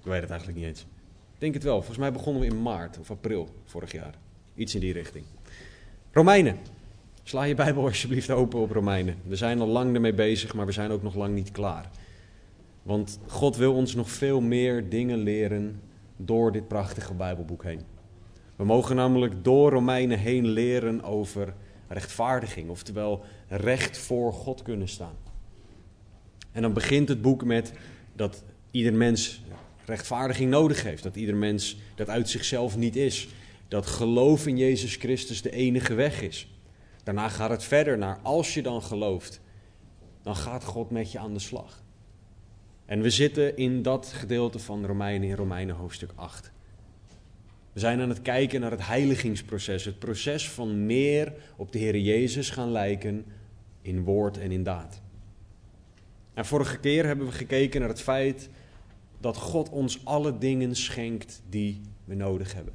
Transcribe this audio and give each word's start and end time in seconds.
Ik 0.00 0.06
weet 0.06 0.20
het 0.20 0.30
eigenlijk 0.30 0.58
niet 0.58 0.68
eens. 0.68 0.86
Denk 1.38 1.54
het 1.54 1.62
wel. 1.62 1.76
Volgens 1.76 1.98
mij 1.98 2.12
begonnen 2.12 2.42
we 2.42 2.48
in 2.48 2.62
maart 2.62 2.98
of 2.98 3.10
april 3.10 3.48
vorig 3.64 3.92
jaar. 3.92 4.14
Iets 4.54 4.74
in 4.74 4.80
die 4.80 4.92
richting. 4.92 5.24
Romeinen. 6.12 6.56
Sla 7.22 7.42
je 7.42 7.54
Bijbel 7.54 7.84
alsjeblieft 7.84 8.30
open 8.30 8.60
op 8.60 8.70
Romeinen. 8.70 9.16
We 9.26 9.36
zijn 9.36 9.60
al 9.60 9.66
lang 9.66 9.94
ermee 9.94 10.14
bezig, 10.14 10.54
maar 10.54 10.66
we 10.66 10.72
zijn 10.72 10.90
ook 10.90 11.02
nog 11.02 11.14
lang 11.14 11.34
niet 11.34 11.50
klaar. 11.50 11.90
Want 12.82 13.18
God 13.26 13.56
wil 13.56 13.74
ons 13.74 13.94
nog 13.94 14.10
veel 14.10 14.40
meer 14.40 14.88
dingen 14.88 15.18
leren 15.18 15.80
door 16.16 16.52
dit 16.52 16.68
prachtige 16.68 17.14
Bijbelboek 17.14 17.64
heen. 17.64 17.80
We 18.56 18.64
mogen 18.64 18.96
namelijk 18.96 19.44
door 19.44 19.70
Romeinen 19.70 20.18
heen 20.18 20.46
leren 20.46 21.02
over 21.02 21.54
rechtvaardiging, 21.88 22.70
oftewel 22.70 23.24
recht 23.48 23.98
voor 23.98 24.32
God 24.32 24.62
kunnen 24.62 24.88
staan. 24.88 25.16
En 26.52 26.62
dan 26.62 26.72
begint 26.72 27.08
het 27.08 27.22
boek 27.22 27.44
met 27.44 27.72
dat 28.12 28.44
ieder 28.70 28.94
mens 28.94 29.42
rechtvaardiging 29.90 30.50
nodig 30.50 30.82
heeft. 30.82 31.02
Dat 31.02 31.16
ieder 31.16 31.36
mens 31.36 31.76
dat 31.94 32.08
uit 32.08 32.28
zichzelf 32.28 32.76
niet 32.76 32.96
is. 32.96 33.28
Dat 33.68 33.86
geloof 33.86 34.46
in 34.46 34.56
Jezus 34.56 34.96
Christus 34.96 35.42
de 35.42 35.50
enige 35.50 35.94
weg 35.94 36.22
is. 36.22 36.48
Daarna 37.02 37.28
gaat 37.28 37.50
het 37.50 37.64
verder 37.64 37.98
naar 37.98 38.18
als 38.22 38.54
je 38.54 38.62
dan 38.62 38.82
gelooft, 38.82 39.40
dan 40.22 40.36
gaat 40.36 40.64
God 40.64 40.90
met 40.90 41.12
je 41.12 41.18
aan 41.18 41.34
de 41.34 41.40
slag. 41.40 41.82
En 42.86 43.02
we 43.02 43.10
zitten 43.10 43.56
in 43.56 43.82
dat 43.82 44.06
gedeelte 44.06 44.58
van 44.58 44.86
Romeinen 44.86 45.28
in 45.28 45.34
Romeinen 45.34 45.74
hoofdstuk 45.74 46.12
8. 46.14 46.52
We 47.72 47.80
zijn 47.80 48.00
aan 48.00 48.08
het 48.08 48.22
kijken 48.22 48.60
naar 48.60 48.70
het 48.70 48.86
heiligingsproces, 48.86 49.84
het 49.84 49.98
proces 49.98 50.50
van 50.50 50.86
meer 50.86 51.32
op 51.56 51.72
de 51.72 51.78
Heer 51.78 51.98
Jezus 51.98 52.50
gaan 52.50 52.70
lijken 52.70 53.24
in 53.82 54.04
woord 54.04 54.38
en 54.38 54.52
in 54.52 54.62
daad. 54.62 55.00
En 56.34 56.46
vorige 56.46 56.78
keer 56.78 57.06
hebben 57.06 57.26
we 57.26 57.32
gekeken 57.32 57.80
naar 57.80 57.88
het 57.88 58.00
feit 58.02 58.48
dat 59.20 59.36
God 59.36 59.68
ons 59.68 60.04
alle 60.04 60.38
dingen 60.38 60.76
schenkt 60.76 61.42
die 61.48 61.80
we 62.04 62.14
nodig 62.14 62.54
hebben. 62.54 62.74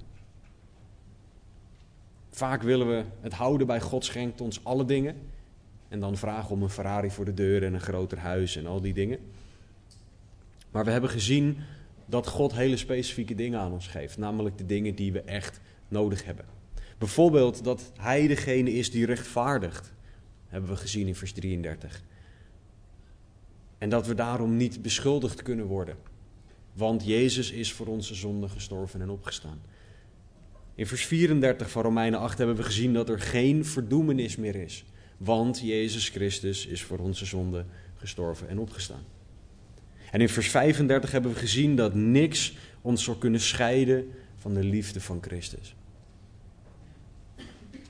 Vaak 2.30 2.62
willen 2.62 2.88
we 2.88 3.04
het 3.22 3.34
houden 3.34 3.68
bij 3.68 3.82
God 3.82 4.06
schenkt 4.06 4.42
ons 4.42 4.64
alle 4.64 4.86
dingen. 4.86 5.16
En 5.88 6.00
dan 6.00 6.18
vragen 6.18 6.52
om 6.52 6.64
een 6.64 6.70
Ferrari 6.70 7.10
voor 7.10 7.26
de 7.26 7.34
deur 7.34 7.64
en 7.64 7.74
een 7.74 7.82
groter 7.82 8.18
huis 8.18 8.56
en 8.56 8.68
al 8.68 8.82
die 8.82 8.94
dingen. 8.94 9.20
Maar 10.72 10.86
we 10.86 10.92
hebben 10.92 11.10
gezien 11.10 11.58
dat 12.06 12.28
God 12.28 12.54
hele 12.54 12.78
specifieke 12.78 13.36
dingen 13.36 13.60
aan 13.60 13.72
ons 13.72 13.88
geeft. 13.88 14.18
Namelijk 14.18 14.58
de 14.58 14.66
dingen 14.66 14.96
die 14.96 15.12
we 15.12 15.22
echt 15.22 15.60
nodig 15.88 16.26
hebben. 16.26 16.46
Bijvoorbeeld 16.98 17.64
dat 17.64 17.92
Hij 17.98 18.28
degene 18.28 18.72
is 18.72 18.92
die 18.92 19.06
rechtvaardigt. 19.06 19.94
Hebben 20.48 20.70
we 20.70 20.76
gezien 20.76 21.08
in 21.08 21.16
vers 21.16 21.32
33. 21.32 22.04
En 23.78 23.90
dat 23.90 24.08
we 24.08 24.16
daarom 24.16 24.58
niet 24.58 24.82
beschuldigd 24.82 25.42
kunnen 25.42 25.66
worden. 25.66 25.96
Want 26.76 27.06
Jezus 27.06 27.52
is 27.52 27.74
voor 27.74 27.88
onze 27.88 28.16
zonde 28.16 28.50
gestorven 28.50 29.02
en 29.02 29.10
opgestaan. 29.10 29.62
In 30.76 30.88
vers 30.88 31.06
34 31.06 31.72
van 31.72 31.84
Romeinen 31.84 32.20
8 32.20 32.38
hebben 32.38 32.56
we 32.56 32.64
gezien 32.64 32.94
dat 32.94 33.10
er 33.10 33.20
geen 33.20 33.66
verdoemenis 33.66 34.36
meer 34.36 34.56
is. 34.56 34.86
Want 35.18 35.60
Jezus 35.60 36.10
Christus 36.10 36.66
is 36.66 36.84
voor 36.84 36.98
onze 36.98 37.26
zonde 37.26 37.66
gestorven 37.96 38.48
en 38.48 38.60
opgestaan. 38.60 39.04
En 40.12 40.22
in 40.22 40.30
vers 40.30 40.50
35 40.50 41.12
hebben 41.12 41.32
we 41.32 41.38
gezien 41.38 41.76
dat 41.76 41.94
niks 41.94 42.58
ons 42.82 43.04
zou 43.04 43.18
kunnen 43.18 43.40
scheiden 43.40 44.12
van 44.36 44.54
de 44.54 44.64
liefde 44.64 45.02
van 45.02 45.18
Christus. 45.22 45.76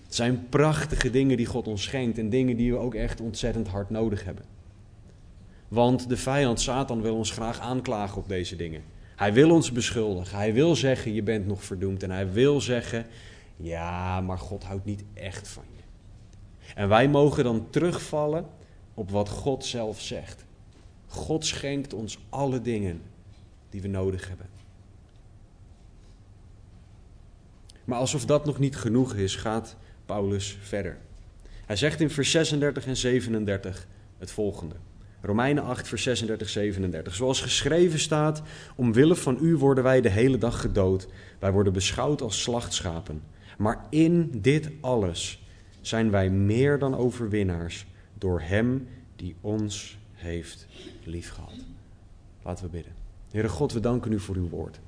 Het 0.04 0.16
zijn 0.16 0.50
prachtige 0.50 1.10
dingen 1.10 1.38
die 1.38 1.46
God 1.46 1.68
ons 1.68 1.84
schenkt 1.84 2.18
en 2.18 2.30
dingen 2.30 2.58
die 2.58 2.72
we 2.72 2.78
ook 2.78 2.96
echt 2.96 3.22
ontzettend 3.22 3.68
hard 3.68 3.90
nodig 3.90 4.24
hebben. 4.24 4.55
Want 5.76 6.10
de 6.10 6.18
vijand 6.18 6.62
Satan 6.62 7.02
wil 7.02 7.16
ons 7.16 7.32
graag 7.32 7.60
aanklagen 7.60 8.18
op 8.18 8.28
deze 8.28 8.56
dingen. 8.56 8.84
Hij 9.16 9.34
wil 9.34 9.52
ons 9.52 9.72
beschuldigen. 9.72 10.38
Hij 10.38 10.54
wil 10.54 10.76
zeggen, 10.76 11.14
je 11.14 11.24
bent 11.24 11.48
nog 11.48 11.64
verdoemd. 11.64 12.04
En 12.04 12.12
hij 12.12 12.32
wil 12.32 12.62
zeggen, 12.62 13.06
ja, 13.56 14.22
maar 14.22 14.38
God 14.38 14.64
houdt 14.64 14.86
niet 14.86 15.04
echt 15.14 15.48
van 15.48 15.64
je. 15.76 15.82
En 16.76 16.88
wij 16.88 17.10
mogen 17.10 17.44
dan 17.44 17.70
terugvallen 17.70 18.46
op 18.94 19.12
wat 19.12 19.30
God 19.30 19.66
zelf 19.66 20.02
zegt. 20.02 20.46
God 21.08 21.46
schenkt 21.46 21.94
ons 21.94 22.20
alle 22.30 22.62
dingen 22.62 23.02
die 23.70 23.82
we 23.82 23.88
nodig 23.88 24.28
hebben. 24.28 24.48
Maar 27.86 28.00
alsof 28.00 28.26
dat 28.26 28.46
nog 28.46 28.60
niet 28.60 28.76
genoeg 28.76 29.14
is, 29.14 29.36
gaat 29.36 29.76
Paulus 30.06 30.58
verder. 30.62 30.98
Hij 31.66 31.76
zegt 31.76 32.02
in 32.02 32.10
vers 32.10 32.32
36 32.32 32.86
en 32.86 32.98
37 32.98 33.88
het 34.18 34.32
volgende. 34.32 34.76
Romeinen 35.26 35.64
8, 35.64 35.88
vers 35.88 36.04
36, 36.04 36.50
37. 36.50 37.16
Zoals 37.16 37.42
geschreven 37.42 38.00
staat: 38.00 38.42
Omwille 38.76 39.16
van 39.16 39.38
u 39.42 39.56
worden 39.56 39.84
wij 39.84 40.02
de 40.02 40.10
hele 40.10 40.38
dag 40.38 40.62
gedood. 40.62 41.08
Wij 41.40 41.52
worden 41.52 41.74
beschouwd 41.74 42.22
als 42.22 42.42
slachtschapen. 42.42 43.24
Maar 43.58 43.86
in 43.90 44.30
dit 44.42 44.70
alles 44.82 45.44
zijn 45.82 46.12
wij 46.12 46.30
meer 46.30 46.80
dan 46.80 46.96
overwinnaars 46.96 47.86
door 48.14 48.42
Hem 48.42 48.88
die 49.16 49.36
ons 49.42 49.98
heeft 50.14 50.68
liefgehad. 51.04 51.66
Laten 52.44 52.66
we 52.66 52.72
bidden. 52.72 52.94
Heere 53.32 53.50
God, 53.50 53.74
we 53.74 53.80
danken 53.80 54.12
u 54.12 54.20
voor 54.20 54.36
uw 54.36 54.50
woord. 54.50 54.80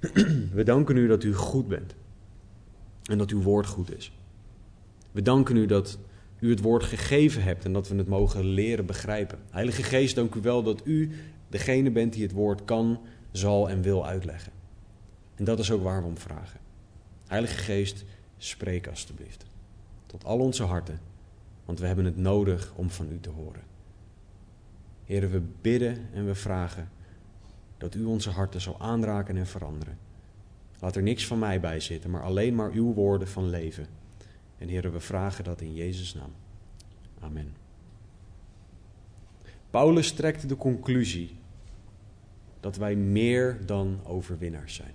We 0.52 0.62
danken 0.64 0.96
u 0.96 1.06
dat 1.06 1.22
u 1.22 1.34
goed 1.34 1.68
bent 1.68 1.94
en 3.02 3.18
dat 3.18 3.30
uw 3.30 3.42
woord 3.42 3.66
goed 3.66 3.96
is. 3.96 4.12
We 5.12 5.22
danken 5.22 5.56
u 5.56 5.66
dat 5.66 5.98
u 6.42 6.50
het 6.50 6.60
woord 6.60 6.82
gegeven 6.82 7.42
hebt 7.42 7.64
en 7.64 7.72
dat 7.72 7.88
we 7.88 7.96
het 7.96 8.08
mogen 8.08 8.44
leren 8.44 8.86
begrijpen. 8.86 9.38
Heilige 9.50 9.82
Geest, 9.82 10.14
dank 10.14 10.34
u 10.34 10.40
wel 10.40 10.62
dat 10.62 10.80
u 10.84 11.10
degene 11.48 11.90
bent 11.90 12.12
die 12.12 12.22
het 12.22 12.32
woord 12.32 12.64
kan, 12.64 13.00
zal 13.30 13.70
en 13.70 13.82
wil 13.82 14.06
uitleggen. 14.06 14.52
En 15.34 15.44
dat 15.44 15.58
is 15.58 15.70
ook 15.70 15.82
waar 15.82 16.00
we 16.00 16.08
om 16.08 16.18
vragen. 16.18 16.60
Heilige 17.26 17.58
Geest, 17.58 18.04
spreek 18.36 18.86
alstublieft. 18.86 19.44
Tot 20.06 20.24
al 20.24 20.38
onze 20.38 20.62
harten, 20.62 21.00
want 21.64 21.78
we 21.78 21.86
hebben 21.86 22.04
het 22.04 22.16
nodig 22.16 22.72
om 22.76 22.90
van 22.90 23.12
u 23.12 23.20
te 23.20 23.30
horen. 23.30 23.62
Heren, 25.04 25.30
we 25.30 25.42
bidden 25.60 26.08
en 26.12 26.26
we 26.26 26.34
vragen 26.34 26.88
dat 27.78 27.94
u 27.94 28.04
onze 28.04 28.30
harten 28.30 28.60
zal 28.60 28.80
aanraken 28.80 29.36
en 29.36 29.46
veranderen. 29.46 29.98
Laat 30.80 30.96
er 30.96 31.02
niks 31.02 31.26
van 31.26 31.38
mij 31.38 31.60
bij 31.60 31.80
zitten, 31.80 32.10
maar 32.10 32.22
alleen 32.22 32.54
maar 32.54 32.70
uw 32.70 32.92
woorden 32.92 33.28
van 33.28 33.48
leven. 33.48 33.86
En 34.62 34.68
heren, 34.68 34.92
we 34.92 35.00
vragen 35.00 35.44
dat 35.44 35.60
in 35.60 35.74
Jezus' 35.74 36.14
naam. 36.14 36.32
Amen. 37.20 37.54
Paulus 39.70 40.12
trekt 40.12 40.48
de 40.48 40.56
conclusie 40.56 41.36
dat 42.60 42.76
wij 42.76 42.94
meer 42.94 43.58
dan 43.66 44.00
overwinnaars 44.04 44.74
zijn. 44.74 44.94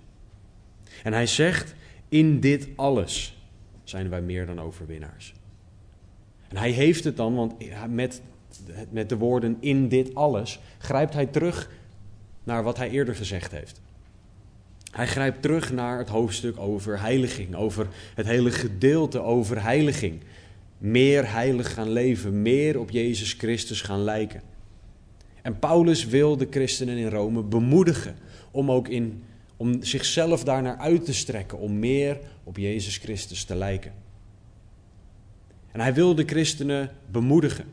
En 1.02 1.12
hij 1.12 1.26
zegt, 1.26 1.74
in 2.08 2.40
dit 2.40 2.68
alles 2.76 3.42
zijn 3.84 4.08
wij 4.08 4.22
meer 4.22 4.46
dan 4.46 4.60
overwinnaars. 4.60 5.34
En 6.48 6.56
hij 6.56 6.70
heeft 6.70 7.04
het 7.04 7.16
dan, 7.16 7.34
want 7.34 7.54
met, 7.88 8.22
met 8.90 9.08
de 9.08 9.16
woorden 9.16 9.56
in 9.60 9.88
dit 9.88 10.14
alles 10.14 10.60
grijpt 10.78 11.14
hij 11.14 11.26
terug 11.26 11.70
naar 12.44 12.62
wat 12.62 12.76
hij 12.76 12.90
eerder 12.90 13.14
gezegd 13.14 13.50
heeft. 13.50 13.80
Hij 14.98 15.06
grijpt 15.06 15.42
terug 15.42 15.72
naar 15.72 15.98
het 15.98 16.08
hoofdstuk 16.08 16.58
over 16.58 17.00
heiliging, 17.00 17.54
over 17.54 17.88
het 18.14 18.26
hele 18.26 18.50
gedeelte 18.50 19.20
over 19.20 19.62
heiliging. 19.62 20.20
Meer 20.78 21.32
heilig 21.32 21.72
gaan 21.72 21.90
leven, 21.90 22.42
meer 22.42 22.78
op 22.78 22.90
Jezus 22.90 23.32
Christus 23.32 23.80
gaan 23.80 24.02
lijken. 24.02 24.42
En 25.42 25.58
Paulus 25.58 26.06
wil 26.06 26.36
de 26.36 26.46
christenen 26.50 26.96
in 26.96 27.08
Rome 27.08 27.42
bemoedigen 27.42 28.16
om 28.50 28.70
ook 28.70 28.88
in, 28.88 29.22
om 29.56 29.82
zichzelf 29.82 30.44
daarnaar 30.44 30.76
uit 30.76 31.04
te 31.04 31.14
strekken, 31.14 31.58
om 31.58 31.78
meer 31.78 32.18
op 32.44 32.56
Jezus 32.56 32.96
Christus 32.96 33.44
te 33.44 33.54
lijken. 33.54 33.92
En 35.72 35.80
hij 35.80 35.94
wil 35.94 36.14
de 36.14 36.24
christenen 36.24 36.90
bemoedigen. 37.10 37.64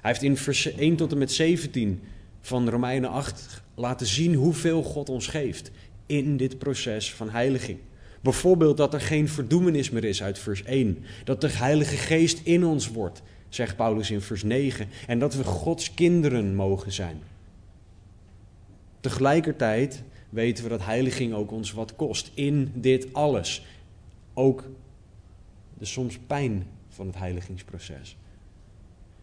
Hij 0.00 0.10
heeft 0.10 0.22
in 0.22 0.36
vers 0.36 0.74
1 0.74 0.96
tot 0.96 1.12
en 1.12 1.18
met 1.18 1.32
17 1.32 2.00
van 2.40 2.68
Romeinen 2.68 3.10
8 3.10 3.62
laten 3.74 4.06
zien 4.06 4.34
hoeveel 4.34 4.82
God 4.82 5.08
ons 5.08 5.26
geeft 5.26 5.70
in 6.12 6.36
dit 6.36 6.58
proces 6.58 7.14
van 7.14 7.30
heiliging. 7.30 7.78
Bijvoorbeeld 8.20 8.76
dat 8.76 8.94
er 8.94 9.00
geen 9.00 9.28
verdoemenis 9.28 9.90
meer 9.90 10.04
is 10.04 10.22
uit 10.22 10.38
vers 10.38 10.62
1. 10.62 11.04
Dat 11.24 11.40
de 11.40 11.50
Heilige 11.50 11.96
Geest 11.96 12.40
in 12.44 12.64
ons 12.64 12.88
wordt, 12.88 13.22
zegt 13.48 13.76
Paulus 13.76 14.10
in 14.10 14.20
vers 14.20 14.42
9. 14.42 14.88
En 15.06 15.18
dat 15.18 15.34
we 15.34 15.44
Gods 15.44 15.94
kinderen 15.94 16.54
mogen 16.54 16.92
zijn. 16.92 17.22
Tegelijkertijd 19.00 20.02
weten 20.28 20.64
we 20.64 20.70
dat 20.70 20.84
heiliging 20.84 21.34
ook 21.34 21.50
ons 21.50 21.72
wat 21.72 21.96
kost. 21.96 22.30
In 22.34 22.72
dit 22.74 23.12
alles. 23.12 23.66
Ook 24.34 24.64
de 25.78 25.84
soms 25.84 26.18
pijn 26.26 26.66
van 26.88 27.06
het 27.06 27.16
heiligingsproces. 27.16 28.16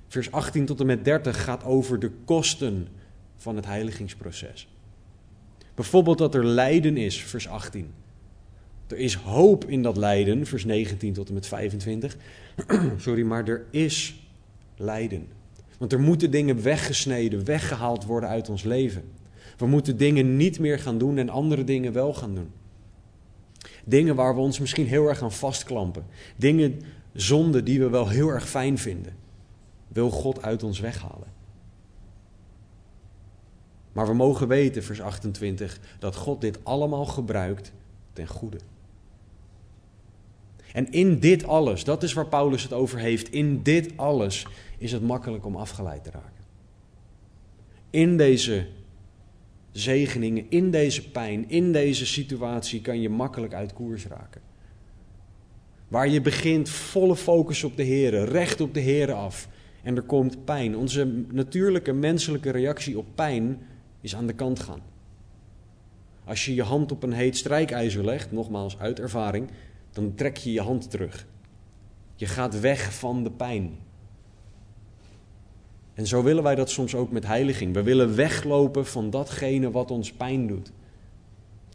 Vers 0.08 0.32
18 0.32 0.66
tot 0.66 0.80
en 0.80 0.86
met 0.86 1.06
30 1.06 1.44
gaat 1.44 1.64
over 1.64 2.00
de 2.00 2.12
kosten 2.26 2.88
van 3.36 3.56
het 3.56 3.66
heiligingsproces. 3.66 4.68
Bijvoorbeeld 5.80 6.18
dat 6.18 6.36
er 6.36 6.46
lijden 6.46 6.98
is, 6.98 7.24
vers 7.24 7.48
18. 7.48 7.92
Er 8.88 8.98
is 8.98 9.16
hoop 9.16 9.66
in 9.66 9.81
dat 9.81 9.98
lijden, 9.98 10.46
vers 10.46 10.66
19 10.66 11.14
tot 11.14 11.28
en 11.28 11.34
met 11.34 11.48
25. 11.48 12.18
Sorry, 12.98 13.24
maar 13.24 13.48
er 13.48 13.66
is 13.72 14.28
lijden. 14.78 15.28
Want 15.78 15.94
er 15.94 16.00
moeten 16.00 16.31
dingen 16.31 16.64
weggesneden, 16.64 17.46
weggehaald 17.46 18.06
worden 18.06 18.30
uit 18.30 18.50
ons 18.50 18.64
leven. 18.64 19.04
We 19.58 19.68
moeten 19.68 19.98
dingen 19.98 20.38
niet 20.38 20.60
meer 20.60 20.80
gaan 20.80 20.98
doen 20.98 21.18
en 21.18 21.30
andere 21.30 21.64
dingen 21.64 21.94
wel 21.94 22.14
gaan 22.14 22.36
doen. 22.36 22.52
Dingen 23.86 24.16
waar 24.16 24.36
we 24.36 24.42
ons 24.42 24.60
misschien 24.60 24.88
heel 24.88 25.08
erg 25.08 25.22
aan 25.22 25.31
vastklampen. 25.31 26.06
Dingen, 26.36 26.81
zonden 27.14 27.66
die 27.66 27.80
we 27.80 27.90
wel 27.90 28.10
heel 28.10 28.30
erg 28.30 28.50
fijn 28.50 28.78
vinden. 28.78 29.14
Wil 29.88 30.10
God 30.10 30.42
uit 30.42 30.64
ons 30.64 30.80
weghalen. 30.80 31.39
Maar 34.00 34.07
we 34.07 34.13
mogen 34.13 34.48
weten, 34.48 34.84
vers 34.84 35.01
28, 35.01 35.80
dat 36.00 36.16
God 36.16 36.42
dit 36.42 36.60
allemaal 36.63 37.06
gebruikt 37.06 37.72
ten 38.13 38.28
goede. 38.28 38.57
En 40.74 40.92
in 40.92 41.19
dit 41.19 41.44
alles, 41.44 41.84
dat 41.84 42.04
is 42.04 42.13
waar 42.13 42.28
Paulus 42.28 42.63
het 42.63 42.74
over 42.74 43.00
heeft, 43.00 43.31
in 43.31 43.63
dit 43.63 43.92
alles 43.96 44.46
is 44.78 44.92
het 44.92 45.01
makkelijk 45.01 45.46
om 45.46 45.56
afgeleid 45.56 46.04
te 46.04 46.12
raken. 46.12 46.44
In 47.90 48.18
deze 48.18 48.68
zegeningen, 49.72 50.45
in 50.50 50.72
deze 50.72 51.10
pijn, 51.10 51.50
in 51.50 51.72
deze 51.72 52.06
situatie 52.06 52.81
kan 52.81 53.02
je 53.02 53.10
makkelijk 53.10 53.54
uit 53.54 53.74
koers 53.74 54.06
raken. 54.06 54.42
Waar 55.88 56.10
je 56.10 56.22
begint 56.22 56.69
volle 56.69 57.16
focus 57.16 57.63
op 57.63 57.78
de 57.78 57.84
Heer, 57.84 58.25
recht 58.25 58.62
op 58.62 58.74
de 58.74 58.80
Heer 58.80 59.12
af. 59.12 59.48
En 59.84 59.95
er 59.95 60.02
komt 60.02 60.45
pijn. 60.45 60.78
Onze 60.78 61.24
natuurlijke 61.31 61.94
menselijke 61.94 62.50
reactie 62.50 62.98
op 62.98 63.06
pijn 63.16 63.60
is 64.01 64.16
aan 64.16 64.28
de 64.28 64.34
kant 64.34 64.60
gaan. 64.60 64.81
Als 66.24 66.46
je 66.46 66.54
je 66.54 66.63
hand 66.63 66.92
op 66.92 67.04
een 67.04 67.13
heet 67.13 67.38
strijkijzer 67.38 68.06
legt, 68.06 68.31
nogmaals 68.31 68.78
uit 68.78 69.00
ervaring, 69.00 69.50
dan 69.92 70.16
trek 70.16 70.38
je 70.38 70.51
je 70.51 70.62
hand 70.62 70.90
terug. 70.90 71.28
Je 72.16 72.25
gaat 72.25 72.60
weg 72.60 72.94
van 72.94 73.24
de 73.24 73.31
pijn. 73.31 73.78
En 75.94 76.07
zo 76.07 76.24
willen 76.24 76.44
wij 76.44 76.56
dat 76.56 76.69
soms 76.69 76.96
ook 76.96 77.12
met 77.12 77.25
heiliging. 77.25 77.74
We 77.74 77.84
willen 77.84 78.16
weglopen 78.16 78.86
van 78.86 79.10
datgene 79.10 79.72
wat 79.72 79.92
ons 79.92 80.13
pijn 80.13 80.48
doet. 80.48 80.72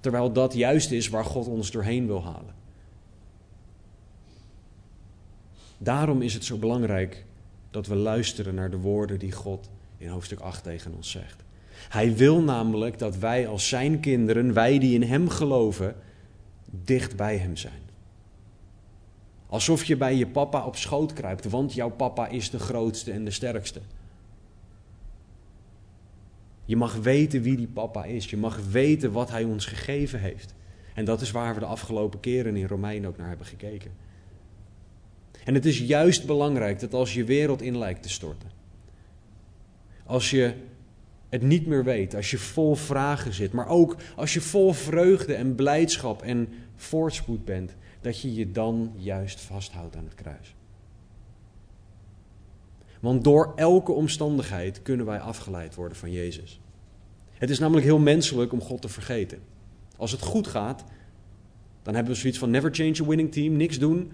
Terwijl 0.00 0.32
dat 0.32 0.54
juist 0.54 0.90
is 0.90 1.08
waar 1.08 1.24
God 1.24 1.46
ons 1.46 1.70
doorheen 1.70 2.06
wil 2.06 2.24
halen. 2.24 2.54
Daarom 5.78 6.22
is 6.22 6.34
het 6.34 6.44
zo 6.44 6.56
belangrijk 6.56 7.24
dat 7.70 7.86
we 7.86 7.94
luisteren 7.94 8.54
naar 8.54 8.70
de 8.70 8.78
woorden 8.78 9.18
die 9.18 9.32
God 9.32 9.70
in 9.96 10.08
hoofdstuk 10.08 10.40
8 10.40 10.62
tegen 10.62 10.94
ons 10.94 11.10
zegt. 11.10 11.43
Hij 11.88 12.16
wil 12.16 12.42
namelijk 12.42 12.98
dat 12.98 13.16
wij 13.16 13.48
als 13.48 13.68
zijn 13.68 14.00
kinderen, 14.00 14.52
wij 14.52 14.78
die 14.78 14.94
in 14.94 15.02
Hem 15.02 15.28
geloven, 15.28 15.96
dicht 16.70 17.16
bij 17.16 17.36
Hem 17.36 17.56
zijn. 17.56 17.82
Alsof 19.46 19.84
je 19.84 19.96
bij 19.96 20.16
je 20.16 20.26
papa 20.26 20.66
op 20.66 20.76
schoot 20.76 21.12
kruipt, 21.12 21.50
want 21.50 21.74
jouw 21.74 21.90
papa 21.90 22.28
is 22.28 22.50
de 22.50 22.58
grootste 22.58 23.12
en 23.12 23.24
de 23.24 23.30
sterkste. 23.30 23.80
Je 26.64 26.76
mag 26.76 26.94
weten 26.94 27.42
wie 27.42 27.56
die 27.56 27.66
papa 27.66 28.04
is. 28.04 28.30
Je 28.30 28.36
mag 28.36 28.60
weten 28.70 29.12
wat 29.12 29.30
hij 29.30 29.44
ons 29.44 29.66
gegeven 29.66 30.20
heeft. 30.20 30.54
En 30.94 31.04
dat 31.04 31.20
is 31.20 31.30
waar 31.30 31.54
we 31.54 31.60
de 31.60 31.66
afgelopen 31.66 32.20
keren 32.20 32.56
in 32.56 32.66
Romein 32.66 33.06
ook 33.06 33.16
naar 33.16 33.28
hebben 33.28 33.46
gekeken. 33.46 33.90
En 35.44 35.54
het 35.54 35.66
is 35.66 35.78
juist 35.78 36.26
belangrijk 36.26 36.80
dat 36.80 36.94
als 36.94 37.14
je 37.14 37.24
wereld 37.24 37.62
in 37.62 37.78
lijkt 37.78 38.02
te 38.02 38.08
storten, 38.08 38.50
als 40.06 40.30
je 40.30 40.54
het 41.34 41.42
niet 41.42 41.66
meer 41.66 41.84
weet, 41.84 42.14
als 42.14 42.30
je 42.30 42.38
vol 42.38 42.74
vragen 42.74 43.32
zit, 43.32 43.52
maar 43.52 43.68
ook 43.68 43.96
als 44.16 44.34
je 44.34 44.40
vol 44.40 44.72
vreugde 44.72 45.34
en 45.34 45.54
blijdschap 45.54 46.22
en 46.22 46.48
voortspoed 46.76 47.44
bent, 47.44 47.74
dat 48.00 48.20
je 48.20 48.34
je 48.34 48.50
dan 48.50 48.92
juist 48.96 49.40
vasthoudt 49.40 49.96
aan 49.96 50.04
het 50.04 50.14
kruis. 50.14 50.54
Want 53.00 53.24
door 53.24 53.52
elke 53.56 53.92
omstandigheid 53.92 54.82
kunnen 54.82 55.06
wij 55.06 55.20
afgeleid 55.20 55.74
worden 55.74 55.98
van 55.98 56.12
Jezus. 56.12 56.60
Het 57.32 57.50
is 57.50 57.58
namelijk 57.58 57.86
heel 57.86 57.98
menselijk 57.98 58.52
om 58.52 58.60
God 58.60 58.82
te 58.82 58.88
vergeten. 58.88 59.38
Als 59.96 60.12
het 60.12 60.22
goed 60.22 60.46
gaat, 60.46 60.84
dan 61.82 61.94
hebben 61.94 62.12
we 62.12 62.18
zoiets 62.18 62.38
van 62.38 62.50
never 62.50 62.74
change 62.74 63.02
a 63.02 63.06
winning 63.06 63.32
team, 63.32 63.56
niks 63.56 63.78
doen. 63.78 64.12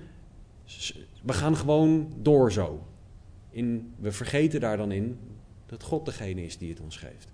We 1.23 1.33
gaan 1.33 1.57
gewoon 1.57 2.13
door 2.23 2.53
zo. 2.53 2.87
In, 3.51 3.93
we 3.99 4.13
vergeten 4.13 4.61
daar 4.61 4.77
dan 4.77 4.93
in 4.93 5.19
dat 5.71 5.83
God 5.83 6.05
degene 6.05 6.45
is 6.45 6.59
die 6.59 6.71
het 6.71 6.81
ons 6.81 6.97
geeft. 6.97 7.33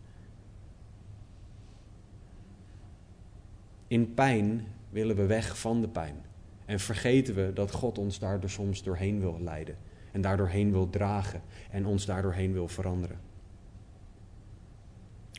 In 3.87 4.15
pijn 4.15 4.65
willen 4.91 5.17
we 5.17 5.27
weg 5.27 5.59
van 5.59 5.81
de 5.81 5.89
pijn. 5.89 6.17
En 6.65 6.81
vergeten 6.81 7.35
we 7.35 7.51
dat 7.55 7.71
God 7.71 7.99
ons 7.99 8.19
daardoor 8.19 8.51
soms 8.51 8.83
doorheen 8.83 9.21
wil 9.21 9.41
leiden. 9.41 9.77
En 10.13 10.21
daardoorheen 10.21 10.73
wil 10.73 10.91
dragen. 10.91 11.43
En 11.71 11.87
ons 11.87 12.07
daardoorheen 12.07 12.53
wil 12.53 12.69
veranderen. 12.69 13.19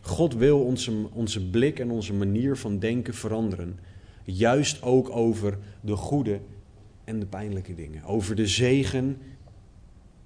God 0.01 0.33
wil 0.33 0.63
onze, 0.63 1.09
onze 1.11 1.49
blik 1.49 1.79
en 1.79 1.91
onze 1.91 2.13
manier 2.13 2.57
van 2.57 2.79
denken 2.79 3.13
veranderen. 3.13 3.79
Juist 4.23 4.81
ook 4.81 5.09
over 5.09 5.57
de 5.81 5.95
goede 5.95 6.39
en 7.03 7.19
de 7.19 7.25
pijnlijke 7.25 7.73
dingen. 7.73 8.03
Over 8.03 8.35
de 8.35 8.47
zegen 8.47 9.21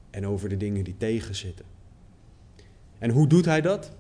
en 0.10 0.28
over 0.28 0.50
de 0.50 0.58
dingen 0.58 0.84
die 0.84 0.98
tegenzitten. 0.98 1.66
En 3.02 3.10
hoe 3.10 3.28
doet 3.28 3.46
hij 3.46 3.62
dat? 3.62 3.92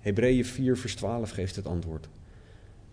Hebreeën 0.00 0.44
4, 0.44 0.76
vers 0.76 0.94
12 0.94 1.30
geeft 1.30 1.56
het 1.56 1.66
antwoord. 1.66 2.08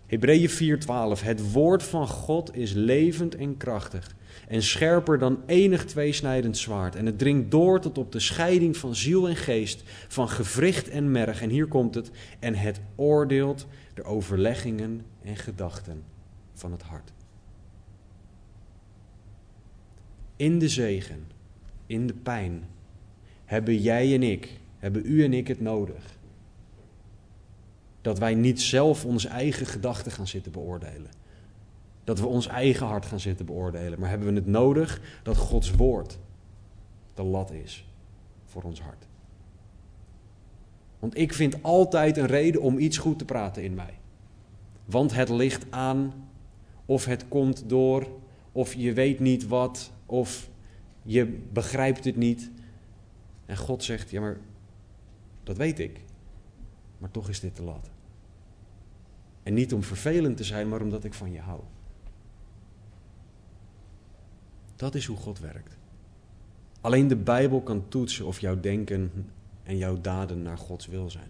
Hebreeën 0.06 0.50
4:12 0.50 1.24
Het 1.24 1.52
woord 1.52 1.84
van 1.84 2.08
God 2.08 2.56
is 2.56 2.74
levend 2.74 3.36
en 3.36 3.58
krachtig 3.58 4.16
en 4.48 4.64
scherper 4.64 5.20
dan 5.20 5.44
enig 5.46 5.86
tweesnijdend 5.86 6.58
zwaard 6.58 6.96
en 6.96 7.06
het 7.06 7.18
dringt 7.18 7.52
door 7.52 7.80
tot 7.80 7.98
op 7.98 8.12
de 8.12 8.20
scheiding 8.20 8.78
van 8.78 8.96
ziel 8.96 9.28
en 9.28 9.36
geest, 9.36 9.84
van 10.08 10.30
gewricht 10.30 10.90
en 10.90 11.12
merg 11.12 11.42
en 11.42 11.50
hier 11.50 11.68
komt 11.68 11.96
het 11.96 12.12
en 12.40 12.56
het 12.56 12.82
oordeelt 12.96 13.68
de 13.94 14.04
overleggingen 14.04 15.06
en 15.24 15.36
gedachten 15.36 16.04
van 16.54 16.72
het 16.72 16.82
hart. 16.82 17.14
In 20.36 20.60
de 20.60 20.70
zegen, 20.70 21.28
in 21.86 22.08
de 22.08 22.14
pijn 22.14 22.64
hebben 23.46 23.82
jij 23.82 24.14
en 24.14 24.24
ik, 24.24 24.60
hebben 24.86 25.06
u 25.06 25.24
en 25.24 25.34
ik 25.34 25.48
het 25.48 25.62
nodig 25.62 26.18
dat 28.02 28.20
wij 28.20 28.34
niet 28.34 28.62
zelf 28.62 29.06
onze 29.06 29.28
eigen 29.28 29.66
gedachten 29.66 30.12
gaan 30.12 30.28
zitten 30.28 30.52
beoordelen. 30.52 31.12
Dat 32.04 32.20
we 32.20 32.26
ons 32.26 32.48
eigen 32.48 32.86
hart 32.86 33.06
gaan 33.06 33.20
zitten 33.20 33.46
beoordelen. 33.46 34.00
Maar 34.00 34.10
hebben 34.10 34.28
we 34.28 34.34
het 34.34 34.46
nodig 34.46 35.02
dat 35.24 35.38
Gods 35.38 35.72
woord 35.72 36.18
de 37.14 37.24
lat 37.24 37.52
is 37.52 37.88
voor 38.46 38.64
ons 38.64 38.82
hart. 38.82 39.08
Want 41.00 41.18
ik 41.18 41.34
vind 41.34 41.64
altijd 41.64 42.18
een 42.18 42.26
reden 42.26 42.62
om 42.62 42.78
iets 42.78 42.98
goed 42.98 43.18
te 43.18 43.26
praten 43.26 43.64
in 43.64 43.74
mij. 43.74 43.94
Want 44.86 45.14
het 45.14 45.30
ligt 45.30 45.66
aan, 45.70 46.14
of 46.86 47.06
het 47.06 47.28
komt 47.28 47.70
door, 47.70 48.08
of 48.52 48.74
je 48.74 48.94
weet 48.94 49.20
niet 49.20 49.48
wat, 49.48 49.92
of 50.06 50.50
je 51.04 51.26
begrijpt 51.54 52.06
het 52.06 52.16
niet. 52.16 52.52
En 53.46 53.58
God 53.58 53.84
zegt, 53.84 54.10
ja 54.10 54.22
maar 54.22 54.38
dat 55.46 55.58
weet 55.58 55.80
ik. 55.80 56.00
Maar 56.98 57.12
toch 57.12 57.30
is 57.30 57.40
dit 57.40 57.56
te 57.56 57.64
lat. 57.64 57.90
En 59.44 59.54
niet 59.54 59.74
om 59.74 59.84
vervelend 59.84 60.38
te 60.38 60.44
zijn, 60.44 60.70
maar 60.70 60.82
omdat 60.82 61.04
ik 61.04 61.14
van 61.14 61.32
je 61.32 61.40
hou. 61.40 61.60
Dat 64.76 64.96
is 64.96 65.06
hoe 65.06 65.18
God 65.18 65.40
werkt. 65.40 65.78
Alleen 66.82 67.08
de 67.08 67.16
Bijbel 67.16 67.62
kan 67.62 67.88
toetsen 67.88 68.26
of 68.26 68.40
jouw 68.40 68.60
denken 68.60 69.12
en 69.64 69.78
jouw 69.78 70.02
daden 70.02 70.42
naar 70.42 70.58
Gods 70.58 70.88
wil 70.88 71.10
zijn. 71.10 71.30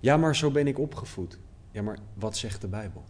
Ja, 0.00 0.16
maar 0.16 0.36
zo 0.36 0.50
ben 0.50 0.66
ik 0.66 0.78
opgevoed. 0.78 1.38
Ja, 1.70 1.82
maar 1.82 1.98
wat 2.14 2.36
zegt 2.36 2.60
de 2.60 2.68
Bijbel? 2.68 3.04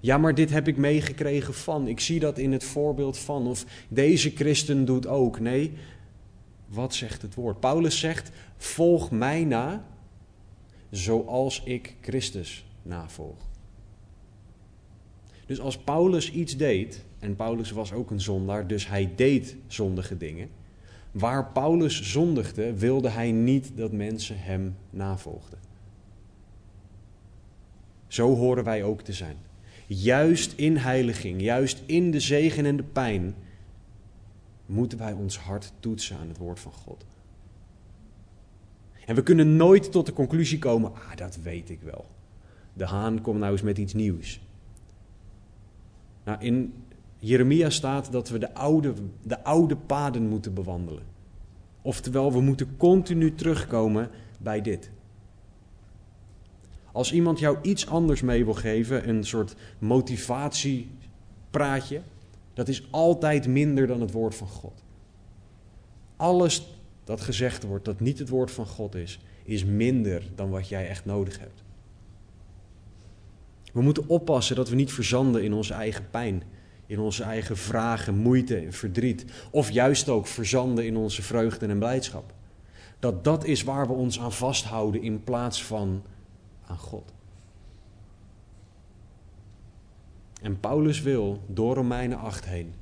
Ja, 0.00 0.18
maar 0.18 0.34
dit 0.34 0.50
heb 0.50 0.68
ik 0.68 0.76
meegekregen 0.76 1.54
van. 1.54 1.88
Ik 1.88 2.00
zie 2.00 2.20
dat 2.20 2.38
in 2.38 2.52
het 2.52 2.64
voorbeeld 2.64 3.18
van. 3.18 3.46
Of 3.46 3.64
deze 3.88 4.30
christen 4.30 4.84
doet 4.84 5.06
ook. 5.06 5.40
Nee, 5.40 5.72
wat 6.68 6.94
zegt 6.94 7.22
het 7.22 7.34
woord? 7.34 7.60
Paulus 7.60 7.98
zegt: 7.98 8.30
Volg 8.56 9.10
mij 9.10 9.44
na 9.44 9.84
zoals 10.90 11.62
ik 11.64 11.96
Christus 12.00 12.66
navolg. 12.82 13.48
Dus 15.46 15.60
als 15.60 15.78
Paulus 15.78 16.32
iets 16.32 16.56
deed, 16.56 17.04
en 17.18 17.36
Paulus 17.36 17.70
was 17.70 17.92
ook 17.92 18.10
een 18.10 18.20
zondaar, 18.20 18.66
dus 18.66 18.88
hij 18.88 19.12
deed 19.16 19.56
zondige 19.66 20.16
dingen. 20.16 20.48
Waar 21.10 21.52
Paulus 21.52 22.12
zondigde, 22.12 22.74
wilde 22.74 23.08
hij 23.08 23.30
niet 23.30 23.72
dat 23.74 23.92
mensen 23.92 24.36
hem 24.38 24.76
navolgden. 24.90 25.58
Zo 28.06 28.34
horen 28.34 28.64
wij 28.64 28.82
ook 28.82 29.02
te 29.02 29.12
zijn. 29.12 29.36
Juist 29.86 30.52
in 30.52 30.76
heiliging, 30.76 31.42
juist 31.42 31.82
in 31.86 32.10
de 32.10 32.20
zegen 32.20 32.66
en 32.66 32.76
de 32.76 32.82
pijn, 32.82 33.34
moeten 34.66 34.98
wij 34.98 35.12
ons 35.12 35.38
hart 35.38 35.72
toetsen 35.80 36.18
aan 36.18 36.28
het 36.28 36.38
woord 36.38 36.60
van 36.60 36.72
God. 36.72 37.04
En 39.06 39.14
we 39.14 39.22
kunnen 39.22 39.56
nooit 39.56 39.92
tot 39.92 40.06
de 40.06 40.12
conclusie 40.12 40.58
komen, 40.58 40.92
ah, 40.94 41.16
dat 41.16 41.38
weet 41.42 41.70
ik 41.70 41.80
wel. 41.80 42.06
De 42.72 42.86
haan 42.86 43.20
komt 43.20 43.38
nou 43.38 43.52
eens 43.52 43.62
met 43.62 43.78
iets 43.78 43.94
nieuws. 43.94 44.40
Nou, 46.24 46.38
in 46.40 46.74
Jeremia 47.18 47.70
staat 47.70 48.12
dat 48.12 48.28
we 48.28 48.38
de 48.38 48.54
oude, 48.54 48.94
de 49.22 49.44
oude 49.44 49.76
paden 49.76 50.28
moeten 50.28 50.54
bewandelen. 50.54 51.02
Oftewel, 51.82 52.32
we 52.32 52.40
moeten 52.40 52.76
continu 52.76 53.34
terugkomen 53.34 54.10
bij 54.38 54.62
dit. 54.62 54.90
Als 56.92 57.12
iemand 57.12 57.38
jou 57.38 57.58
iets 57.62 57.86
anders 57.86 58.22
mee 58.22 58.44
wil 58.44 58.54
geven, 58.54 59.08
een 59.08 59.24
soort 59.24 59.56
motivatiepraatje, 59.78 62.00
dat 62.56 62.68
is 62.68 62.82
altijd 62.90 63.46
minder 63.46 63.86
dan 63.86 64.00
het 64.00 64.12
woord 64.12 64.34
van 64.34 64.48
God. 64.48 64.82
Alles 66.16 66.78
dat 67.04 67.20
gezegd 67.20 67.62
wordt 67.62 67.84
dat 67.84 68.00
niet 68.00 68.18
het 68.18 68.28
woord 68.28 68.50
van 68.50 68.66
God 68.66 68.94
is, 68.94 69.18
is 69.44 69.64
minder 69.64 70.22
dan 70.34 70.50
wat 70.50 70.68
jij 70.68 70.88
echt 70.88 71.04
nodig 71.04 71.38
hebt. 71.38 71.62
We 73.72 73.80
moeten 73.82 74.08
oppassen 74.08 74.56
dat 74.56 74.68
we 74.68 74.74
niet 74.74 74.92
verzanden 74.92 75.44
in 75.44 75.52
onze 75.52 75.74
eigen 75.74 76.10
pijn, 76.10 76.42
in 76.86 76.98
onze 76.98 77.22
eigen 77.22 77.56
vragen, 77.56 78.16
moeite 78.16 78.56
en 78.56 78.72
verdriet, 78.72 79.24
of 79.50 79.70
juist 79.70 80.08
ook 80.08 80.26
verzanden 80.26 80.86
in 80.86 80.96
onze 80.96 81.22
vreugde 81.22 81.66
en 81.66 81.78
blijdschap. 81.78 82.34
Dat 82.98 83.24
dat 83.24 83.44
is 83.44 83.62
waar 83.62 83.86
we 83.86 83.92
ons 83.92 84.20
aan 84.20 84.32
vasthouden 84.32 85.02
in 85.02 85.24
plaats 85.24 85.64
van 85.64 86.02
aan 86.66 86.78
God. 86.78 87.15
En 90.46 90.60
Paulus 90.60 91.00
wil 91.00 91.42
door 91.46 91.74
Romeinen 91.74 92.18
8 92.18 92.44
heen 92.44 92.72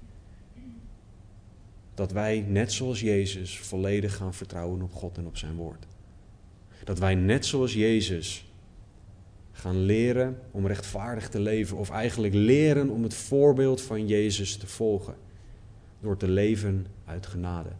dat 1.94 2.12
wij, 2.12 2.44
net 2.49 2.73
zoals 2.73 3.00
Jezus, 3.00 3.59
volledig 3.59 4.16
gaan 4.16 4.35
vertrouwen 4.35 4.83
op 4.83 4.92
God 4.92 5.18
en 5.18 5.26
op 5.26 5.37
zijn 5.37 5.54
woord. 5.54 5.87
Dat 6.85 6.99
wij, 6.99 7.14
net 7.14 7.47
zoals 7.47 7.73
Jezus, 7.73 8.52
gaan 9.52 9.78
leren 9.78 10.40
om 10.50 10.66
rechtvaardig 10.66 11.28
te 11.28 11.40
leven, 11.40 11.76
of 11.76 11.90
eigenlijk 11.90 12.35
leren 12.35 12.90
om 12.90 13.02
het 13.02 13.14
voorbeeld 13.14 13.83
van 13.83 14.06
Jezus 14.06 14.56
te 14.56 14.66
volgen, 14.66 15.14
door 16.00 16.16
te 16.16 16.28
leven 16.28 16.87
uit 17.04 17.26
genade. 17.26 17.71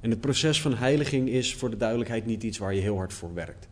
En 0.00 0.10
het 0.10 0.20
proces 0.20 0.62
van 0.62 0.74
heiliging 0.74 1.28
is 1.28 1.54
voor 1.54 1.70
de 1.70 1.76
duidelijkheid 1.76 2.26
niet 2.26 2.42
iets 2.42 2.58
waar 2.58 2.74
je 2.74 2.80
heel 2.80 2.96
hard 2.96 3.12
voor 3.12 3.34
werkt. 3.34 3.68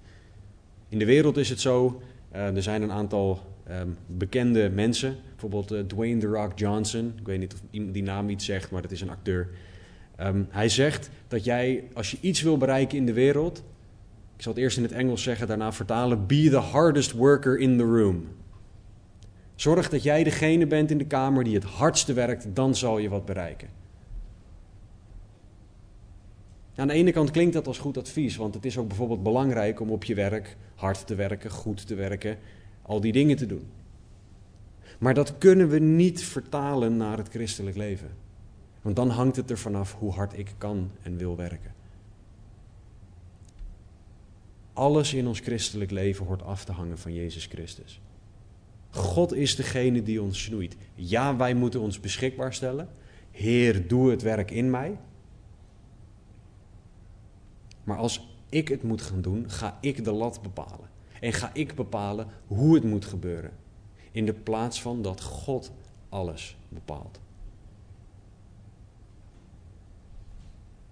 In 0.88 0.98
de 0.98 1.04
wereld 1.04 1.36
is 1.36 1.48
het 1.48 1.60
zo, 1.60 2.02
uh, 2.34 2.56
er 2.56 2.62
zijn 2.62 2.82
een 2.82 2.92
aantal 2.92 3.40
um, 3.70 3.96
bekende 4.06 4.70
mensen, 4.70 5.16
bijvoorbeeld 5.30 5.72
uh, 5.72 5.80
Dwayne 5.80 6.20
The 6.20 6.26
Rock 6.26 6.58
Johnson. 6.58 7.12
Ik 7.18 7.26
weet 7.26 7.38
niet 7.38 7.54
of 7.54 7.60
die 7.70 8.02
naam 8.02 8.28
iets 8.28 8.44
zegt, 8.44 8.70
maar 8.70 8.82
dat 8.82 8.90
is 8.90 9.00
een 9.00 9.10
acteur. 9.10 9.48
Um, 10.20 10.46
hij 10.50 10.68
zegt 10.68 11.10
dat 11.28 11.44
jij, 11.44 11.84
als 11.94 12.10
je 12.10 12.18
iets 12.20 12.42
wil 12.42 12.56
bereiken 12.56 12.98
in 12.98 13.06
de 13.06 13.12
wereld, 13.12 13.62
ik 14.36 14.42
zal 14.42 14.52
het 14.52 14.62
eerst 14.62 14.76
in 14.76 14.82
het 14.82 14.92
Engels 14.92 15.22
zeggen, 15.22 15.46
daarna 15.46 15.72
vertalen, 15.72 16.26
be 16.26 16.48
the 16.50 16.56
hardest 16.56 17.12
worker 17.12 17.58
in 17.58 17.76
the 17.76 17.84
room. 17.84 18.28
Zorg 19.54 19.88
dat 19.88 20.02
jij 20.02 20.24
degene 20.24 20.66
bent 20.66 20.90
in 20.90 20.98
de 20.98 21.06
kamer 21.06 21.44
die 21.44 21.54
het 21.54 21.64
hardste 21.64 22.12
werkt, 22.12 22.46
dan 22.54 22.74
zal 22.74 22.98
je 22.98 23.08
wat 23.08 23.24
bereiken. 23.24 23.68
Aan 26.80 26.88
de 26.88 26.92
ene 26.92 27.12
kant 27.12 27.30
klinkt 27.30 27.52
dat 27.52 27.66
als 27.66 27.78
goed 27.78 27.98
advies, 27.98 28.36
want 28.36 28.54
het 28.54 28.64
is 28.64 28.78
ook 28.78 28.88
bijvoorbeeld 28.88 29.22
belangrijk 29.22 29.80
om 29.80 29.90
op 29.90 30.04
je 30.04 30.14
werk 30.14 30.56
hard 30.74 31.06
te 31.06 31.14
werken, 31.14 31.50
goed 31.50 31.86
te 31.86 31.94
werken, 31.94 32.38
al 32.82 33.00
die 33.00 33.12
dingen 33.12 33.36
te 33.36 33.46
doen. 33.46 33.68
Maar 34.98 35.14
dat 35.14 35.38
kunnen 35.38 35.68
we 35.68 35.78
niet 35.78 36.24
vertalen 36.24 36.96
naar 36.96 37.16
het 37.16 37.28
christelijk 37.28 37.76
leven. 37.76 38.10
Want 38.82 38.96
dan 38.96 39.08
hangt 39.08 39.36
het 39.36 39.50
er 39.50 39.58
vanaf 39.58 39.94
hoe 39.94 40.12
hard 40.12 40.38
ik 40.38 40.54
kan 40.58 40.90
en 41.02 41.16
wil 41.16 41.36
werken. 41.36 41.74
Alles 44.72 45.14
in 45.14 45.26
ons 45.26 45.40
christelijk 45.40 45.90
leven 45.90 46.26
hoort 46.26 46.42
af 46.42 46.64
te 46.64 46.72
hangen 46.72 46.98
van 46.98 47.14
Jezus 47.14 47.46
Christus. 47.46 48.00
God 48.90 49.34
is 49.34 49.56
degene 49.56 50.02
die 50.02 50.22
ons 50.22 50.42
snoeit. 50.42 50.76
Ja, 50.94 51.36
wij 51.36 51.54
moeten 51.54 51.80
ons 51.80 52.00
beschikbaar 52.00 52.54
stellen. 52.54 52.88
Heer, 53.30 53.88
doe 53.88 54.10
het 54.10 54.22
werk 54.22 54.50
in 54.50 54.70
mij. 54.70 54.98
Maar 57.84 57.96
als 57.96 58.28
ik 58.48 58.68
het 58.68 58.82
moet 58.82 59.02
gaan 59.02 59.20
doen, 59.20 59.50
ga 59.50 59.78
ik 59.80 60.04
de 60.04 60.12
lat 60.12 60.42
bepalen. 60.42 60.88
En 61.20 61.32
ga 61.32 61.50
ik 61.52 61.74
bepalen 61.74 62.26
hoe 62.46 62.74
het 62.74 62.84
moet 62.84 63.04
gebeuren. 63.04 63.50
In 64.12 64.26
de 64.26 64.32
plaats 64.32 64.82
van 64.82 65.02
dat 65.02 65.20
God 65.20 65.72
alles 66.08 66.56
bepaalt. 66.68 67.20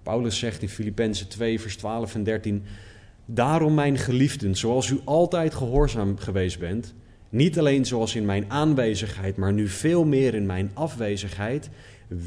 Paulus 0.02 0.38
zegt 0.38 0.62
in 0.62 0.68
Filippenzen 0.68 1.28
2, 1.28 1.60
vers 1.60 1.76
12 1.76 2.14
en 2.14 2.24
13: 2.24 2.62
Daarom, 3.24 3.74
mijn 3.74 3.98
geliefden, 3.98 4.56
zoals 4.56 4.88
u 4.88 5.00
altijd 5.04 5.54
gehoorzaam 5.54 6.16
geweest 6.16 6.58
bent, 6.58 6.94
niet 7.28 7.58
alleen 7.58 7.84
zoals 7.84 8.14
in 8.14 8.24
mijn 8.24 8.50
aanwezigheid, 8.50 9.36
maar 9.36 9.52
nu 9.52 9.68
veel 9.68 10.04
meer 10.04 10.34
in 10.34 10.46
mijn 10.46 10.70
afwezigheid, 10.74 11.70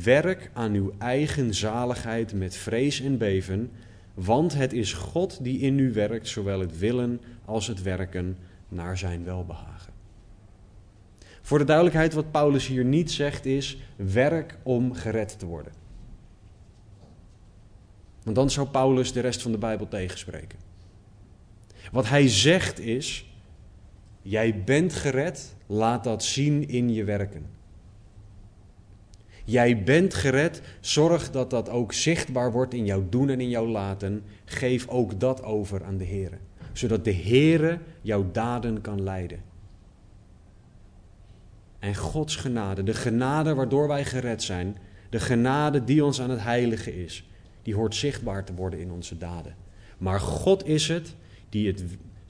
werk 0.03 0.51
aan 0.53 0.73
uw 0.73 0.93
eigen 0.97 1.53
zaligheid 1.53 2.33
met 2.33 2.55
vrees 2.55 3.01
en 3.01 3.17
beven 3.17 3.71
want 4.13 4.53
het 4.53 4.73
is 4.73 4.93
God 4.93 5.43
die 5.43 5.59
in 5.59 5.79
u 5.79 5.93
werkt, 5.93 6.27
zowel 6.27 6.59
het 6.59 6.77
willen 6.77 7.21
als 7.45 7.67
het 7.67 7.81
werken 7.81 8.37
naar 8.67 8.97
zijn 8.97 9.23
welbehagen. 9.23 9.93
Voor 11.41 11.57
de 11.57 11.65
duidelijkheid, 11.65 12.13
wat 12.13 12.31
Paulus 12.31 12.67
hier 12.67 12.85
niet 12.85 13.11
zegt 13.11 13.45
is: 13.45 13.77
werk 13.95 14.57
om 14.63 14.93
gered 14.93 15.39
te 15.39 15.45
worden. 15.45 15.73
Want 18.23 18.35
dan 18.35 18.49
zou 18.49 18.67
Paulus 18.67 19.13
de 19.13 19.19
rest 19.19 19.41
van 19.41 19.51
de 19.51 19.57
Bijbel 19.57 19.87
tegenspreken. 19.87 20.59
Wat 21.91 22.09
hij 22.09 22.27
zegt 22.27 22.79
is: 22.79 23.25
jij 24.21 24.63
bent 24.63 24.93
gered, 24.93 25.55
laat 25.65 26.03
dat 26.03 26.23
zien 26.23 26.67
in 26.67 26.93
je 26.93 27.03
werken. 27.03 27.45
Jij 29.51 29.83
bent 29.83 30.13
gered, 30.13 30.61
zorg 30.79 31.31
dat 31.31 31.49
dat 31.49 31.69
ook 31.69 31.93
zichtbaar 31.93 32.51
wordt 32.51 32.73
in 32.73 32.85
jouw 32.85 33.09
doen 33.09 33.29
en 33.29 33.41
in 33.41 33.49
jouw 33.49 33.67
laten. 33.67 34.23
Geef 34.45 34.87
ook 34.87 35.19
dat 35.19 35.43
over 35.43 35.83
aan 35.83 35.97
de 35.97 36.03
Heer, 36.03 36.39
zodat 36.73 37.03
de 37.03 37.11
Heer 37.11 37.81
jouw 38.01 38.31
daden 38.31 38.81
kan 38.81 39.03
leiden. 39.03 39.39
En 41.79 41.95
Gods 41.95 42.35
genade, 42.35 42.83
de 42.83 42.93
genade 42.93 43.53
waardoor 43.53 43.87
wij 43.87 44.05
gered 44.05 44.43
zijn, 44.43 44.77
de 45.09 45.19
genade 45.19 45.83
die 45.83 46.05
ons 46.05 46.21
aan 46.21 46.29
het 46.29 46.43
heilige 46.43 47.03
is, 47.03 47.29
die 47.61 47.75
hoort 47.75 47.95
zichtbaar 47.95 48.45
te 48.45 48.53
worden 48.53 48.79
in 48.79 48.91
onze 48.91 49.17
daden. 49.17 49.55
Maar 49.97 50.19
God 50.19 50.67
is 50.67 50.87
het 50.87 51.15
die, 51.49 51.67
het 51.67 51.83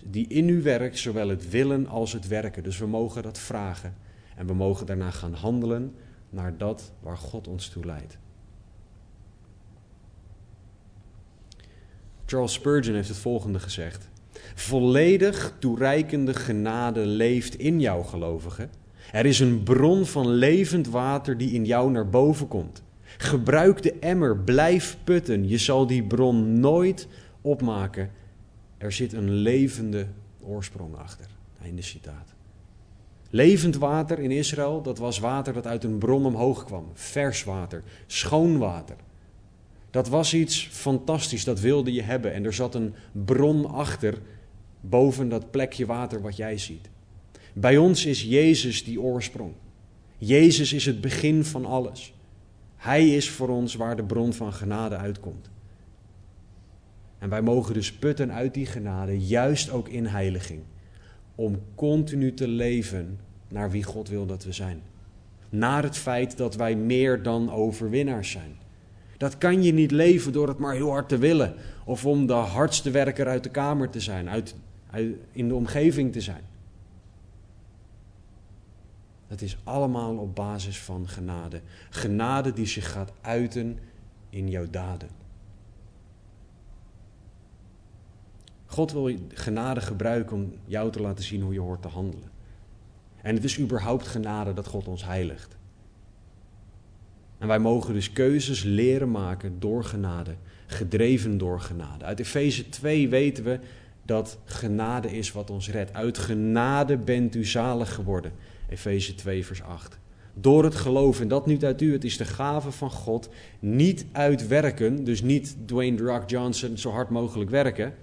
die 0.03 0.27
in 0.27 0.49
u 0.49 0.61
werkt, 0.61 0.97
zowel 0.97 1.29
het 1.29 1.49
willen 1.49 1.87
als 1.87 2.13
het 2.13 2.27
werken. 2.27 2.63
Dus 2.63 2.77
we 2.77 2.87
mogen 2.87 3.23
dat 3.23 3.39
vragen 3.39 3.95
en 4.35 4.47
we 4.47 4.53
mogen 4.53 4.85
daarna 4.85 5.11
gaan 5.11 5.33
handelen 5.33 5.95
naar 6.31 6.57
dat 6.57 6.91
waar 6.99 7.17
God 7.17 7.47
ons 7.47 7.69
toe 7.69 7.85
leidt. 7.85 8.17
Charles 12.25 12.53
Spurgeon 12.53 12.95
heeft 12.95 13.07
het 13.07 13.17
volgende 13.17 13.59
gezegd. 13.59 14.09
Volledig 14.55 15.55
toereikende 15.59 16.33
genade 16.33 17.05
leeft 17.05 17.55
in 17.55 17.79
jou, 17.79 18.05
gelovige. 18.05 18.69
Er 19.11 19.25
is 19.25 19.39
een 19.39 19.63
bron 19.63 20.05
van 20.05 20.27
levend 20.27 20.87
water 20.87 21.37
die 21.37 21.51
in 21.51 21.65
jou 21.65 21.91
naar 21.91 22.09
boven 22.09 22.47
komt. 22.47 22.83
Gebruik 23.17 23.81
de 23.81 23.93
emmer, 23.99 24.37
blijf 24.37 24.97
putten. 25.03 25.47
Je 25.47 25.57
zal 25.57 25.87
die 25.87 26.03
bron 26.03 26.59
nooit 26.59 27.07
opmaken. 27.41 28.11
Er 28.77 28.91
zit 28.91 29.13
een 29.13 29.31
levende 29.31 30.07
oorsprong 30.39 30.95
achter. 30.95 31.25
Einde 31.61 31.81
citaat. 31.81 32.33
Levend 33.33 33.75
water 33.75 34.19
in 34.19 34.31
Israël, 34.31 34.81
dat 34.81 34.97
was 34.97 35.19
water 35.19 35.53
dat 35.53 35.67
uit 35.67 35.83
een 35.83 35.97
bron 35.97 36.25
omhoog 36.25 36.63
kwam. 36.63 36.85
Vers 36.93 37.43
water, 37.43 37.83
schoon 38.07 38.57
water. 38.57 38.95
Dat 39.89 40.07
was 40.07 40.33
iets 40.33 40.67
fantastisch, 40.71 41.43
dat 41.43 41.59
wilde 41.59 41.93
je 41.93 42.01
hebben. 42.01 42.33
En 42.33 42.45
er 42.45 42.53
zat 42.53 42.75
een 42.75 42.93
bron 43.11 43.65
achter, 43.65 44.17
boven 44.81 45.29
dat 45.29 45.51
plekje 45.51 45.85
water 45.85 46.21
wat 46.21 46.35
jij 46.35 46.57
ziet. 46.57 46.89
Bij 47.53 47.77
ons 47.77 48.05
is 48.05 48.23
Jezus 48.23 48.83
die 48.83 49.01
oorsprong. 49.01 49.53
Jezus 50.17 50.73
is 50.73 50.85
het 50.85 51.01
begin 51.01 51.45
van 51.45 51.65
alles. 51.65 52.13
Hij 52.75 53.15
is 53.15 53.29
voor 53.29 53.49
ons 53.49 53.75
waar 53.75 53.95
de 53.95 54.03
bron 54.03 54.33
van 54.33 54.53
genade 54.53 54.95
uitkomt. 54.95 55.49
En 57.17 57.29
wij 57.29 57.41
mogen 57.41 57.73
dus 57.73 57.93
putten 57.93 58.31
uit 58.31 58.53
die 58.53 58.65
genade, 58.65 59.19
juist 59.19 59.69
ook 59.69 59.89
in 59.89 60.05
heiliging 60.05 60.61
om 61.35 61.59
continu 61.75 62.33
te 62.33 62.47
leven 62.47 63.19
naar 63.47 63.71
wie 63.71 63.83
God 63.83 64.09
wil 64.09 64.25
dat 64.25 64.43
we 64.43 64.51
zijn. 64.51 64.81
Naar 65.49 65.83
het 65.83 65.97
feit 65.97 66.37
dat 66.37 66.55
wij 66.55 66.75
meer 66.75 67.23
dan 67.23 67.51
overwinnaars 67.51 68.31
zijn. 68.31 68.55
Dat 69.17 69.37
kan 69.37 69.63
je 69.63 69.73
niet 69.73 69.91
leven 69.91 70.31
door 70.31 70.47
het 70.47 70.57
maar 70.57 70.73
heel 70.73 70.89
hard 70.89 71.09
te 71.09 71.17
willen. 71.17 71.53
Of 71.85 72.05
om 72.05 72.25
de 72.25 72.33
hardste 72.33 72.91
werker 72.91 73.27
uit 73.27 73.43
de 73.43 73.49
kamer 73.49 73.89
te 73.89 73.99
zijn. 73.99 74.29
Uit, 74.29 74.55
in 75.31 75.47
de 75.47 75.55
omgeving 75.55 76.11
te 76.11 76.21
zijn. 76.21 76.43
Het 79.27 79.41
is 79.41 79.57
allemaal 79.63 80.17
op 80.17 80.35
basis 80.35 80.79
van 80.79 81.07
genade. 81.07 81.61
Genade 81.89 82.53
die 82.53 82.65
zich 82.65 82.91
gaat 82.91 83.11
uiten 83.21 83.79
in 84.29 84.49
jouw 84.49 84.69
daden. 84.69 85.20
God 88.71 88.91
wil 88.91 89.11
genade 89.33 89.81
gebruiken 89.81 90.35
om 90.35 90.53
jou 90.65 90.91
te 90.91 91.01
laten 91.01 91.23
zien 91.23 91.41
hoe 91.41 91.53
je 91.53 91.59
hoort 91.59 91.81
te 91.81 91.87
handelen. 91.87 92.29
En 93.21 93.35
het 93.35 93.43
is 93.43 93.59
überhaupt 93.59 94.07
genade 94.07 94.53
dat 94.53 94.67
God 94.67 94.87
ons 94.87 95.05
heiligt. 95.05 95.57
En 97.37 97.47
wij 97.47 97.59
mogen 97.59 97.93
dus 97.93 98.11
keuzes 98.11 98.63
leren 98.63 99.11
maken 99.11 99.59
door 99.59 99.83
genade, 99.83 100.35
gedreven 100.65 101.37
door 101.37 101.59
genade. 101.59 102.05
Uit 102.05 102.19
Efeze 102.19 102.69
2 102.69 103.09
weten 103.09 103.43
we 103.43 103.59
dat 104.05 104.37
genade 104.45 105.11
is 105.17 105.31
wat 105.31 105.49
ons 105.49 105.69
redt. 105.69 105.93
Uit 105.93 106.17
genade 106.17 106.97
bent 106.97 107.35
u 107.35 107.45
zalig 107.45 107.93
geworden. 107.93 108.31
Efeze 108.69 109.15
2, 109.15 109.45
vers 109.45 109.63
8. 109.63 109.97
Door 110.33 110.63
het 110.63 110.75
geloof, 110.75 111.19
en 111.19 111.27
dat 111.27 111.45
niet 111.45 111.65
uit 111.65 111.81
u, 111.81 111.93
het 111.93 112.03
is 112.03 112.17
de 112.17 112.25
gave 112.25 112.71
van 112.71 112.91
God, 112.91 113.29
niet 113.59 114.05
uit 114.11 114.47
werken, 114.47 115.03
dus 115.03 115.21
niet 115.21 115.55
Dwayne 115.65 116.01
Rock 116.01 116.29
Johnson 116.29 116.77
zo 116.77 116.89
hard 116.89 117.09
mogelijk 117.09 117.49
werken, 117.49 117.93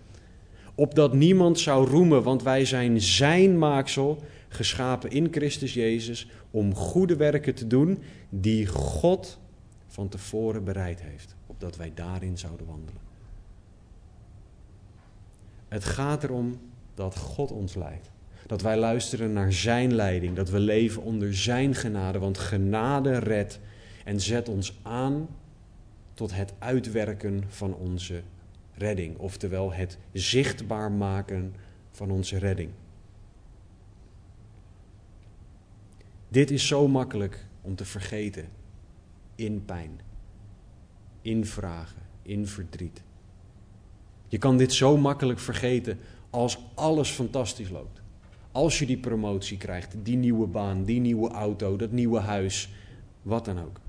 opdat 0.79 1.13
niemand 1.13 1.59
zou 1.59 1.89
roemen, 1.89 2.23
want 2.23 2.43
wij 2.43 2.65
zijn 2.65 3.01
zijn 3.01 3.59
maaksel, 3.59 4.23
geschapen 4.49 5.11
in 5.11 5.29
Christus 5.31 5.75
Jezus, 5.75 6.29
om 6.51 6.75
goede 6.75 7.17
werken 7.17 7.55
te 7.55 7.67
doen 7.67 8.03
die 8.29 8.67
God 8.67 9.39
van 9.87 10.09
tevoren 10.09 10.65
bereid 10.65 11.03
heeft, 11.03 11.35
opdat 11.47 11.77
wij 11.77 11.93
daarin 11.95 12.39
zouden 12.39 12.67
wandelen. 12.67 13.01
Het 15.69 15.85
gaat 15.85 16.25
erom 16.25 16.59
dat 16.95 17.17
God 17.17 17.53
ons 17.53 17.75
leidt. 17.75 18.11
Dat 18.47 18.63
wij 18.63 18.77
luisteren 18.77 19.33
naar 19.33 19.53
Zijn 19.53 19.95
leiding. 19.95 20.37
Dat 20.37 20.51
we 20.51 20.59
leven 20.59 21.03
onder 21.03 21.37
Zijn 21.37 21.75
genade. 21.75 22.19
Want 22.19 22.39
genade 22.39 23.19
redt 23.19 23.61
en 24.05 24.21
zet 24.21 24.49
ons 24.49 24.79
aan 24.83 25.29
tot 26.15 26.35
het 26.35 26.53
uitwerken 26.59 27.45
van 27.49 27.75
onze 27.75 28.23
redding. 28.79 29.19
Oftewel 29.19 29.73
het 29.73 29.99
zichtbaar 30.13 30.93
maken 30.93 31.55
van 31.91 32.11
onze 32.11 32.39
redding. 32.39 32.71
Dit 36.29 36.51
is 36.51 36.67
zo 36.67 36.89
makkelijk 36.89 37.47
om 37.61 37.75
te 37.75 37.85
vergeten 37.85 38.49
in 39.35 39.65
pijn, 39.65 40.01
in 41.23 41.47
vragen, 41.47 42.03
in 42.23 42.47
verdriet. 42.47 43.03
Je 44.29 44.39
kan 44.39 44.57
dit 44.57 44.73
zo 44.73 44.97
makkelijk 44.97 45.39
vergeten 45.39 45.99
als 46.31 46.59
alles 46.75 47.11
fantastisch 47.11 47.69
loopt. 47.69 48.01
Als 48.53 48.79
je 48.79 48.87
die 48.87 48.99
promotie 48.99 49.57
krijgt, 49.57 49.95
die 50.03 50.17
nieuwe 50.17 50.47
baan, 50.47 50.85
die 50.85 51.01
nieuwe 51.01 51.31
auto, 51.31 51.77
dat 51.77 51.91
nieuwe 51.91 52.19
huis, 52.19 52.73
wat 53.23 53.45
dan 53.45 53.59
ook. 53.61 53.81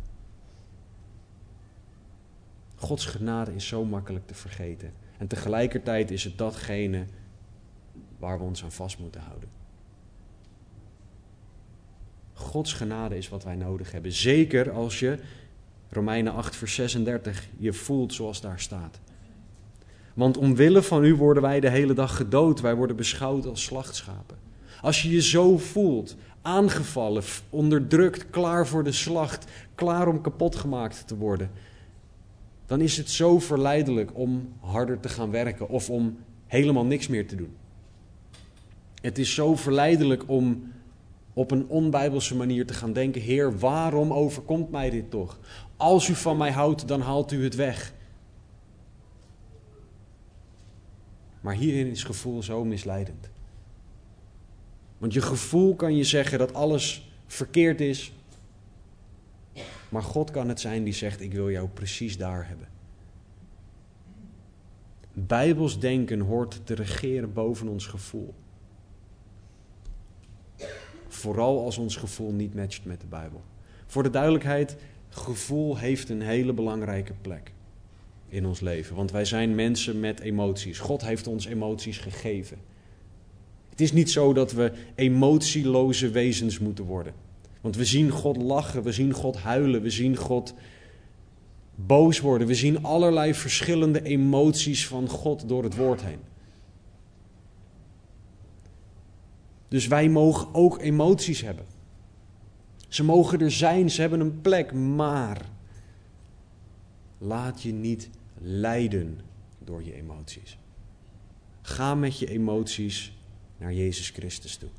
Gods 2.79 3.05
genade 3.05 3.55
is 3.55 3.67
zo 3.67 3.85
makkelijk 3.85 4.27
te 4.27 4.33
vergeten. 4.33 4.93
En 5.17 5.27
tegelijkertijd 5.27 6.11
is 6.11 6.23
het 6.23 6.37
datgene 6.37 7.05
waar 8.17 8.37
we 8.37 8.43
ons 8.43 8.63
aan 8.63 8.71
vast 8.71 8.99
moeten 8.99 9.21
houden. 9.21 9.49
Gods 12.33 12.73
genade 12.73 13.17
is 13.17 13.29
wat 13.29 13.43
wij 13.43 13.55
nodig 13.55 13.91
hebben. 13.91 14.11
Zeker 14.11 14.71
als 14.71 14.99
je, 14.99 15.17
Romeinen 15.89 16.33
8, 16.33 16.55
vers 16.55 16.75
36, 16.75 17.47
je 17.57 17.73
voelt 17.73 18.13
zoals 18.13 18.41
daar 18.41 18.59
staat. 18.59 18.99
Want 20.13 20.37
omwille 20.37 20.81
van 20.81 21.03
u 21.03 21.15
worden 21.15 21.43
wij 21.43 21.59
de 21.59 21.69
hele 21.69 21.93
dag 21.93 22.15
gedood. 22.15 22.61
Wij 22.61 22.75
worden 22.75 22.95
beschouwd 22.95 23.45
als 23.45 23.63
slachtschapen. 23.63 24.37
Als 24.81 25.01
je 25.01 25.09
je 25.09 25.21
zo 25.21 25.57
voelt, 25.57 26.15
aangevallen, 26.41 27.23
onderdrukt, 27.49 28.29
klaar 28.29 28.67
voor 28.67 28.83
de 28.83 28.91
slacht, 28.91 29.45
klaar 29.75 30.07
om 30.07 30.21
kapot 30.21 30.55
gemaakt 30.55 31.07
te 31.07 31.15
worden, 31.15 31.51
dan 32.69 32.81
is 32.81 32.97
het 32.97 33.09
zo 33.09 33.39
verleidelijk 33.39 34.17
om 34.17 34.53
harder 34.59 34.99
te 34.99 35.09
gaan 35.09 35.31
werken 35.31 35.69
of 35.69 35.89
om 35.89 36.17
helemaal 36.47 36.85
niks 36.85 37.07
meer 37.07 37.27
te 37.27 37.35
doen. 37.35 37.55
Het 39.01 39.17
is 39.17 39.33
zo 39.33 39.55
verleidelijk 39.55 40.23
om 40.27 40.71
op 41.33 41.51
een 41.51 41.67
onbijbelse 41.67 42.35
manier 42.35 42.65
te 42.65 42.73
gaan 42.73 42.93
denken: 42.93 43.21
Heer, 43.21 43.59
waarom 43.59 44.13
overkomt 44.13 44.71
mij 44.71 44.89
dit 44.89 45.09
toch? 45.09 45.39
Als 45.77 46.07
u 46.07 46.15
van 46.15 46.37
mij 46.37 46.51
houdt, 46.51 46.87
dan 46.87 47.01
haalt 47.01 47.31
u 47.31 47.43
het 47.43 47.55
weg. 47.55 47.93
Maar 51.41 51.55
hierin 51.55 51.87
is 51.87 52.03
gevoel 52.03 52.43
zo 52.43 52.65
misleidend. 52.65 53.29
Want 54.97 55.13
je 55.13 55.21
gevoel 55.21 55.75
kan 55.75 55.95
je 55.95 56.03
zeggen 56.03 56.39
dat 56.39 56.53
alles 56.53 57.11
verkeerd 57.27 57.81
is. 57.81 58.13
Maar 59.89 60.03
God 60.03 60.31
kan 60.31 60.49
het 60.49 60.59
zijn 60.59 60.83
die 60.83 60.93
zegt: 60.93 61.21
Ik 61.21 61.33
wil 61.33 61.51
jou 61.51 61.67
precies 61.67 62.17
daar 62.17 62.47
hebben. 62.47 62.67
Bijbels 65.13 65.79
denken 65.79 66.19
hoort 66.19 66.61
te 66.63 66.73
regeren 66.73 67.33
boven 67.33 67.67
ons 67.67 67.85
gevoel. 67.85 68.33
Vooral 71.07 71.63
als 71.65 71.77
ons 71.77 71.95
gevoel 71.95 72.31
niet 72.31 72.55
matcht 72.55 72.85
met 72.85 73.01
de 73.01 73.07
Bijbel. 73.07 73.41
Voor 73.85 74.03
de 74.03 74.09
duidelijkheid, 74.09 74.77
gevoel 75.09 75.77
heeft 75.77 76.09
een 76.09 76.21
hele 76.21 76.53
belangrijke 76.53 77.13
plek 77.21 77.53
in 78.27 78.45
ons 78.45 78.59
leven. 78.59 78.95
Want 78.95 79.11
wij 79.11 79.25
zijn 79.25 79.55
mensen 79.55 79.99
met 79.99 80.19
emoties. 80.19 80.79
God 80.79 81.01
heeft 81.01 81.27
ons 81.27 81.45
emoties 81.45 81.97
gegeven. 81.97 82.57
Het 83.69 83.81
is 83.81 83.91
niet 83.93 84.11
zo 84.11 84.33
dat 84.33 84.51
we 84.51 84.71
emotieloze 84.95 86.09
wezens 86.09 86.59
moeten 86.59 86.85
worden. 86.85 87.13
Want 87.61 87.75
we 87.75 87.85
zien 87.85 88.09
God 88.09 88.37
lachen, 88.37 88.83
we 88.83 88.91
zien 88.91 89.13
God 89.13 89.37
huilen, 89.37 89.81
we 89.81 89.89
zien 89.89 90.15
God 90.15 90.53
boos 91.75 92.19
worden. 92.19 92.47
We 92.47 92.55
zien 92.55 92.83
allerlei 92.83 93.33
verschillende 93.33 94.03
emoties 94.03 94.87
van 94.87 95.07
God 95.07 95.47
door 95.47 95.63
het 95.63 95.75
woord 95.75 96.01
heen. 96.01 96.19
Dus 99.67 99.87
wij 99.87 100.09
mogen 100.09 100.53
ook 100.53 100.79
emoties 100.81 101.41
hebben. 101.41 101.65
Ze 102.87 103.03
mogen 103.03 103.39
er 103.39 103.51
zijn, 103.51 103.89
ze 103.89 104.01
hebben 104.01 104.19
een 104.19 104.41
plek, 104.41 104.73
maar 104.73 105.49
laat 107.17 107.61
je 107.61 107.73
niet 107.73 108.09
leiden 108.37 109.19
door 109.63 109.83
je 109.83 109.93
emoties. 109.93 110.57
Ga 111.61 111.95
met 111.95 112.19
je 112.19 112.29
emoties 112.29 113.13
naar 113.57 113.73
Jezus 113.73 114.09
Christus 114.09 114.55
toe. 114.55 114.69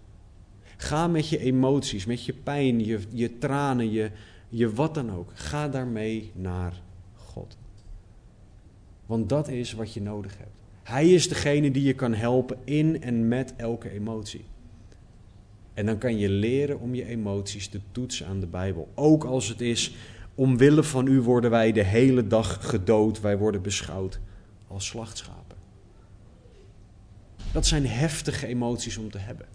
Ga 0.81 1.07
met 1.07 1.29
je 1.29 1.38
emoties, 1.38 2.07
met 2.07 2.25
je 2.25 2.33
pijn, 2.33 2.85
je, 2.85 3.01
je 3.11 3.38
tranen, 3.38 3.90
je, 3.90 4.11
je 4.49 4.73
wat 4.73 4.95
dan 4.95 5.12
ook. 5.12 5.31
Ga 5.35 5.69
daarmee 5.69 6.33
naar 6.35 6.83
God. 7.14 7.57
Want 9.07 9.29
dat 9.29 9.49
is 9.49 9.73
wat 9.73 9.93
je 9.93 10.03
nodig 10.03 10.38
hebt. 10.38 10.51
Hij 10.83 11.11
is 11.11 11.29
degene 11.29 11.71
die 11.71 11.83
je 11.83 11.95
kan 11.95 12.14
helpen 12.14 12.57
in 12.64 13.03
en 13.03 13.29
met 13.29 13.55
elke 13.57 13.90
emotie. 13.90 14.45
En 15.75 15.87
dan 15.87 15.99
kan 15.99 16.19
je 16.19 16.29
leren 16.29 16.81
om 16.81 16.95
je 16.95 17.05
emoties 17.05 17.69
te 17.69 17.81
toetsen 17.93 18.27
aan 18.27 18.40
de 18.40 18.47
Bijbel. 18.47 18.88
Ook 18.95 19.25
als 19.25 19.49
het 19.49 19.61
is, 19.61 19.95
omwille 20.35 20.83
van 20.83 21.07
u 21.07 21.21
worden 21.21 21.51
wij 21.51 21.73
de 21.73 21.85
hele 21.85 22.27
dag 22.27 22.69
gedood, 22.69 23.21
wij 23.21 23.38
worden 23.38 23.62
beschouwd 23.62 24.21
als 24.66 24.87
slachtschapen. 24.87 25.57
Dat 27.53 27.66
zijn 27.66 27.87
heftige 27.87 28.47
emoties 28.47 28.97
om 28.97 29.11
te 29.11 29.19
hebben. 29.19 29.47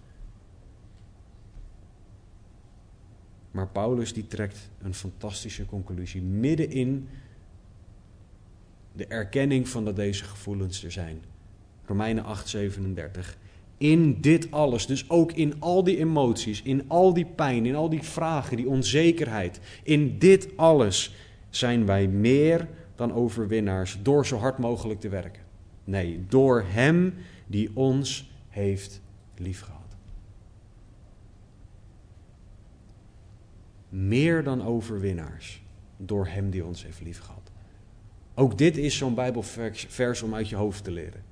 Maar 3.56 3.68
Paulus 3.68 4.12
die 4.12 4.26
trekt 4.26 4.70
een 4.82 4.94
fantastische 4.94 5.66
conclusie 5.66 6.22
midden 6.22 6.70
in 6.70 7.08
de 8.92 9.06
erkenning 9.06 9.68
van 9.68 9.84
dat 9.84 9.96
deze 9.96 10.24
gevoelens 10.24 10.84
er 10.84 10.92
zijn. 10.92 11.20
Romeinen 11.84 12.24
8:37. 12.24 13.36
In 13.78 14.20
dit 14.20 14.50
alles, 14.50 14.86
dus 14.86 15.10
ook 15.10 15.32
in 15.32 15.60
al 15.60 15.84
die 15.84 15.98
emoties, 15.98 16.62
in 16.62 16.84
al 16.88 17.14
die 17.14 17.26
pijn, 17.26 17.66
in 17.66 17.74
al 17.74 17.88
die 17.88 18.02
vragen, 18.02 18.56
die 18.56 18.68
onzekerheid, 18.68 19.60
in 19.82 20.18
dit 20.18 20.48
alles 20.56 21.14
zijn 21.50 21.86
wij 21.86 22.08
meer 22.08 22.68
dan 22.94 23.12
overwinnaars 23.12 23.98
door 24.02 24.26
zo 24.26 24.36
hard 24.36 24.58
mogelijk 24.58 25.00
te 25.00 25.08
werken. 25.08 25.42
Nee, 25.84 26.24
door 26.28 26.64
Hem 26.66 27.14
die 27.46 27.70
ons 27.74 28.30
heeft 28.48 29.00
liefgehad. 29.36 29.75
Meer 33.88 34.42
dan 34.42 34.64
overwinnaars 34.64 35.62
door 35.96 36.26
Hem 36.26 36.50
die 36.50 36.64
ons 36.64 36.82
heeft 36.82 37.00
liefgehad. 37.00 37.50
Ook 38.34 38.58
dit 38.58 38.76
is 38.76 38.96
zo'n 38.96 39.14
Bijbelvers 39.14 40.22
om 40.22 40.34
uit 40.34 40.48
je 40.48 40.56
hoofd 40.56 40.84
te 40.84 40.90
leren. 40.90 41.22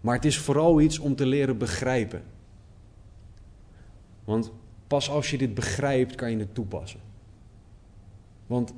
Maar 0.00 0.14
het 0.14 0.24
is 0.24 0.38
vooral 0.38 0.80
iets 0.80 0.98
om 0.98 1.16
te 1.16 1.26
leren 1.26 1.58
begrijpen. 1.58 2.22
Want 4.24 4.52
pas 4.86 5.10
als 5.10 5.30
je 5.30 5.38
dit 5.38 5.54
begrijpt, 5.54 6.14
kan 6.14 6.30
je 6.30 6.38
het 6.38 6.54
toepassen. 6.54 7.00
Want 8.46 8.74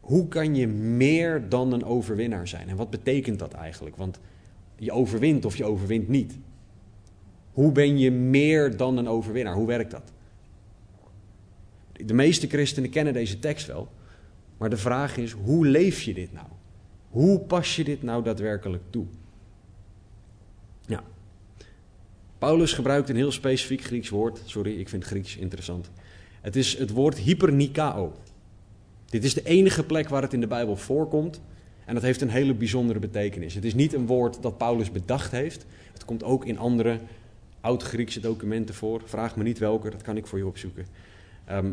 hoe 0.00 0.28
kan 0.28 0.54
je 0.54 0.66
meer 0.68 1.48
dan 1.48 1.72
een 1.72 1.84
overwinnaar 1.84 2.48
zijn? 2.48 2.68
En 2.68 2.76
wat 2.76 2.90
betekent 2.90 3.38
dat 3.38 3.52
eigenlijk? 3.52 3.96
Want 3.96 4.20
Je 4.76 4.92
overwint 4.92 5.44
of 5.44 5.56
je 5.56 5.64
overwint 5.64 6.08
niet. 6.08 6.38
Hoe 7.52 7.72
ben 7.72 7.98
je 7.98 8.10
meer 8.10 8.76
dan 8.76 8.96
een 8.96 9.08
overwinnaar? 9.08 9.54
Hoe 9.54 9.66
werkt 9.66 9.90
dat? 9.90 10.12
De 11.92 12.14
meeste 12.14 12.46
christenen 12.46 12.90
kennen 12.90 13.12
deze 13.12 13.38
tekst 13.38 13.66
wel. 13.66 13.88
Maar 14.58 14.70
de 14.70 14.76
vraag 14.76 15.16
is, 15.16 15.32
hoe 15.32 15.66
leef 15.66 16.02
je 16.02 16.14
dit 16.14 16.32
nou? 16.32 16.46
Hoe 17.10 17.40
pas 17.40 17.76
je 17.76 17.84
dit 17.84 18.02
nou 18.02 18.22
daadwerkelijk 18.22 18.82
toe? 18.90 19.06
Ja. 20.86 21.02
Paulus 22.38 22.72
gebruikt 22.72 23.08
een 23.08 23.16
heel 23.16 23.32
specifiek 23.32 23.82
Grieks 23.82 24.08
woord. 24.08 24.42
Sorry, 24.44 24.78
ik 24.78 24.88
vind 24.88 25.04
Grieks 25.04 25.36
interessant. 25.36 25.90
Het 26.40 26.56
is 26.56 26.78
het 26.78 26.90
woord 26.90 27.18
hypernikao. 27.18 28.12
Dit 29.06 29.24
is 29.24 29.34
de 29.34 29.44
enige 29.44 29.84
plek 29.84 30.08
waar 30.08 30.22
het 30.22 30.32
in 30.32 30.40
de 30.40 30.46
Bijbel 30.46 30.76
voorkomt. 30.76 31.40
En 31.84 31.94
dat 31.94 32.02
heeft 32.02 32.20
een 32.20 32.30
hele 32.30 32.54
bijzondere 32.54 32.98
betekenis. 32.98 33.54
Het 33.54 33.64
is 33.64 33.74
niet 33.74 33.92
een 33.92 34.06
woord 34.06 34.42
dat 34.42 34.58
Paulus 34.58 34.90
bedacht 34.90 35.30
heeft. 35.30 35.66
Het 35.92 36.04
komt 36.04 36.24
ook 36.24 36.44
in 36.44 36.58
andere 36.58 36.98
oud-Griekse 37.62 38.20
documenten 38.20 38.74
voor. 38.74 39.02
Vraag 39.04 39.36
me 39.36 39.42
niet 39.42 39.58
welke, 39.58 39.90
dat 39.90 40.02
kan 40.02 40.16
ik 40.16 40.26
voor 40.26 40.38
je 40.38 40.46
opzoeken. 40.46 40.86
Ehm, 41.44 41.70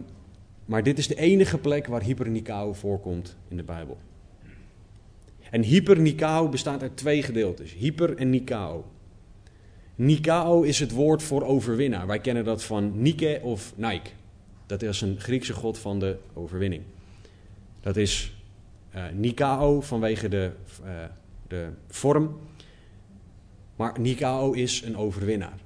maar 0.66 0.84
dit 0.84 0.98
is 0.98 1.08
de 1.08 1.16
enige 1.16 1.58
plek 1.58 1.88
waar 1.88 2.02
hypernikao 2.02 2.74
voorkomt 2.74 3.38
in 3.48 3.58
de 3.58 3.64
Bijbel. 3.64 3.98
En 5.50 5.62
hypernikao 5.62 6.50
bestaat 6.50 6.82
uit 6.82 6.98
twee 6.98 7.24
gedeeltes: 7.24 7.74
hyper 7.74 8.18
en 8.18 8.30
nikao. 8.30 8.86
Nikao 9.96 10.62
is 10.62 10.80
het 10.80 10.92
woord 10.92 11.24
voor 11.24 11.44
overwinnaar. 11.44 12.08
Wij 12.08 12.20
kennen 12.20 12.44
dat 12.44 12.64
van 12.64 13.02
Nike 13.02 13.40
of 13.44 13.74
Nike. 13.76 14.10
Dat 14.66 14.82
is 14.82 15.02
een 15.02 15.20
Griekse 15.20 15.54
god 15.54 15.78
van 15.78 16.00
de 16.00 16.18
overwinning. 16.34 16.84
Dat 17.82 17.98
is 17.98 18.34
uh, 18.96 19.04
Nikao 19.14 19.82
vanwege 19.82 20.28
de, 20.28 20.52
uh, 20.86 20.90
de 21.48 21.70
vorm. 21.88 22.40
Maar 23.76 24.00
Nikao 24.00 24.52
is 24.52 24.82
een 24.82 24.98
overwinnaar. 24.98 25.58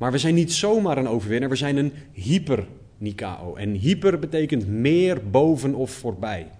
Maar 0.00 0.12
we 0.12 0.18
zijn 0.18 0.34
niet 0.34 0.52
zomaar 0.52 0.98
een 0.98 1.08
overwinnaar, 1.08 1.48
we 1.48 1.56
zijn 1.56 1.76
een 1.76 1.92
hyper-Nikao. 2.12 3.54
En 3.54 3.72
hyper 3.72 4.18
betekent 4.18 4.68
meer, 4.68 5.30
boven 5.30 5.74
of 5.74 5.90
voorbij. 5.90 6.50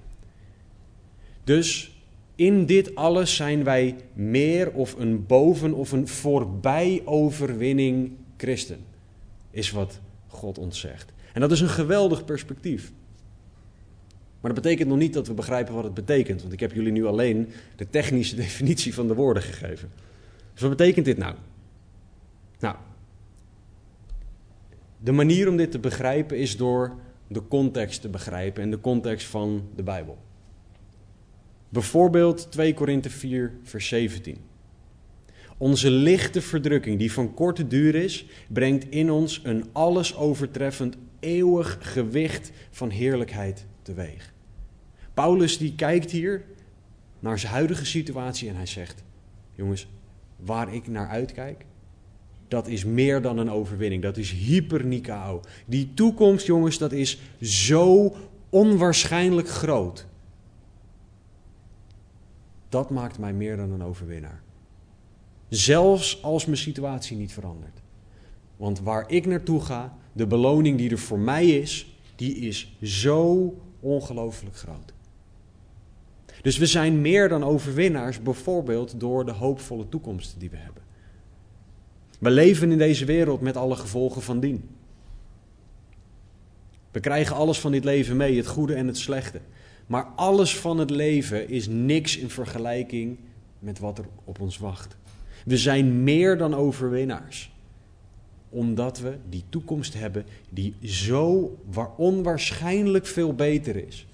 Dus 1.45 1.93
in 2.35 2.67
dit 2.67 2.95
alles 2.95 3.37
zijn 3.37 3.65
wij 3.65 3.97
meer 4.13 4.73
of 4.73 4.95
een 4.99 5.27
boven 5.27 5.73
of 5.73 5.93
een 5.93 6.09
voorbij 6.09 7.03
overwinning 7.05 8.13
christen. 8.37 8.79
Is 9.51 9.71
wat 9.71 10.01
God 10.27 10.59
ons 10.59 10.81
zegt. 10.81 11.13
En 11.33 11.41
dat 11.41 11.53
is 11.53 11.61
een 11.61 11.69
geweldig 11.69 12.25
perspectief. 12.25 12.93
Maar 14.41 14.55
dat 14.55 14.63
betekent 14.63 14.89
nog 14.89 14.99
niet 14.99 15.13
dat 15.13 15.27
we 15.27 15.35
begrijpen 15.35 15.75
wat 15.75 15.85
het 15.85 15.95
betekent. 15.95 16.41
Want 16.41 16.53
ik 16.53 16.61
heb 16.61 16.73
jullie 16.73 16.93
nu 16.93 17.07
alleen 17.07 17.49
de 17.77 17.91
technische 17.91 18.37
definitie 18.45 18.95
van 18.95 19.07
de 19.07 19.15
woorden 19.15 19.43
gegeven. 19.43 19.91
Dus 20.53 20.63
wat 20.63 20.71
betekent 20.71 21.05
dit 21.05 21.19
nou? 21.19 21.35
Nou, 22.59 22.77
de 25.03 25.13
manier 25.13 25.49
om 25.49 25.57
dit 25.57 25.71
te 25.71 25.79
begrijpen 25.79 26.39
is 26.39 26.57
door 26.57 26.99
de 27.29 27.49
context 27.49 28.01
te 28.01 28.09
begrijpen 28.09 28.63
en 28.63 28.71
de 28.71 28.81
context 28.81 29.27
van 29.27 29.69
de 29.77 29.83
Bijbel. 29.83 30.19
Bijvoorbeeld 31.69 32.53
2 32.53 32.75
Korinthe 32.75 33.11
4, 33.11 33.53
vers 33.63 33.89
17. 33.89 34.37
Onze 35.59 35.91
lichte 35.91 36.41
verdrukking, 36.41 36.99
die 36.99 37.13
van 37.13 37.35
korte 37.35 37.67
duur 37.67 37.95
is, 37.95 38.27
brengt 38.49 38.91
in 38.91 39.11
ons 39.11 39.41
een 39.45 39.65
alles 39.73 40.17
overtreffend 40.17 40.97
eeuwig 41.21 41.79
gewicht 41.81 42.53
van 42.71 42.91
heerlijkheid 42.91 43.67
teweeg. 43.83 44.33
Paulus 45.15 45.59
die 45.59 45.75
kijkt 45.75 46.11
hier 46.11 46.45
naar 47.19 47.39
zijn 47.39 47.53
huidige 47.53 47.87
situatie 47.87 48.49
en 48.49 48.57
hij 48.57 48.67
zegt: 48.67 49.05
Jongens, 49.55 49.89
waar 50.37 50.75
ik 50.75 50.87
naar 50.87 51.09
uitkijk, 51.09 51.65
dat 52.51 52.69
is 52.69 52.85
meer 52.85 53.23
dan 53.23 53.39
een 53.39 53.51
overwinning. 53.51 54.03
Dat 54.03 54.17
is 54.17 54.33
hypernikao. 54.33 55.41
Die 55.67 55.95
toekomst, 55.95 56.47
jongens, 56.47 56.79
dat 56.79 56.93
is 56.93 57.21
zo 57.41 58.17
onwaarschijnlijk 58.49 59.49
groot. 59.49 60.07
Dat 62.69 62.91
maakt 62.91 63.19
mij 63.19 63.33
meer 63.33 63.57
dan 63.57 63.71
een 63.71 63.83
overwinnaar. 63.83 64.43
Zelfs 65.49 66.23
als 66.23 66.47
mijn 66.47 66.59
situatie 66.59 67.17
niet 67.17 67.33
verandert. 67.33 67.81
Want 68.57 68.81
waar 68.81 69.11
ik 69.11 69.27
naartoe 69.27 69.61
ga, 69.61 69.97
de 70.13 70.27
beloning 70.27 70.79
die 70.79 70.91
er 70.91 70.99
voor 70.99 71.19
mij 71.19 71.49
is, 71.49 71.99
die 72.17 72.35
is 72.37 72.77
zo 72.83 73.55
ongelooflijk 73.81 74.57
groot. 74.57 74.93
Dus 76.43 76.59
we 76.59 76.67
zijn 76.67 77.01
meer 77.01 77.29
dan 77.29 77.45
overwinnaars, 77.45 78.23
bijvoorbeeld 78.23 79.01
door 79.01 79.25
de 79.25 79.33
hoopvolle 79.33 79.89
toekomst 79.89 80.35
die 80.39 80.51
we 80.51 80.57
hebben. 80.57 80.83
We 82.21 82.31
leven 82.31 82.73
in 82.73 82.79
deze 82.79 83.05
wereld 83.05 83.41
met 83.41 83.57
alle 83.57 83.77
gevolgen 83.77 84.23
van 84.23 84.41
dien. 84.41 84.69
We 86.91 87.01
krijgen 87.01 87.37
alles 87.37 87.61
van 87.61 87.73
dit 87.73 87.85
leven 87.85 88.17
mee, 88.17 88.37
het 88.37 88.47
goede 88.47 88.75
en 88.75 88.87
het 88.87 88.99
slechte. 88.99 89.41
Maar 89.87 90.05
alles 90.05 90.59
van 90.59 90.79
het 90.79 90.91
leven 90.91 91.49
is 91.49 91.69
niks 91.69 92.17
in 92.17 92.31
vergelijking 92.31 93.19
met 93.59 93.79
wat 93.79 93.99
er 93.99 94.05
op 94.25 94.41
ons 94.41 94.59
wacht. 94.59 94.97
We 95.45 95.57
zijn 95.57 96.05
meer 96.05 96.39
dan 96.39 96.55
overwinnaars. 96.55 97.53
Omdat 98.49 98.99
we 98.99 99.17
die 99.29 99.45
toekomst 99.49 99.95
hebben 99.95 100.25
die 100.51 100.75
zo 100.83 101.57
onwaarschijnlijk 101.97 103.07
veel 103.07 103.35
beter 103.35 103.87
is 103.87 104.07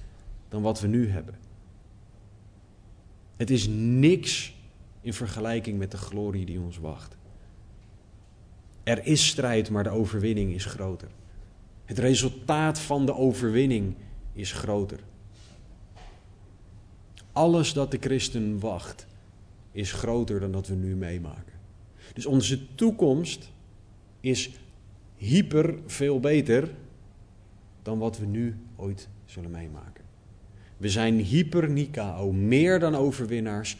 dan 0.49 0.63
wat 0.63 0.81
we 0.81 0.87
nu 0.87 1.09
hebben. 1.09 1.35
Het 3.37 3.51
is 3.51 3.67
niks 3.71 4.55
in 5.01 5.15
vergelijking 5.15 5.79
met 5.79 5.91
de 5.91 5.97
glorie 5.97 6.47
die 6.47 6.61
ons 6.61 6.79
wacht. 6.79 7.17
Er 8.87 9.07
is 9.07 9.27
strijd, 9.27 9.71
maar 9.71 9.83
de 9.83 9.91
overwinning 9.91 10.55
is 10.55 10.65
groter. 10.65 11.09
Het 11.85 11.99
resultaat 11.99 12.79
van 12.79 13.07
de 13.07 13.15
overwinning 13.15 13.95
is 14.33 14.53
groter. 14.53 14.99
Alles 17.33 17.73
dat 17.73 17.91
de 17.91 17.99
christen 18.01 18.61
wacht, 18.61 19.07
is 19.73 19.93
groter 19.93 20.41
dan 20.41 20.53
dat 20.53 20.67
we 20.67 20.75
nu 20.75 20.95
meemaken. 20.95 21.53
Dus 22.15 22.27
onze 22.27 22.75
toekomst 22.75 23.51
is 24.21 24.51
hyper 25.17 25.79
veel 25.87 26.21
beter 26.21 26.71
dan 27.83 27.99
wat 27.99 28.19
we 28.19 28.27
nu 28.27 28.57
ooit 28.77 29.09
zullen 29.25 29.51
meemaken. 29.51 30.05
We 30.77 30.89
zijn 30.89 31.19
hyper 31.19 31.71
Nikao, 31.71 32.33
meer 32.33 32.79
dan 32.79 32.95
overwinnaars 32.95 33.77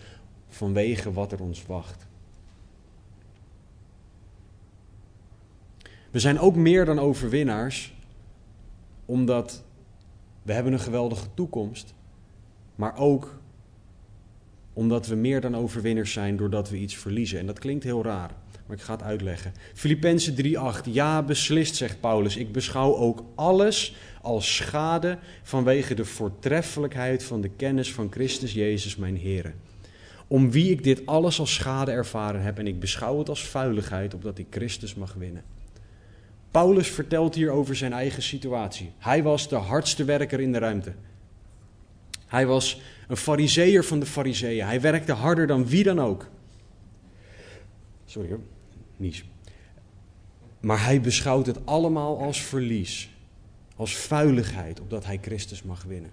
vanwege 0.49 1.13
wat 1.13 1.33
er 1.33 1.41
ons 1.41 1.67
wacht. 1.67 2.06
We 6.17 6.23
zijn 6.23 6.39
ook 6.39 6.55
meer 6.55 6.85
dan 6.85 6.99
overwinnaars 6.99 7.95
omdat 9.05 9.65
we 10.43 10.53
hebben 10.53 10.73
een 10.73 10.81
geweldige 10.81 11.27
toekomst, 11.35 11.95
maar 12.75 12.99
ook 12.99 13.39
omdat 14.73 15.07
we 15.07 15.15
meer 15.15 15.41
dan 15.41 15.57
overwinnaars 15.57 16.13
zijn 16.13 16.37
doordat 16.37 16.71
we 16.71 16.79
iets 16.79 16.97
verliezen. 16.97 17.39
En 17.39 17.47
dat 17.47 17.59
klinkt 17.59 17.85
heel 17.85 18.05
raar, 18.05 18.31
maar 18.67 18.77
ik 18.77 18.83
ga 18.83 18.93
het 18.93 19.03
uitleggen. 19.03 19.53
Filippenzen 19.75 20.35
3:8. 20.35 20.85
Ja, 20.85 21.23
beslist, 21.23 21.75
zegt 21.75 22.01
Paulus. 22.01 22.37
Ik 22.37 22.53
beschouw 22.53 22.95
ook 22.95 23.25
alles 23.35 23.97
als 24.23 24.57
schade 24.57 25.19
vanwege 25.43 25.95
de 25.95 26.05
voortreffelijkheid 26.05 27.25
van 27.25 27.41
de 27.41 27.51
kennis 27.51 27.93
van 27.93 28.13
Christus 28.13 28.53
Jezus, 28.53 28.97
mijn 28.97 29.17
Heer. 29.17 29.55
Om 30.27 30.51
wie 30.51 30.71
ik 30.71 30.85
dit 30.85 31.07
alles 31.07 31.39
als 31.41 31.55
schade 31.55 31.91
ervaren 31.91 32.43
heb 32.43 32.59
en 32.59 32.67
ik 32.67 32.81
beschouw 32.81 33.19
het 33.19 33.29
als 33.29 33.49
vuiligheid, 33.49 34.15
opdat 34.15 34.39
ik 34.39 34.47
Christus 34.51 34.95
mag 34.95 35.15
winnen. 35.15 35.56
Paulus 36.57 36.89
vertelt 36.89 37.35
hier 37.35 37.51
over 37.51 37.77
zijn 37.77 37.93
eigen 37.93 38.23
situatie. 38.23 38.93
Hij 38.99 39.23
was 39.23 39.49
de 39.49 39.57
hardste 39.57 40.05
werker 40.05 40.41
in 40.41 40.53
de 40.53 40.59
ruimte. 40.59 40.93
Hij 42.27 42.47
was 42.47 42.81
een 43.09 43.17
fariseer 43.17 43.85
van 43.85 44.01
de 44.01 44.07
fariseeën. 44.07 44.67
Hij 44.67 44.81
werkte 44.81 45.13
harder 45.13 45.47
dan 45.47 45.67
wie 45.67 45.83
dan 45.83 46.01
ook. 46.01 46.29
Sorry 48.05 48.29
hoor, 48.29 48.41
niets. 48.97 49.25
Maar 50.61 50.85
hij 50.85 51.01
beschouwt 51.01 51.47
het 51.47 51.67
allemaal 51.67 52.19
als 52.19 52.43
verlies, 52.43 53.11
als 53.77 53.97
vuiligheid, 53.97 54.81
opdat 54.81 55.05
hij 55.05 55.19
Christus 55.23 55.63
mag 55.63 55.83
winnen. 55.83 56.11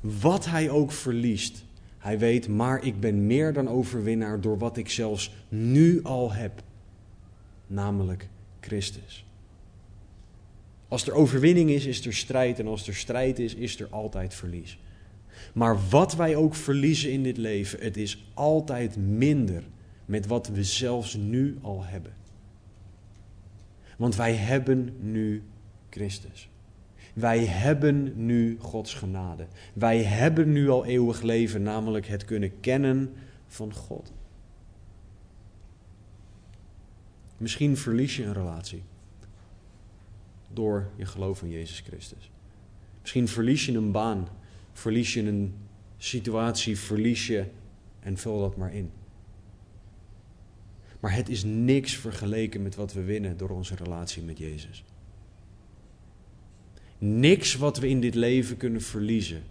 Wat 0.00 0.46
hij 0.46 0.70
ook 0.70 0.92
verliest, 0.92 1.64
hij 1.98 2.18
weet, 2.18 2.48
maar 2.48 2.84
ik 2.84 3.00
ben 3.00 3.26
meer 3.26 3.52
dan 3.52 3.68
overwinnaar 3.68 4.40
door 4.40 4.58
wat 4.58 4.76
ik 4.76 4.90
zelfs 4.90 5.34
nu 5.48 6.02
al 6.02 6.32
heb, 6.32 6.62
namelijk 7.66 8.28
Christus. 8.60 9.24
Als 10.94 11.06
er 11.06 11.12
overwinning 11.12 11.70
is, 11.70 11.86
is 11.86 12.06
er 12.06 12.14
strijd. 12.14 12.58
En 12.58 12.66
als 12.66 12.86
er 12.86 12.94
strijd 12.94 13.38
is, 13.38 13.54
is 13.54 13.80
er 13.80 13.86
altijd 13.90 14.34
verlies. 14.34 14.78
Maar 15.54 15.78
wat 15.90 16.14
wij 16.14 16.36
ook 16.36 16.54
verliezen 16.54 17.12
in 17.12 17.22
dit 17.22 17.36
leven, 17.36 17.80
het 17.80 17.96
is 17.96 18.30
altijd 18.34 18.96
minder 18.96 19.62
met 20.04 20.26
wat 20.26 20.48
we 20.48 20.64
zelfs 20.64 21.14
nu 21.14 21.58
al 21.62 21.84
hebben. 21.84 22.14
Want 23.96 24.16
wij 24.16 24.34
hebben 24.34 24.96
nu 25.00 25.42
Christus. 25.90 26.48
Wij 27.14 27.44
hebben 27.44 28.26
nu 28.26 28.56
Gods 28.60 28.94
genade. 28.94 29.46
Wij 29.72 30.02
hebben 30.02 30.52
nu 30.52 30.68
al 30.68 30.84
eeuwig 30.84 31.22
leven, 31.22 31.62
namelijk 31.62 32.06
het 32.06 32.24
kunnen 32.24 32.60
kennen 32.60 33.12
van 33.46 33.72
God. 33.72 34.12
Misschien 37.36 37.76
verlies 37.76 38.16
je 38.16 38.24
een 38.24 38.32
relatie 38.32 38.82
door 40.54 40.90
je 40.96 41.06
geloof 41.06 41.42
in 41.42 41.50
Jezus 41.50 41.80
Christus. 41.80 42.30
Misschien 43.00 43.28
verlies 43.28 43.66
je 43.66 43.72
een 43.72 43.92
baan, 43.92 44.28
verlies 44.72 45.14
je 45.14 45.22
een 45.22 45.54
situatie, 45.96 46.78
verlies 46.78 47.26
je 47.26 47.44
en 48.00 48.18
vul 48.18 48.40
dat 48.40 48.56
maar 48.56 48.74
in. 48.74 48.90
Maar 51.00 51.14
het 51.14 51.28
is 51.28 51.44
niks 51.44 51.96
vergeleken 51.96 52.62
met 52.62 52.74
wat 52.74 52.92
we 52.92 53.02
winnen 53.02 53.36
door 53.36 53.50
onze 53.50 53.74
relatie 53.74 54.22
met 54.22 54.38
Jezus. 54.38 54.84
Niks 56.98 57.54
wat 57.54 57.78
we 57.78 57.88
in 57.88 58.00
dit 58.00 58.14
leven 58.14 58.56
kunnen 58.56 58.80
verliezen 58.82 59.42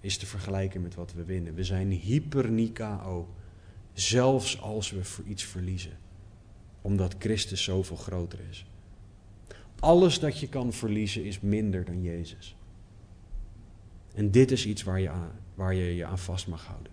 is 0.00 0.16
te 0.16 0.26
vergelijken 0.26 0.82
met 0.82 0.94
wat 0.94 1.12
we 1.12 1.24
winnen. 1.24 1.54
We 1.54 1.64
zijn 1.64 1.90
hyper 1.90 2.50
Nikao, 2.50 3.28
zelfs 3.92 4.60
als 4.60 4.90
we 4.90 5.04
voor 5.04 5.24
iets 5.24 5.44
verliezen, 5.44 5.98
omdat 6.82 7.14
Christus 7.18 7.62
zoveel 7.62 7.96
groter 7.96 8.40
is. 8.50 8.66
Alles 9.80 10.18
dat 10.18 10.38
je 10.38 10.48
kan 10.48 10.72
verliezen 10.72 11.24
is 11.24 11.40
minder 11.40 11.84
dan 11.84 12.02
Jezus. 12.02 12.56
En 14.14 14.30
dit 14.30 14.50
is 14.50 14.66
iets 14.66 14.82
waar 14.82 15.00
je, 15.00 15.08
aan, 15.08 15.30
waar 15.54 15.74
je 15.74 15.94
je 15.94 16.04
aan 16.04 16.18
vast 16.18 16.46
mag 16.46 16.66
houden. 16.66 16.92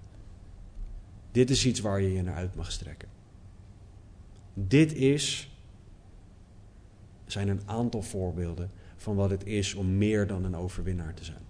Dit 1.32 1.50
is 1.50 1.66
iets 1.66 1.80
waar 1.80 2.02
je 2.02 2.14
je 2.14 2.22
naar 2.22 2.36
uit 2.36 2.56
mag 2.56 2.72
strekken. 2.72 3.10
Dit 4.54 4.94
is, 4.94 5.52
zijn 7.26 7.48
een 7.48 7.62
aantal 7.66 8.02
voorbeelden 8.02 8.72
van 8.96 9.16
wat 9.16 9.30
het 9.30 9.46
is 9.46 9.74
om 9.74 9.98
meer 9.98 10.28
dan 10.28 10.44
een 10.44 10.56
overwinnaar 10.56 11.14
te 11.14 11.24
zijn. 11.24 11.44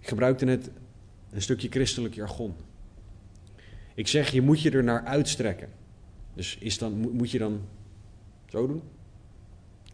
Ik 0.00 0.08
gebruikte 0.08 0.44
net 0.44 0.70
een 1.30 1.42
stukje 1.42 1.68
christelijk 1.68 2.14
jargon. 2.14 2.54
Ik 3.96 4.06
zeg, 4.08 4.30
je 4.30 4.42
moet 4.42 4.62
je 4.62 4.70
er 4.70 4.84
naar 4.84 5.04
uitstrekken. 5.04 5.68
Dus 6.34 6.58
is 6.58 6.78
dan, 6.78 7.10
moet 7.12 7.30
je 7.30 7.38
dan 7.38 7.60
zo 8.46 8.66
doen? 8.66 8.82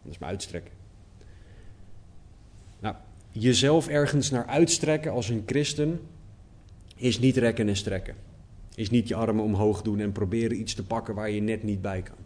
Dat 0.02 0.12
is 0.12 0.18
me 0.18 0.26
uitstrekken. 0.26 0.72
Nou, 2.80 2.94
jezelf 3.30 3.88
ergens 3.88 4.30
naar 4.30 4.46
uitstrekken 4.46 5.12
als 5.12 5.28
een 5.28 5.42
christen 5.46 6.00
is 6.96 7.18
niet 7.18 7.36
rekken 7.36 7.68
en 7.68 7.76
strekken. 7.76 8.14
Is 8.74 8.90
niet 8.90 9.08
je 9.08 9.14
armen 9.14 9.44
omhoog 9.44 9.82
doen 9.82 10.00
en 10.00 10.12
proberen 10.12 10.60
iets 10.60 10.74
te 10.74 10.84
pakken 10.84 11.14
waar 11.14 11.30
je 11.30 11.40
net 11.40 11.62
niet 11.62 11.82
bij 11.82 12.02
kan. 12.02 12.16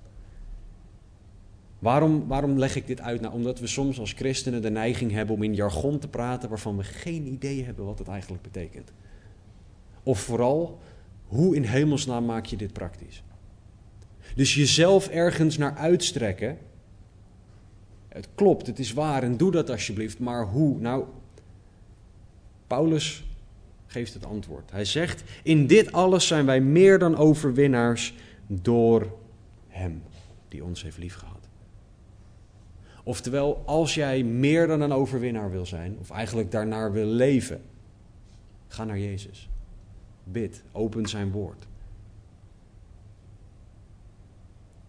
Waarom, 1.78 2.26
waarom 2.26 2.58
leg 2.58 2.76
ik 2.76 2.86
dit 2.86 3.00
uit? 3.00 3.20
Nou, 3.20 3.34
omdat 3.34 3.60
we 3.60 3.66
soms 3.66 3.98
als 3.98 4.12
christenen 4.12 4.62
de 4.62 4.70
neiging 4.70 5.10
hebben 5.10 5.34
om 5.34 5.42
in 5.42 5.54
jargon 5.54 5.98
te 5.98 6.08
praten 6.08 6.48
waarvan 6.48 6.76
we 6.76 6.84
geen 6.84 7.26
idee 7.26 7.64
hebben 7.64 7.84
wat 7.84 7.98
het 7.98 8.08
eigenlijk 8.08 8.42
betekent. 8.42 8.92
Of 10.02 10.20
vooral, 10.20 10.78
hoe 11.26 11.56
in 11.56 11.62
hemelsnaam 11.62 12.24
maak 12.24 12.46
je 12.46 12.56
dit 12.56 12.72
praktisch? 12.72 13.22
Dus 14.34 14.54
jezelf 14.54 15.08
ergens 15.08 15.56
naar 15.56 15.76
uitstrekken. 15.76 16.58
Het 18.08 18.28
klopt, 18.34 18.66
het 18.66 18.78
is 18.78 18.92
waar 18.92 19.22
en 19.22 19.36
doe 19.36 19.50
dat 19.50 19.70
alsjeblieft. 19.70 20.18
Maar 20.18 20.46
hoe? 20.46 20.78
Nou, 20.80 21.04
Paulus 22.66 23.24
geeft 23.86 24.14
het 24.14 24.26
antwoord. 24.26 24.70
Hij 24.70 24.84
zegt: 24.84 25.24
In 25.42 25.66
dit 25.66 25.92
alles 25.92 26.26
zijn 26.26 26.46
wij 26.46 26.60
meer 26.60 26.98
dan 26.98 27.16
overwinnaars 27.16 28.14
door 28.46 29.16
Hem 29.68 30.02
die 30.48 30.64
ons 30.64 30.82
heeft 30.82 30.98
liefgehad. 30.98 31.48
Oftewel, 33.02 33.62
als 33.66 33.94
jij 33.94 34.22
meer 34.22 34.66
dan 34.66 34.80
een 34.80 34.92
overwinnaar 34.92 35.50
wil 35.50 35.66
zijn, 35.66 35.96
of 36.00 36.10
eigenlijk 36.10 36.50
daarnaar 36.50 36.92
wil 36.92 37.06
leven, 37.06 37.62
ga 38.68 38.84
naar 38.84 38.98
Jezus. 38.98 39.48
Bid, 40.28 40.62
open 40.72 41.06
zijn 41.06 41.30
woord. 41.30 41.66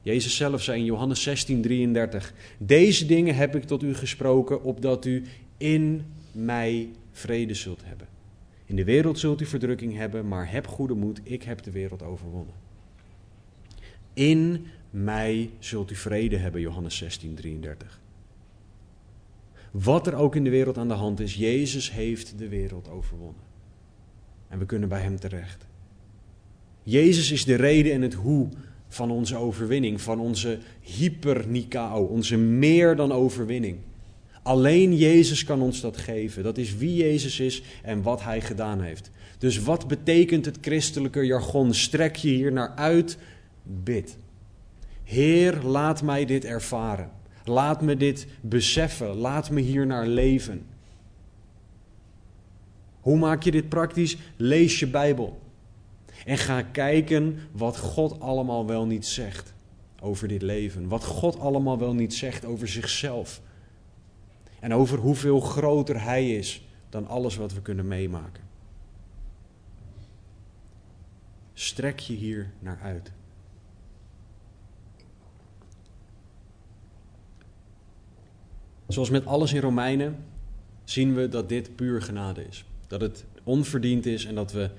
Jezus 0.02 0.36
zelf 0.36 0.62
zei 0.64 0.80
in 0.80 0.86
Johannes 0.86 1.22
16, 1.22 1.62
33: 1.62 2.34
Deze 2.58 3.06
dingen 3.06 3.36
heb 3.36 3.56
ik 3.56 3.64
tot 3.64 3.84
u 3.84 3.96
gesproken, 3.96 4.64
opdat 4.64 5.06
u 5.06 5.24
in 5.58 6.06
mij 6.32 6.90
vrede 7.12 7.54
zult 7.54 7.82
hebben. 7.86 8.08
In 8.66 8.76
de 8.76 8.84
wereld 8.84 9.20
zult 9.20 9.42
u 9.42 9.46
verdrukking 9.46 9.96
hebben, 9.96 10.28
maar 10.28 10.52
heb 10.52 10.68
goede 10.68 10.94
moed, 10.94 11.20
ik 11.24 11.44
heb 11.44 11.64
de 11.64 11.72
wereld 11.72 12.04
overwonnen. 12.04 12.54
In 14.14 14.68
mij 14.90 15.50
zult 15.60 15.92
u 15.92 15.96
vrede 15.96 16.38
hebben, 16.38 16.62
Johannes 16.62 16.98
16, 16.98 17.36
33. 17.36 18.02
Wat 19.72 20.08
er 20.08 20.16
ook 20.16 20.36
in 20.36 20.44
de 20.44 20.50
wereld 20.50 20.78
aan 20.78 20.88
de 20.88 20.94
hand 20.94 21.20
is, 21.20 21.36
Jezus 21.36 21.92
heeft 21.92 22.38
de 22.38 22.48
wereld 22.48 22.90
overwonnen. 22.90 23.47
En 24.50 24.60
we 24.60 24.66
kunnen 24.66 24.90
bij 24.90 25.02
Hem 25.02 25.20
terecht. 25.20 25.66
Jezus 26.84 27.32
is 27.32 27.46
de 27.46 27.56
reden 27.56 27.94
en 27.94 28.02
het 28.02 28.14
hoe 28.14 28.50
van 28.88 29.12
onze 29.12 29.36
overwinning, 29.36 30.02
van 30.02 30.20
onze 30.20 30.60
hyper-Nikao, 30.82 32.04
onze 32.04 32.38
meer 32.38 32.96
dan 32.96 33.12
overwinning. 33.12 33.78
Alleen 34.44 34.98
Jezus 34.98 35.44
kan 35.44 35.62
ons 35.62 35.82
dat 35.82 35.98
geven. 35.98 36.44
Dat 36.44 36.58
is 36.58 36.78
wie 36.78 36.96
Jezus 36.96 37.40
is 37.40 37.62
en 37.84 38.02
wat 38.02 38.24
Hij 38.24 38.42
gedaan 38.42 38.82
heeft. 38.82 39.12
Dus 39.38 39.60
wat 39.60 39.88
betekent 39.88 40.46
het 40.46 40.58
christelijke 40.62 41.26
jargon? 41.26 41.74
Strek 41.74 42.16
je 42.16 42.30
hier 42.30 42.52
naar 42.52 42.76
uit, 42.76 43.18
bid. 43.64 44.18
Heer, 45.04 45.62
laat 45.64 46.02
mij 46.02 46.26
dit 46.26 46.46
ervaren. 46.46 47.12
Laat 47.44 47.82
me 47.82 47.98
dit 47.98 48.28
beseffen. 48.42 49.16
Laat 49.16 49.50
me 49.50 49.62
hier 49.62 49.86
naar 49.86 50.08
leven. 50.08 50.66
Hoe 53.08 53.18
maak 53.18 53.44
je 53.44 53.52
dit 53.52 53.70
praktisch? 53.70 54.18
Lees 54.36 54.80
je 54.80 54.88
Bijbel. 54.88 55.42
En 56.26 56.38
ga 56.38 56.62
kijken 56.62 57.40
wat 57.52 57.78
God 57.78 58.20
allemaal 58.20 58.66
wel 58.66 58.86
niet 58.86 59.06
zegt 59.06 59.54
over 60.02 60.28
dit 60.28 60.42
leven. 60.42 60.88
Wat 60.88 61.04
God 61.04 61.40
allemaal 61.40 61.78
wel 61.78 61.94
niet 61.94 62.14
zegt 62.14 62.46
over 62.46 62.68
zichzelf. 62.68 63.42
En 64.60 64.74
over 64.74 64.98
hoeveel 64.98 65.40
groter 65.40 66.02
Hij 66.02 66.36
is 66.36 66.68
dan 66.90 67.08
alles 67.08 67.36
wat 67.36 67.54
we 67.54 67.62
kunnen 67.62 67.88
meemaken. 67.88 68.44
Strek 71.54 72.00
je 72.00 72.14
hier 72.14 72.52
naar 72.60 72.80
uit. 72.82 73.12
Zoals 78.88 79.10
met 79.10 79.26
alles 79.26 79.54
in 79.54 79.62
Romeinen 79.62 80.26
zien 80.84 81.16
we 81.16 81.30
dat 81.30 81.50
dit 81.50 81.76
puur 81.76 82.02
genade 82.02 82.46
is. 82.48 82.66
Dat 82.88 83.02
het 83.02 83.26
onverdiend 83.44 84.06
is 84.06 84.26
en 84.26 84.36
dat 84.36 84.52
we 84.52 84.70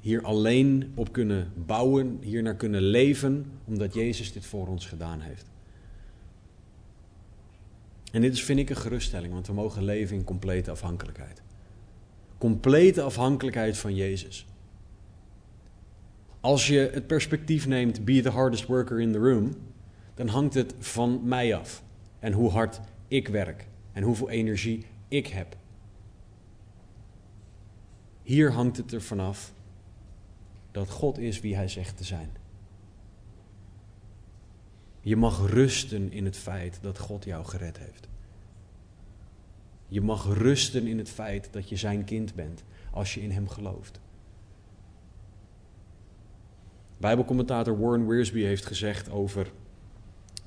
hier 0.00 0.22
alleen 0.22 0.92
op 0.94 1.12
kunnen 1.12 1.52
bouwen, 1.66 2.18
hier 2.20 2.42
naar 2.42 2.56
kunnen 2.56 2.82
leven, 2.82 3.50
omdat 3.64 3.94
Jezus 3.94 4.32
dit 4.32 4.46
voor 4.46 4.66
ons 4.66 4.86
gedaan 4.86 5.20
heeft. 5.20 5.46
En 8.12 8.20
dit 8.20 8.32
is, 8.32 8.44
vind 8.44 8.58
ik, 8.58 8.70
een 8.70 8.76
geruststelling, 8.76 9.32
want 9.32 9.46
we 9.46 9.52
mogen 9.52 9.84
leven 9.84 10.16
in 10.16 10.24
complete 10.24 10.70
afhankelijkheid. 10.70 11.42
Complete 12.38 13.02
afhankelijkheid 13.02 13.78
van 13.78 13.94
Jezus. 13.94 14.46
Als 16.40 16.66
je 16.66 16.90
het 16.92 17.06
perspectief 17.06 17.66
neemt, 17.66 18.04
be 18.04 18.20
the 18.20 18.30
hardest 18.30 18.66
worker 18.66 19.00
in 19.00 19.12
the 19.12 19.18
room, 19.18 19.56
dan 20.14 20.28
hangt 20.28 20.54
het 20.54 20.74
van 20.78 21.20
mij 21.24 21.54
af. 21.54 21.82
En 22.18 22.32
hoe 22.32 22.50
hard 22.50 22.80
ik 23.08 23.28
werk 23.28 23.66
en 23.92 24.02
hoeveel 24.02 24.30
energie 24.30 24.86
ik 25.08 25.26
heb. 25.26 25.56
Hier 28.28 28.52
hangt 28.52 28.76
het 28.76 28.92
er 28.92 29.02
vanaf 29.02 29.52
dat 30.70 30.90
God 30.90 31.18
is 31.18 31.40
wie 31.40 31.54
Hij 31.54 31.68
zegt 31.68 31.96
te 31.96 32.04
zijn. 32.04 32.30
Je 35.00 35.16
mag 35.16 35.50
rusten 35.50 36.12
in 36.12 36.24
het 36.24 36.36
feit 36.36 36.78
dat 36.82 36.98
God 36.98 37.24
jou 37.24 37.44
gered 37.44 37.78
heeft. 37.78 38.08
Je 39.86 40.00
mag 40.00 40.24
rusten 40.24 40.86
in 40.86 40.98
het 40.98 41.08
feit 41.08 41.48
dat 41.52 41.68
je 41.68 41.76
zijn 41.76 42.04
kind 42.04 42.34
bent 42.34 42.64
als 42.90 43.14
je 43.14 43.20
in 43.20 43.30
Hem 43.30 43.48
gelooft. 43.48 44.00
Bijbelcommentator 46.96 47.78
Warren 47.80 48.08
Wiersbe 48.08 48.38
heeft 48.38 48.66
gezegd 48.66 49.10
over 49.10 49.52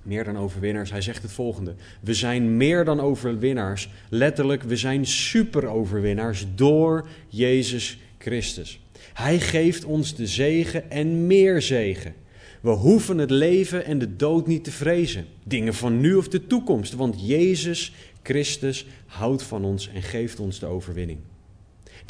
meer 0.03 0.23
dan 0.23 0.37
overwinnaars. 0.37 0.91
Hij 0.91 1.01
zegt 1.01 1.21
het 1.21 1.31
volgende: 1.31 1.75
We 1.99 2.13
zijn 2.13 2.57
meer 2.57 2.85
dan 2.85 2.99
overwinnaars. 2.99 3.89
Letterlijk, 4.09 4.63
we 4.63 4.75
zijn 4.75 5.05
superoverwinnaars 5.05 6.45
door 6.55 7.07
Jezus 7.27 7.99
Christus. 8.17 8.79
Hij 9.13 9.39
geeft 9.39 9.85
ons 9.85 10.15
de 10.15 10.27
zegen 10.27 10.91
en 10.91 11.27
meer 11.27 11.61
zegen. 11.61 12.13
We 12.61 12.69
hoeven 12.69 13.17
het 13.17 13.31
leven 13.31 13.85
en 13.85 13.99
de 13.99 14.15
dood 14.15 14.47
niet 14.47 14.63
te 14.63 14.71
vrezen. 14.71 15.25
Dingen 15.43 15.73
van 15.73 15.99
nu 15.99 16.15
of 16.15 16.27
de 16.27 16.47
toekomst, 16.47 16.93
want 16.93 17.27
Jezus 17.27 17.93
Christus 18.23 18.85
houdt 19.05 19.43
van 19.43 19.63
ons 19.63 19.89
en 19.93 20.01
geeft 20.01 20.39
ons 20.39 20.59
de 20.59 20.65
overwinning. 20.65 21.19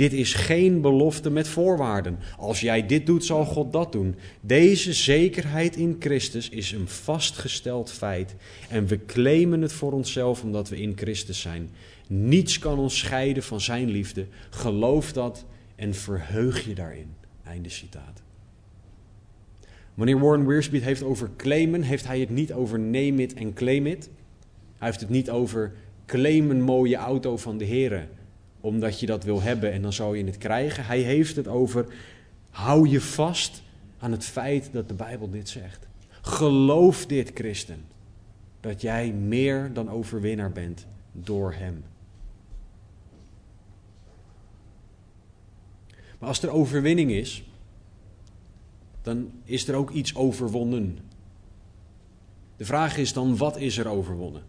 Dit 0.01 0.13
is 0.13 0.33
geen 0.33 0.81
belofte 0.81 1.29
met 1.29 1.47
voorwaarden. 1.47 2.19
Als 2.37 2.61
jij 2.61 2.85
dit 2.85 3.05
doet, 3.05 3.25
zal 3.25 3.45
God 3.45 3.73
dat 3.73 3.91
doen. 3.91 4.15
Deze 4.39 4.93
zekerheid 4.93 5.75
in 5.75 5.95
Christus 5.99 6.49
is 6.49 6.71
een 6.71 6.87
vastgesteld 6.87 7.91
feit. 7.91 8.35
En 8.69 8.85
we 8.85 9.05
claimen 9.05 9.61
het 9.61 9.73
voor 9.73 9.91
onszelf 9.91 10.43
omdat 10.43 10.69
we 10.69 10.81
in 10.81 10.93
Christus 10.95 11.41
zijn. 11.41 11.69
Niets 12.07 12.59
kan 12.59 12.79
ons 12.79 12.97
scheiden 12.97 13.43
van 13.43 13.61
Zijn 13.61 13.89
liefde. 13.89 14.25
Geloof 14.49 15.13
dat 15.13 15.45
en 15.75 15.93
verheug 15.93 16.65
je 16.65 16.73
daarin. 16.73 17.13
Einde 17.43 17.69
citaat. 17.69 18.21
Wanneer 19.93 20.19
Warren 20.19 20.47
Wiersbe 20.47 20.75
het 20.75 20.85
heeft 20.85 21.03
over 21.03 21.29
claimen, 21.37 21.81
heeft 21.81 22.07
hij 22.07 22.19
het 22.19 22.29
niet 22.29 22.53
over 22.53 22.79
name 22.79 23.21
it 23.21 23.33
en 23.33 23.53
claim 23.53 23.85
it. 23.85 24.09
Hij 24.77 24.87
heeft 24.87 25.01
het 25.01 25.09
niet 25.09 25.29
over 25.29 25.73
claim 26.05 26.49
een 26.49 26.61
mooie 26.61 26.95
auto 26.95 27.37
van 27.37 27.57
de 27.57 27.65
heren, 27.65 28.09
omdat 28.61 28.99
je 28.99 29.05
dat 29.05 29.23
wil 29.23 29.41
hebben 29.41 29.71
en 29.71 29.81
dan 29.81 29.93
zou 29.93 30.17
je 30.17 30.25
het 30.25 30.37
krijgen. 30.37 30.85
Hij 30.85 30.99
heeft 30.99 31.35
het 31.35 31.47
over 31.47 31.85
hou 32.49 32.89
je 32.89 33.01
vast 33.01 33.63
aan 33.99 34.11
het 34.11 34.25
feit 34.25 34.69
dat 34.71 34.87
de 34.87 34.93
Bijbel 34.93 35.29
dit 35.29 35.49
zegt. 35.49 35.87
Geloof 36.21 37.05
dit, 37.05 37.31
christen, 37.33 37.85
dat 38.59 38.81
jij 38.81 39.11
meer 39.11 39.73
dan 39.73 39.89
overwinnaar 39.89 40.51
bent 40.51 40.85
door 41.11 41.53
Hem. 41.53 41.83
Maar 46.19 46.29
als 46.29 46.41
er 46.41 46.49
overwinning 46.49 47.11
is, 47.11 47.43
dan 49.01 49.31
is 49.43 49.67
er 49.67 49.75
ook 49.75 49.89
iets 49.89 50.15
overwonnen. 50.15 50.97
De 52.57 52.65
vraag 52.65 52.97
is 52.97 53.13
dan, 53.13 53.37
wat 53.37 53.57
is 53.57 53.77
er 53.77 53.87
overwonnen? 53.87 54.43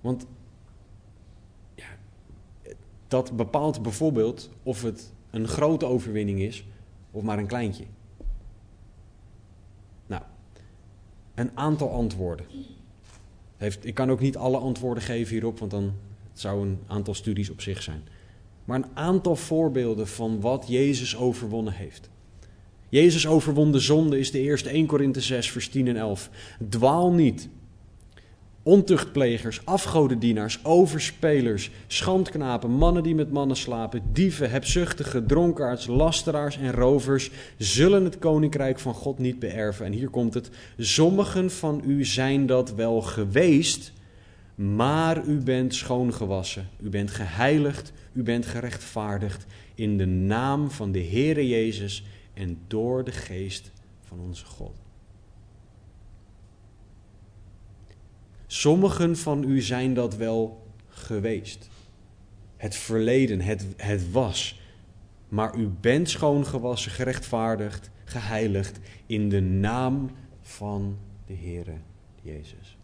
Want 0.00 0.26
dat 3.08 3.36
bepaalt 3.36 3.82
bijvoorbeeld 3.82 4.50
of 4.62 4.82
het 4.82 5.12
een 5.30 5.48
grote 5.48 5.86
overwinning 5.86 6.40
is 6.40 6.64
of 7.10 7.22
maar 7.22 7.38
een 7.38 7.46
kleintje. 7.46 7.84
Nou, 10.06 10.22
een 11.34 11.50
aantal 11.54 11.90
antwoorden. 11.90 12.46
Heeft, 13.56 13.86
ik 13.86 13.94
kan 13.94 14.10
ook 14.10 14.20
niet 14.20 14.36
alle 14.36 14.58
antwoorden 14.58 15.02
geven 15.02 15.32
hierop, 15.32 15.58
want 15.58 15.70
dan 15.70 15.92
zou 16.32 16.66
een 16.66 16.78
aantal 16.86 17.14
studies 17.14 17.50
op 17.50 17.60
zich 17.60 17.82
zijn. 17.82 18.02
Maar 18.64 18.76
een 18.76 18.96
aantal 18.96 19.36
voorbeelden 19.36 20.08
van 20.08 20.40
wat 20.40 20.64
Jezus 20.68 21.16
overwonnen 21.16 21.72
heeft. 21.72 22.10
Jezus 22.88 23.26
overwon 23.26 23.72
de 23.72 23.78
zonde 23.78 24.18
is 24.18 24.30
de 24.30 24.40
eerste 24.40 24.68
1 24.68 24.86
Korinthe 24.86 25.20
6 25.20 25.50
vers 25.50 25.68
10 25.68 25.88
en 25.88 25.96
11. 25.96 26.30
Dwaal 26.68 27.12
niet. 27.12 27.48
Ontuchtplegers, 28.68 29.60
afgodendienaars, 29.64 30.64
overspelers, 30.64 31.70
schandknapen, 31.86 32.70
mannen 32.70 33.02
die 33.02 33.14
met 33.14 33.32
mannen 33.32 33.56
slapen, 33.56 34.02
dieven, 34.12 34.50
hebzuchtigen, 34.50 35.26
dronkaards, 35.26 35.86
lasteraars 35.86 36.58
en 36.58 36.72
rovers 36.72 37.30
zullen 37.58 38.04
het 38.04 38.18
koninkrijk 38.18 38.78
van 38.78 38.94
God 38.94 39.18
niet 39.18 39.38
beërven. 39.38 39.86
En 39.86 39.92
hier 39.92 40.08
komt 40.08 40.34
het. 40.34 40.50
Sommigen 40.78 41.50
van 41.50 41.82
u 41.86 42.04
zijn 42.04 42.46
dat 42.46 42.74
wel 42.74 43.00
geweest, 43.00 43.92
maar 44.54 45.24
u 45.24 45.38
bent 45.38 45.74
schoongewassen, 45.74 46.68
u 46.82 46.88
bent 46.88 47.10
geheiligd, 47.10 47.92
u 48.12 48.22
bent 48.22 48.46
gerechtvaardigd 48.46 49.46
in 49.74 49.98
de 49.98 50.06
naam 50.06 50.70
van 50.70 50.92
de 50.92 51.04
Heere 51.04 51.48
Jezus 51.48 52.04
en 52.34 52.58
door 52.66 53.04
de 53.04 53.12
geest 53.12 53.70
van 54.00 54.20
onze 54.20 54.44
God. 54.44 54.87
Sommigen 58.50 59.16
van 59.16 59.44
u 59.44 59.60
zijn 59.60 59.94
dat 59.94 60.16
wel 60.16 60.66
geweest. 60.88 61.68
Het 62.56 62.74
verleden, 62.74 63.40
het, 63.40 63.66
het 63.76 64.10
was. 64.10 64.60
Maar 65.28 65.56
u 65.56 65.66
bent 65.80 66.10
schoongewassen, 66.10 66.90
gerechtvaardigd, 66.90 67.90
geheiligd 68.04 68.78
in 69.06 69.28
de 69.28 69.40
naam 69.40 70.10
van 70.40 70.98
de 71.26 71.34
Heere 71.34 71.76
Jezus. 72.22 72.76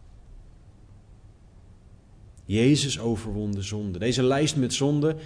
Jezus 2.45 2.99
overwon 3.01 3.53
de 3.53 3.63
zonde. 3.63 3.99
Deze 3.99 4.23
lijst 4.23 4.57
met 4.57 4.75
zonden 4.75 5.19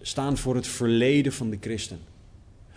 staan 0.00 0.36
voor 0.36 0.54
het 0.54 0.66
verleden 0.66 1.32
van 1.32 1.50
de 1.50 1.58
christen. 1.60 1.98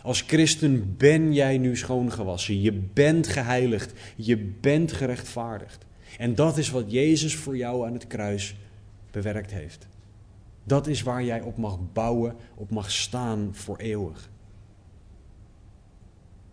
Als 0.02 0.22
christen 0.22 0.98
ben 0.98 1.34
jij 1.34 1.58
nu 1.58 1.78
schoongewassen. 1.78 2.62
Je 2.62 2.72
bent 2.74 3.28
geheiligd. 3.28 3.94
Je 4.16 4.38
bent 4.38 4.92
gerechtvaardigd. 4.92 5.88
En 6.20 6.36
dat 6.36 6.58
is 6.58 6.70
wat 6.70 6.92
Jezus 6.92 7.36
voor 7.36 7.58
jou 7.58 7.88
aan 7.88 7.94
het 7.94 8.08
kruis 8.08 8.56
bewerkt 9.12 9.52
heeft. 9.52 9.88
Dat 10.64 10.88
is 10.88 11.02
waar 11.02 11.24
jij 11.24 11.42
op 11.42 11.58
mag 11.58 11.78
bouwen, 11.94 12.36
op 12.56 12.70
mag 12.70 12.92
staan 12.92 13.50
voor 13.52 13.78
eeuwig. 13.78 14.30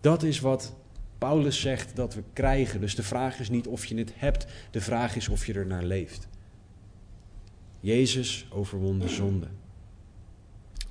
Dat 0.01 0.23
is 0.23 0.41
wat 0.41 0.75
Paulus 1.19 1.61
zegt 1.61 1.97
dat 1.97 2.15
we 2.15 2.23
krijgen. 2.33 2.81
Dus 2.81 2.95
de 2.95 3.03
vraag 3.03 3.41
is 3.41 3.49
niet 3.49 3.67
of 3.67 3.85
je 3.85 3.99
het 3.99 4.13
hebt, 4.17 4.47
de 4.71 4.81
vraag 4.81 5.17
is 5.17 5.29
of 5.29 5.47
je 5.47 5.53
er 5.53 5.67
naar 5.67 5.85
leeft. 5.85 6.29
Jezus 7.81 8.47
overwon 8.51 8.99
de 8.99 9.09
zonde. 9.09 9.47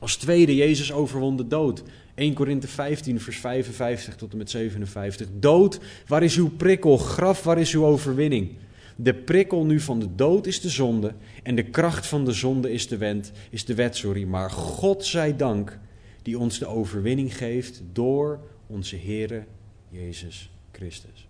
Als 0.06 0.16
tweede, 0.16 0.56
Jezus 0.56 0.92
overwon 0.92 1.38
de 1.38 1.48
dood. 1.48 1.84
1 2.16 2.34
Korinthe 2.34 2.68
15, 2.68 3.20
vers 3.20 3.38
55 3.38 4.16
tot 4.16 4.32
en 4.32 4.38
met 4.38 4.50
57. 4.50 5.28
Dood, 5.40 5.80
waar 6.08 6.24
is 6.24 6.38
uw 6.38 6.50
prikkel? 6.50 6.98
Graf, 6.98 7.44
waar 7.44 7.58
is 7.58 7.74
uw 7.74 7.86
overwinning? 7.86 8.50
De 8.96 9.14
prikkel 9.14 9.66
nu 9.66 9.80
van 9.80 10.00
de 10.00 10.16
dood 10.16 10.48
is 10.48 10.62
de 10.62 10.70
zonde 10.70 11.14
en 11.44 11.56
de 11.56 11.64
kracht 11.64 12.06
van 12.06 12.26
de 12.26 12.32
zonde 12.32 12.72
is 12.72 12.88
de, 12.88 12.98
wet, 12.98 13.32
is 13.50 13.66
de 13.66 13.76
wet. 13.76 13.96
Sorry. 13.96 14.24
Maar 14.24 14.52
God 14.52 15.06
zij 15.06 15.36
dank 15.36 15.80
die 16.22 16.40
ons 16.40 16.60
de 16.60 16.66
overwinning 16.66 17.38
geeft 17.38 17.82
door 17.92 18.40
onze 18.68 18.98
Heere 18.98 19.44
Jezus 19.90 20.50
Christus. 20.72 21.28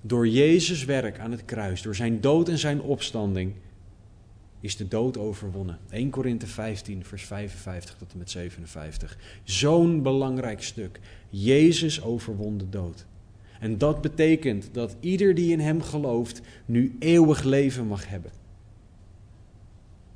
Door 0.00 0.28
Jezus 0.28 0.84
werk 0.84 1.18
aan 1.18 1.30
het 1.30 1.44
kruis, 1.44 1.82
door 1.82 1.94
zijn 1.94 2.20
dood 2.20 2.48
en 2.48 2.58
zijn 2.58 2.80
opstanding, 2.80 3.52
is 4.64 4.76
de 4.76 4.88
dood 4.88 5.18
overwonnen. 5.18 5.78
1 5.90 6.10
Korinthe 6.10 6.46
15, 6.46 7.04
vers 7.04 7.24
55 7.24 7.96
tot 7.96 8.12
en 8.12 8.18
met 8.18 8.30
57. 8.30 9.18
Zo'n 9.42 10.02
belangrijk 10.02 10.62
stuk. 10.62 11.00
Jezus 11.28 12.02
overwon 12.02 12.58
de 12.58 12.68
dood. 12.68 13.06
En 13.60 13.78
dat 13.78 14.00
betekent 14.00 14.68
dat 14.72 14.96
ieder 15.00 15.34
die 15.34 15.52
in 15.52 15.60
Hem 15.60 15.82
gelooft 15.82 16.40
nu 16.64 16.96
eeuwig 16.98 17.42
leven 17.42 17.86
mag 17.86 18.08
hebben. 18.08 18.30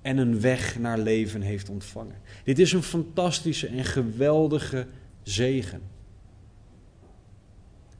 En 0.02 0.16
een 0.16 0.40
weg 0.40 0.78
naar 0.78 0.98
leven 0.98 1.40
heeft 1.40 1.68
ontvangen. 1.68 2.16
Dit 2.44 2.58
is 2.58 2.72
een 2.72 2.82
fantastische 2.82 3.66
en 3.66 3.84
geweldige 3.84 4.86
zegen. 5.22 5.80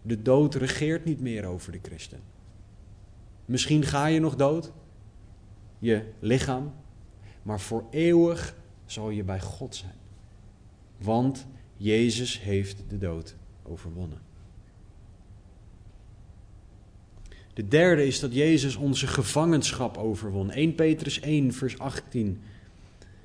De 0.02 0.22
dood 0.22 0.54
regeert 0.54 1.04
niet 1.04 1.20
meer 1.20 1.44
over 1.44 1.72
de 1.72 1.80
christen. 1.82 2.20
Misschien 3.44 3.82
ga 3.82 4.06
je 4.06 4.20
nog 4.20 4.36
dood, 4.36 4.72
je 5.78 6.02
lichaam, 6.20 6.72
maar 7.42 7.60
voor 7.60 7.84
eeuwig 7.90 8.56
zal 8.86 9.10
je 9.10 9.24
bij 9.24 9.40
God 9.40 9.76
zijn. 9.76 9.96
Want 10.98 11.46
Jezus 11.76 12.40
heeft 12.40 12.84
de 12.88 12.98
dood 12.98 13.36
overwonnen. 13.62 14.18
De 17.54 17.68
derde 17.68 18.06
is 18.06 18.20
dat 18.20 18.34
Jezus 18.34 18.76
onze 18.76 19.06
gevangenschap 19.06 19.96
overwon. 19.96 20.50
1 20.50 20.74
Petrus 20.74 21.20
1, 21.20 21.52
vers 21.52 21.78
18 21.78 22.40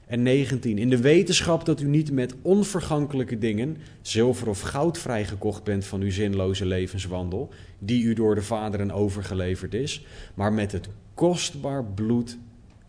en 0.05 0.23
19. 0.23 0.77
In 0.77 0.89
de 0.89 1.01
wetenschap 1.01 1.65
dat 1.65 1.81
u 1.81 1.87
niet 1.87 2.11
met 2.11 2.35
onvergankelijke 2.41 3.37
dingen, 3.37 3.77
zilver 4.01 4.49
of 4.49 4.61
goud 4.61 4.97
vrijgekocht 4.97 5.63
bent 5.63 5.85
van 5.85 6.01
uw 6.01 6.11
zinloze 6.11 6.65
levenswandel, 6.65 7.49
die 7.79 8.03
u 8.03 8.13
door 8.13 8.35
de 8.35 8.41
vaderen 8.41 8.91
overgeleverd 8.91 9.73
is, 9.73 10.05
maar 10.33 10.53
met 10.53 10.71
het 10.71 10.89
kostbaar 11.13 11.85
bloed 11.85 12.37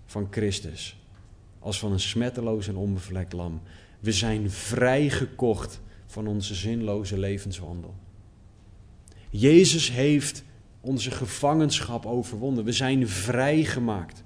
van 0.07 0.27
Christus, 0.31 0.97
als 1.59 1.79
van 1.79 1.93
een 1.93 2.01
smetteloos 2.01 2.69
en 2.69 2.77
onbevlekt 2.77 3.33
lam. 3.33 3.61
We 4.01 4.13
zijn 4.13 4.51
vrijgekocht 4.51 5.81
van 6.07 6.27
onze 6.27 6.55
zinloze 6.55 7.19
levenswandel. 7.19 7.94
Jezus 9.31 9.90
heeft 9.90 10.44
onze 10.81 11.11
gevangenschap 11.11 12.07
overwonnen. 12.07 12.65
We 12.65 12.73
zijn 12.73 13.09
vrijgemaakt. 13.09 14.23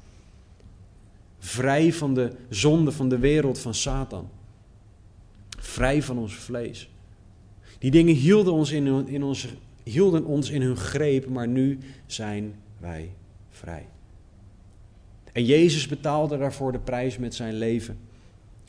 Vrij 1.39 1.93
van 1.93 2.14
de 2.14 2.33
zonde 2.49 2.93
van 2.93 3.09
de 3.09 3.18
wereld 3.18 3.59
van 3.59 3.75
Satan. 3.75 4.29
Vrij 5.59 6.03
van 6.03 6.18
ons 6.18 6.35
vlees. 6.35 6.91
Die 7.79 7.91
dingen 7.91 8.14
hielden 8.14 8.53
ons 8.53 8.70
in, 8.70 9.09
in 9.09 9.22
ons, 9.22 9.49
hielden 9.83 10.25
ons 10.25 10.51
in 10.51 10.62
hun 10.62 10.77
greep, 10.77 11.29
maar 11.29 11.49
nu 11.49 11.79
zijn 12.07 12.55
wij 12.79 13.11
vrij. 13.51 13.87
En 15.39 15.45
Jezus 15.45 15.86
betaalde 15.86 16.39
daarvoor 16.39 16.72
de 16.72 16.78
prijs 16.78 17.18
met 17.18 17.34
zijn 17.34 17.55
leven. 17.55 17.99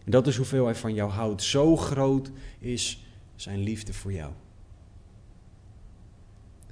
En 0.05 0.11
dat 0.11 0.27
is 0.27 0.35
hoeveel 0.35 0.65
hij 0.65 0.75
van 0.75 0.93
jou 0.93 1.11
houdt. 1.11 1.43
Zo 1.43 1.75
groot 1.75 2.31
is 2.59 3.05
zijn 3.35 3.59
liefde 3.59 3.93
voor 3.93 4.13
jou. 4.13 4.31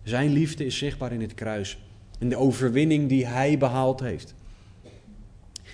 Zijn 0.03 0.31
liefde 0.31 0.65
is 0.65 0.77
zichtbaar 0.77 1.11
in 1.11 1.21
het 1.21 1.33
kruis. 1.33 1.77
In 2.19 2.29
de 2.29 2.35
overwinning 2.35 3.09
die 3.09 3.25
hij 3.25 3.57
behaald 3.57 3.99
heeft. 3.99 4.35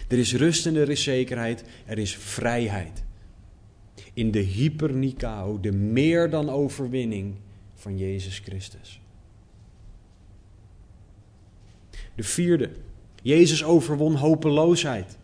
Er 0.07 0.17
is 0.17 0.35
rust 0.35 0.65
en 0.65 0.75
er 0.75 0.89
is 0.89 1.03
zekerheid. 1.03 1.63
Er 1.85 1.97
is 1.97 2.15
vrijheid. 2.15 3.03
In 4.13 4.31
de 4.31 4.39
hypernikao, 4.39 5.59
de 5.59 5.71
meer 5.71 6.29
dan 6.29 6.49
overwinning 6.49 7.35
van 7.73 7.97
Jezus 7.97 8.39
Christus. 8.39 9.01
De 12.15 12.23
vierde. 12.23 12.69
Jezus 13.23 13.63
overwon 13.63 14.15
hopeloosheid. 14.15 15.17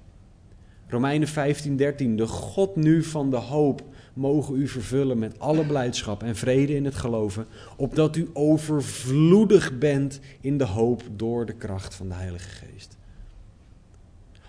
Romeinen 0.88 1.28
15, 1.28 1.78
13. 1.78 2.16
De 2.16 2.28
God 2.28 2.76
nu 2.76 3.04
van 3.04 3.30
de 3.30 3.38
hoop 3.38 3.84
mogen 4.14 4.56
u 4.56 4.68
vervullen 4.68 5.20
met 5.20 5.40
alle 5.40 5.66
blijdschap 5.66 6.24
en 6.24 6.36
vrede 6.36 6.76
in 6.76 6.86
het 6.86 6.96
geloven, 6.96 7.46
opdat 7.76 8.16
u 8.16 8.30
overvloedig 8.34 9.78
bent 9.78 10.20
in 10.42 10.58
de 10.58 10.66
hoop 10.66 11.04
door 11.16 11.46
de 11.46 11.54
kracht 11.54 11.96
van 11.96 12.08
de 12.08 12.14
Heilige 12.14 12.50
Geest. 12.50 12.98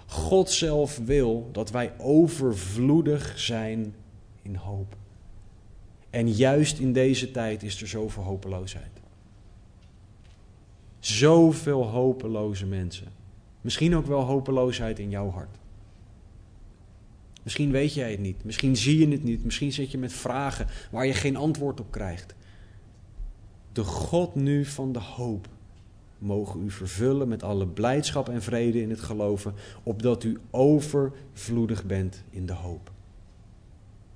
God 0.07 0.51
zelf 0.51 1.01
wil 1.05 1.49
dat 1.53 1.71
wij 1.71 1.93
overvloedig 1.99 3.39
zijn 3.39 3.95
in 4.43 4.55
hoop. 4.55 4.97
En 6.11 6.33
juist 6.33 6.79
in 6.79 6.93
deze 6.93 7.31
tijd 7.31 7.63
is 7.63 7.81
er 7.81 7.89
zoveel 7.89 8.23
hopeloosheid. 8.23 9.01
Zoveel 10.99 11.83
hopeloze 11.83 12.67
mensen. 12.67 13.20
Misschien 13.61 13.97
ook 13.97 14.07
wel 14.07 14.23
hopeloosheid 14.23 14.99
in 14.99 15.11
jouw 15.11 15.31
hart. 15.31 15.59
Misschien 17.43 17.71
weet 17.71 17.95
jij 17.95 18.11
het 18.11 18.21
niet. 18.21 18.45
Misschien 18.45 18.77
zie 18.77 18.99
je 18.99 19.09
het 19.09 19.25
niet. 19.25 19.45
Misschien 19.45 19.73
zit 19.73 19.91
je 19.91 19.99
met 19.99 20.13
vragen 20.13 20.67
waar 20.91 21.07
je 21.07 21.15
geen 21.15 21.37
antwoord 21.37 21.81
op 21.81 21.91
krijgt. 21.91 22.35
De 23.73 23.85
God 23.85 24.35
nu 24.35 24.65
van 24.65 24.93
de 24.93 24.99
hoop 24.99 25.49
mogen 26.19 26.65
u 26.65 26.71
vervullen 26.71 27.29
met 27.29 27.43
alle 27.43 27.67
blijdschap 27.67 28.29
en 28.29 28.43
vrede 28.43 28.81
in 28.81 28.91
het 28.91 29.01
geloven, 29.01 29.55
opdat 29.83 30.25
u 30.25 30.39
overvloedig 30.51 31.85
bent 31.85 32.25
in 32.31 32.47
de 32.47 32.53
hoop. 32.53 32.91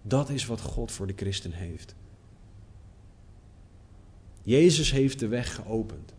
Dat 0.02 0.30
is 0.30 0.46
wat 0.46 0.60
God 0.60 0.92
voor 0.92 1.06
de 1.06 1.12
christen 1.16 1.52
heeft. 1.52 1.94
Jezus 4.42 4.90
heeft 4.90 5.18
de 5.18 5.28
weg 5.28 5.54
geopend, 5.54 6.14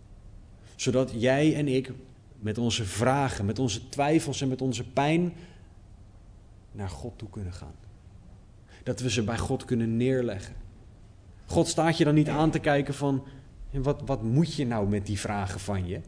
zodat 0.76 1.12
jij 1.16 1.56
en 1.56 1.68
ik 1.68 1.92
met 2.40 2.58
onze 2.58 2.86
vragen, 2.86 3.46
met 3.46 3.60
onze 3.60 3.90
twijfels 3.90 4.42
en 4.42 4.48
met 4.48 4.62
onze 4.62 4.90
pijn 4.90 5.34
naar 6.72 6.90
God 6.90 7.18
toe 7.18 7.30
kunnen 7.30 7.54
gaan. 7.54 7.76
Dat 8.84 9.00
we 9.00 9.10
ze 9.10 9.24
bij 9.24 9.38
God 9.38 9.66
kunnen 9.66 9.98
neerleggen. 9.98 10.56
God 11.46 11.68
staat 11.68 11.98
je 11.98 12.04
dan 12.04 12.14
niet 12.14 12.30
aan 12.30 12.52
te 12.52 12.60
kijken 12.60 12.94
van, 12.94 13.24
wat, 13.72 14.02
wat 14.06 14.24
moet 14.24 14.56
je 14.56 14.66
nou 14.66 14.88
met 14.88 15.06
die 15.06 15.20
vragen 15.20 15.60
van 15.60 15.88
je? 15.88 16.02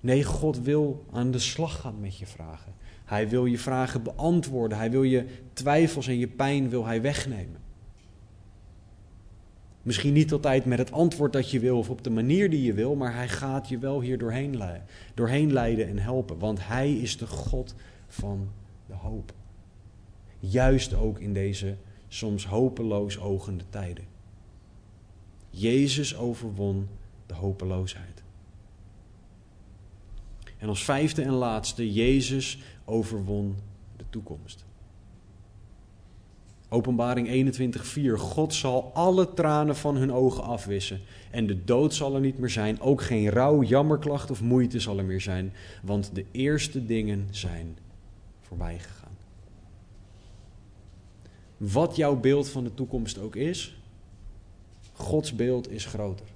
Nee, 0.00 0.24
God 0.24 0.60
wil 0.60 1.04
aan 1.12 1.30
de 1.30 1.38
slag 1.38 1.80
gaan 1.80 2.00
met 2.00 2.18
je 2.18 2.26
vragen. 2.26 2.72
Hij 3.04 3.28
wil 3.28 3.46
je 3.46 3.58
vragen 3.58 4.02
beantwoorden. 4.02 4.78
Hij 4.78 4.90
wil 4.90 5.02
je 5.02 5.26
twijfels 5.52 6.06
en 6.06 6.18
je 6.18 6.28
pijn 6.28 6.68
wil 6.68 6.86
hij 6.86 7.02
wegnemen. 7.02 7.60
Misschien 9.86 10.12
niet 10.12 10.32
altijd 10.32 10.64
met 10.64 10.78
het 10.78 10.92
antwoord 10.92 11.32
dat 11.32 11.50
je 11.50 11.60
wil 11.60 11.78
of 11.78 11.90
op 11.90 12.04
de 12.04 12.10
manier 12.10 12.50
die 12.50 12.62
je 12.62 12.72
wil, 12.72 12.94
maar 12.94 13.14
hij 13.14 13.28
gaat 13.28 13.68
je 13.68 13.78
wel 13.78 14.00
hier 14.00 14.18
doorheen 14.18 14.56
leiden, 14.56 14.84
doorheen 15.14 15.52
leiden 15.52 15.88
en 15.88 15.98
helpen. 15.98 16.38
Want 16.38 16.66
hij 16.66 16.92
is 16.92 17.18
de 17.18 17.26
God 17.26 17.74
van 18.08 18.48
de 18.86 18.94
hoop. 18.94 19.32
Juist 20.38 20.94
ook 20.94 21.18
in 21.18 21.32
deze 21.32 21.76
soms 22.08 22.46
hopeloos 22.46 23.18
ogende 23.18 23.64
tijden. 23.70 24.04
Jezus 25.50 26.16
overwon 26.16 26.88
de 27.26 27.34
hopeloosheid. 27.34 28.22
En 30.58 30.68
als 30.68 30.84
vijfde 30.84 31.22
en 31.22 31.32
laatste, 31.32 31.92
Jezus 31.92 32.58
overwon 32.84 33.56
de 33.96 34.04
toekomst. 34.10 34.65
Openbaring 36.76 37.54
21:4 37.56 38.18
God 38.18 38.54
zal 38.54 38.90
alle 38.94 39.34
tranen 39.34 39.76
van 39.76 39.96
hun 39.96 40.12
ogen 40.12 40.42
afwissen 40.42 41.00
en 41.30 41.46
de 41.46 41.64
dood 41.64 41.94
zal 41.94 42.14
er 42.14 42.20
niet 42.20 42.38
meer 42.38 42.50
zijn, 42.50 42.80
ook 42.80 43.02
geen 43.02 43.28
rouw, 43.28 43.62
jammerklacht 43.62 44.30
of 44.30 44.42
moeite 44.42 44.80
zal 44.80 44.98
er 44.98 45.04
meer 45.04 45.20
zijn, 45.20 45.52
want 45.82 46.14
de 46.14 46.24
eerste 46.30 46.86
dingen 46.86 47.28
zijn 47.30 47.78
voorbij 48.40 48.78
gegaan. 48.78 49.16
Wat 51.56 51.96
jouw 51.96 52.16
beeld 52.16 52.48
van 52.48 52.64
de 52.64 52.74
toekomst 52.74 53.18
ook 53.18 53.36
is, 53.36 53.80
Gods 54.92 55.34
beeld 55.34 55.70
is 55.70 55.84
groter. 55.84 56.26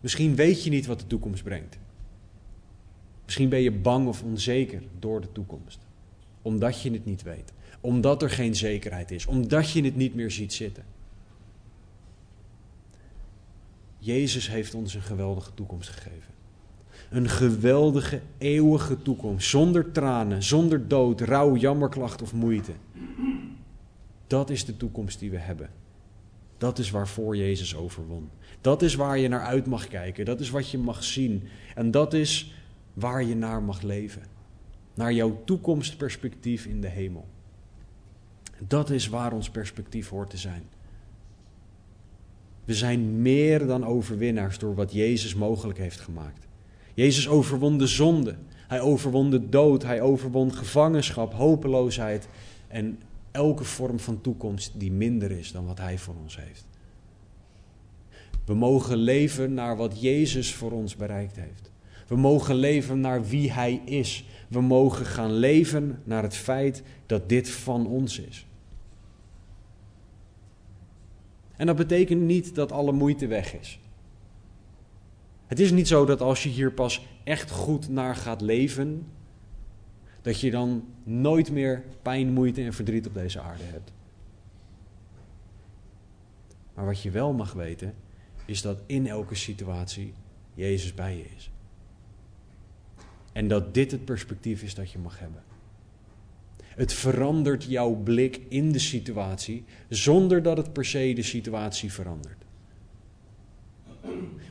Misschien 0.00 0.34
weet 0.34 0.64
je 0.64 0.70
niet 0.70 0.86
wat 0.86 1.00
de 1.00 1.06
toekomst 1.06 1.42
brengt. 1.42 1.78
Misschien 3.24 3.48
ben 3.48 3.60
je 3.60 3.72
bang 3.72 4.08
of 4.08 4.22
onzeker 4.22 4.82
door 4.98 5.20
de 5.20 5.32
toekomst. 5.32 5.88
Omdat 6.42 6.82
je 6.82 6.90
het 6.90 7.04
niet 7.04 7.22
weet. 7.22 7.52
Omdat 7.80 8.22
er 8.22 8.30
geen 8.30 8.56
zekerheid 8.56 9.10
is. 9.10 9.26
Omdat 9.26 9.70
je 9.70 9.84
het 9.84 9.96
niet 9.96 10.14
meer 10.14 10.30
ziet 10.30 10.52
zitten. 10.52 10.84
Jezus 13.98 14.48
heeft 14.48 14.74
ons 14.74 14.94
een 14.94 15.02
geweldige 15.02 15.54
toekomst 15.54 15.88
gegeven. 15.88 16.34
Een 17.10 17.28
geweldige, 17.28 18.20
eeuwige 18.38 19.02
toekomst. 19.02 19.48
Zonder 19.48 19.92
tranen, 19.92 20.42
zonder 20.42 20.88
dood, 20.88 21.20
rouw, 21.20 21.56
jammerklacht 21.56 22.22
of 22.22 22.32
moeite. 22.32 22.72
Dat 24.26 24.50
is 24.50 24.64
de 24.64 24.76
toekomst 24.76 25.18
die 25.18 25.30
we 25.30 25.38
hebben. 25.38 25.70
Dat 26.58 26.78
is 26.78 26.90
waarvoor 26.90 27.36
Jezus 27.36 27.76
overwon. 27.76 28.30
Dat 28.60 28.82
is 28.82 28.94
waar 28.94 29.18
je 29.18 29.28
naar 29.28 29.42
uit 29.42 29.66
mag 29.66 29.88
kijken. 29.88 30.24
Dat 30.24 30.40
is 30.40 30.50
wat 30.50 30.70
je 30.70 30.78
mag 30.78 31.04
zien. 31.04 31.42
En 31.74 31.90
dat 31.90 32.14
is 32.14 32.54
waar 32.92 33.24
je 33.24 33.36
naar 33.36 33.62
mag 33.62 33.82
leven. 33.82 34.22
Naar 34.94 35.12
jouw 35.12 35.42
toekomstperspectief 35.44 36.66
in 36.66 36.80
de 36.80 36.88
hemel. 36.88 37.26
Dat 38.58 38.90
is 38.90 39.08
waar 39.08 39.32
ons 39.32 39.50
perspectief 39.50 40.08
hoort 40.08 40.30
te 40.30 40.36
zijn. 40.36 40.62
We 42.64 42.74
zijn 42.74 43.22
meer 43.22 43.66
dan 43.66 43.84
overwinnaars 43.84 44.58
door 44.58 44.74
wat 44.74 44.92
Jezus 44.92 45.34
mogelijk 45.34 45.78
heeft 45.78 46.00
gemaakt. 46.00 46.46
Jezus 46.94 47.28
overwon 47.28 47.78
de 47.78 47.86
zonde. 47.86 48.36
Hij 48.68 48.80
overwon 48.80 49.30
de 49.30 49.48
dood. 49.48 49.82
Hij 49.82 50.00
overwon 50.00 50.54
gevangenschap, 50.54 51.32
hopeloosheid 51.32 52.28
en 52.68 52.98
elke 53.30 53.64
vorm 53.64 54.00
van 54.00 54.20
toekomst 54.20 54.72
die 54.76 54.92
minder 54.92 55.30
is 55.30 55.52
dan 55.52 55.66
wat 55.66 55.78
Hij 55.78 55.98
voor 55.98 56.14
ons 56.22 56.36
heeft. 56.36 56.64
We 58.44 58.54
mogen 58.54 58.96
leven 58.96 59.54
naar 59.54 59.76
wat 59.76 60.00
Jezus 60.00 60.54
voor 60.54 60.72
ons 60.72 60.96
bereikt 60.96 61.36
heeft. 61.36 61.70
We 62.06 62.16
mogen 62.16 62.54
leven 62.54 63.00
naar 63.00 63.26
wie 63.26 63.52
Hij 63.52 63.82
is. 63.84 64.24
We 64.50 64.60
mogen 64.60 65.06
gaan 65.06 65.32
leven 65.32 66.00
naar 66.04 66.22
het 66.22 66.36
feit 66.36 66.82
dat 67.06 67.28
dit 67.28 67.50
van 67.50 67.86
ons 67.86 68.18
is. 68.18 68.46
En 71.56 71.66
dat 71.66 71.76
betekent 71.76 72.20
niet 72.20 72.54
dat 72.54 72.72
alle 72.72 72.92
moeite 72.92 73.26
weg 73.26 73.54
is. 73.54 73.80
Het 75.46 75.60
is 75.60 75.70
niet 75.70 75.88
zo 75.88 76.04
dat 76.04 76.20
als 76.20 76.42
je 76.42 76.48
hier 76.48 76.72
pas 76.72 77.06
echt 77.24 77.50
goed 77.50 77.88
naar 77.88 78.16
gaat 78.16 78.40
leven, 78.40 79.06
dat 80.22 80.40
je 80.40 80.50
dan 80.50 80.84
nooit 81.02 81.50
meer 81.50 81.84
pijn, 82.02 82.32
moeite 82.32 82.64
en 82.64 82.72
verdriet 82.72 83.06
op 83.06 83.14
deze 83.14 83.40
aarde 83.40 83.64
hebt. 83.64 83.92
Maar 86.74 86.84
wat 86.84 87.02
je 87.02 87.10
wel 87.10 87.32
mag 87.32 87.52
weten, 87.52 87.94
is 88.44 88.62
dat 88.62 88.82
in 88.86 89.06
elke 89.06 89.34
situatie 89.34 90.14
Jezus 90.54 90.94
bij 90.94 91.16
je 91.16 91.24
is. 91.36 91.50
En 93.32 93.48
dat 93.48 93.74
dit 93.74 93.90
het 93.90 94.04
perspectief 94.04 94.62
is 94.62 94.74
dat 94.74 94.90
je 94.90 94.98
mag 94.98 95.18
hebben. 95.18 95.42
Het 96.56 96.92
verandert 96.92 97.64
jouw 97.64 97.94
blik 97.94 98.40
in 98.48 98.72
de 98.72 98.78
situatie 98.78 99.64
zonder 99.88 100.42
dat 100.42 100.56
het 100.56 100.72
per 100.72 100.84
se 100.84 101.12
de 101.14 101.22
situatie 101.22 101.92
verandert. 101.92 102.44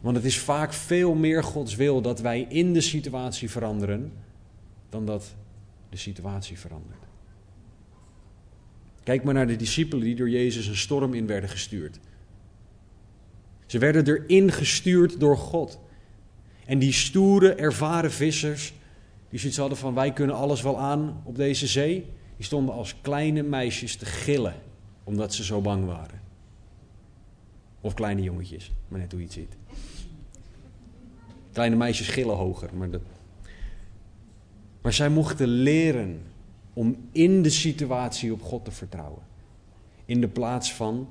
Want 0.02 0.16
het 0.16 0.26
is 0.26 0.40
vaak 0.40 0.74
veel 0.74 1.14
meer 1.14 1.44
Gods 1.44 1.76
wil 1.76 2.02
dat 2.02 2.20
wij 2.20 2.46
in 2.50 2.74
de 2.74 2.82
situatie 2.82 3.50
veranderen 3.50 4.12
dan 4.90 5.06
dat 5.06 5.36
de 5.90 5.98
situatie 5.98 6.60
verandert. 6.60 7.04
Kijk 9.04 9.24
maar 9.24 9.34
naar 9.34 9.48
de 9.48 9.56
discipelen 9.56 10.04
die 10.04 10.16
door 10.16 10.30
Jezus 10.30 10.68
een 10.68 10.78
storm 10.78 11.14
in 11.14 11.28
werden 11.28 11.50
gestuurd. 11.50 12.00
Ze 13.66 13.78
werden 13.78 14.08
erin 14.08 14.52
gestuurd 14.52 15.20
door 15.20 15.38
God. 15.38 15.80
En 16.70 16.80
die 16.80 16.92
stoere, 16.92 17.54
ervaren 17.54 18.12
vissers, 18.12 18.74
die 19.30 19.40
zoiets 19.40 19.58
hadden 19.58 19.78
van 19.78 19.94
wij 19.94 20.14
kunnen 20.14 20.36
alles 20.36 20.62
wel 20.62 20.80
aan 20.80 21.22
op 21.24 21.36
deze 21.36 21.68
zee, 21.68 22.06
die 22.36 22.46
stonden 22.46 22.76
als 22.76 22.96
kleine 23.02 23.44
meisjes 23.44 23.96
te 23.96 24.06
gillen, 24.06 24.56
omdat 25.04 25.34
ze 25.34 25.44
zo 25.44 25.62
bang 25.62 25.86
waren. 25.86 26.22
Of 27.82 27.94
kleine 27.94 28.22
jongetjes, 28.22 28.72
maar 28.88 29.00
net 29.00 29.12
hoe 29.12 29.20
je 29.20 29.26
het 29.26 29.36
ziet. 29.36 29.58
Kleine 31.52 31.76
meisjes 31.76 32.08
gillen 32.08 32.36
hoger, 32.36 32.70
maar 32.76 32.90
dat... 32.90 33.02
Maar 34.82 34.94
zij 34.94 35.10
mochten 35.10 35.48
leren 35.48 36.22
om 36.74 36.98
in 37.12 37.42
de 37.42 37.50
situatie 37.50 38.34
op 38.34 38.42
God 38.42 38.66
te 38.66 38.72
vertrouwen. 38.72 39.22
In 40.06 40.22
de 40.22 40.28
plaats 40.28 40.74
van 40.74 41.08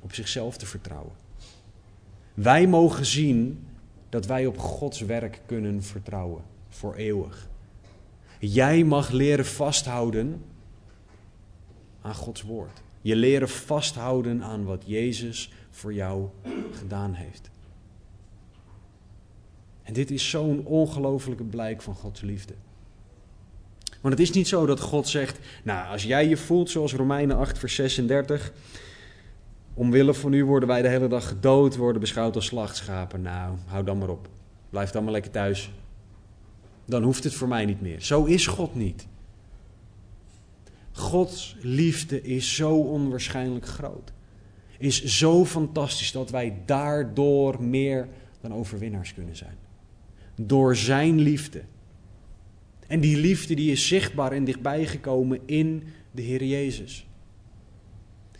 op 0.00 0.14
zichzelf 0.14 0.56
te 0.56 0.66
vertrouwen. 0.66 1.12
Wij 2.34 2.66
mogen 2.66 3.06
zien 3.06 3.66
dat 4.14 4.26
wij 4.26 4.46
op 4.46 4.58
Gods 4.58 5.00
werk 5.00 5.40
kunnen 5.46 5.82
vertrouwen 5.82 6.42
voor 6.68 6.94
eeuwig. 6.94 7.48
Jij 8.38 8.84
mag 8.84 9.10
leren 9.10 9.46
vasthouden 9.46 10.44
aan 12.02 12.14
Gods 12.14 12.42
woord. 12.42 12.82
Je 13.00 13.16
leren 13.16 13.48
vasthouden 13.48 14.42
aan 14.42 14.64
wat 14.64 14.82
Jezus 14.86 15.52
voor 15.70 15.94
jou 15.94 16.28
gedaan 16.72 17.12
heeft. 17.14 17.50
En 19.82 19.92
dit 19.92 20.10
is 20.10 20.30
zo'n 20.30 20.64
ongelofelijke 20.64 21.44
blijk 21.44 21.82
van 21.82 21.94
Gods 21.94 22.20
liefde. 22.20 22.54
Want 24.00 24.14
het 24.14 24.28
is 24.28 24.30
niet 24.30 24.48
zo 24.48 24.66
dat 24.66 24.80
God 24.80 25.08
zegt, 25.08 25.38
nou, 25.64 25.88
als 25.88 26.02
jij 26.02 26.28
je 26.28 26.36
voelt 26.36 26.70
zoals 26.70 26.94
Romeinen 26.94 27.36
8, 27.36 27.58
vers 27.58 27.74
36, 27.74 28.52
omwille 29.74 30.14
van 30.14 30.32
u 30.32 30.44
worden 30.44 30.68
wij 30.68 30.82
de 30.82 30.88
hele 30.88 31.08
dag 31.08 31.28
gedood, 31.28 31.76
worden 31.76 32.00
beschouwd 32.00 32.34
als 32.34 32.46
slachtschapen. 32.46 33.22
Nou, 33.22 33.56
hou 33.66 33.84
dan 33.84 33.98
maar 33.98 34.08
op. 34.08 34.28
Blijf 34.70 34.90
dan 34.90 35.04
maar 35.04 35.12
lekker 35.12 35.30
thuis. 35.30 35.72
Dan 36.84 37.02
hoeft 37.02 37.24
het 37.24 37.34
voor 37.34 37.48
mij 37.48 37.64
niet 37.64 37.80
meer. 37.80 38.00
Zo 38.00 38.24
is 38.24 38.46
God 38.46 38.74
niet. 38.74 39.06
Gods 40.92 41.56
liefde 41.60 42.22
is 42.22 42.54
zo 42.54 42.76
onwaarschijnlijk 42.76 43.66
groot. 43.66 44.12
Is 44.78 45.04
zo 45.04 45.44
fantastisch 45.44 46.12
dat 46.12 46.30
wij 46.30 46.56
daardoor 46.66 47.62
meer 47.62 48.08
dan 48.40 48.54
overwinnaars 48.54 49.14
kunnen 49.14 49.36
zijn. 49.36 49.56
Door 50.36 50.76
zijn 50.76 51.20
liefde. 51.20 51.62
En 52.86 53.00
die 53.00 53.16
liefde 53.16 53.54
die 53.54 53.72
is 53.72 53.88
zichtbaar 53.88 54.32
en 54.32 54.44
dichtbij 54.44 54.86
gekomen 54.86 55.40
in 55.46 55.82
de 56.10 56.22
Heer 56.22 56.44
Jezus. 56.44 57.06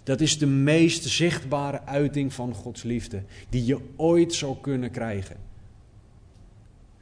Dat 0.04 0.20
is 0.20 0.38
de 0.38 0.46
meest 0.46 1.04
zichtbare 1.04 1.84
uiting 1.84 2.32
van 2.32 2.54
Gods 2.54 2.82
liefde 2.82 3.22
die 3.48 3.64
je 3.64 3.78
ooit 3.96 4.34
zou 4.34 4.56
kunnen 4.60 4.90
krijgen. 4.90 5.36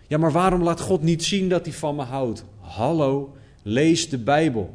Ja, 0.07 0.19
maar 0.19 0.33
waarom 0.33 0.63
laat 0.63 0.81
God 0.81 1.03
niet 1.03 1.25
zien 1.25 1.49
dat 1.49 1.65
hij 1.65 1.75
van 1.75 1.95
me 1.95 2.03
houdt? 2.03 2.45
Hallo, 2.61 3.37
lees 3.63 4.09
de 4.09 4.19
Bijbel. 4.19 4.75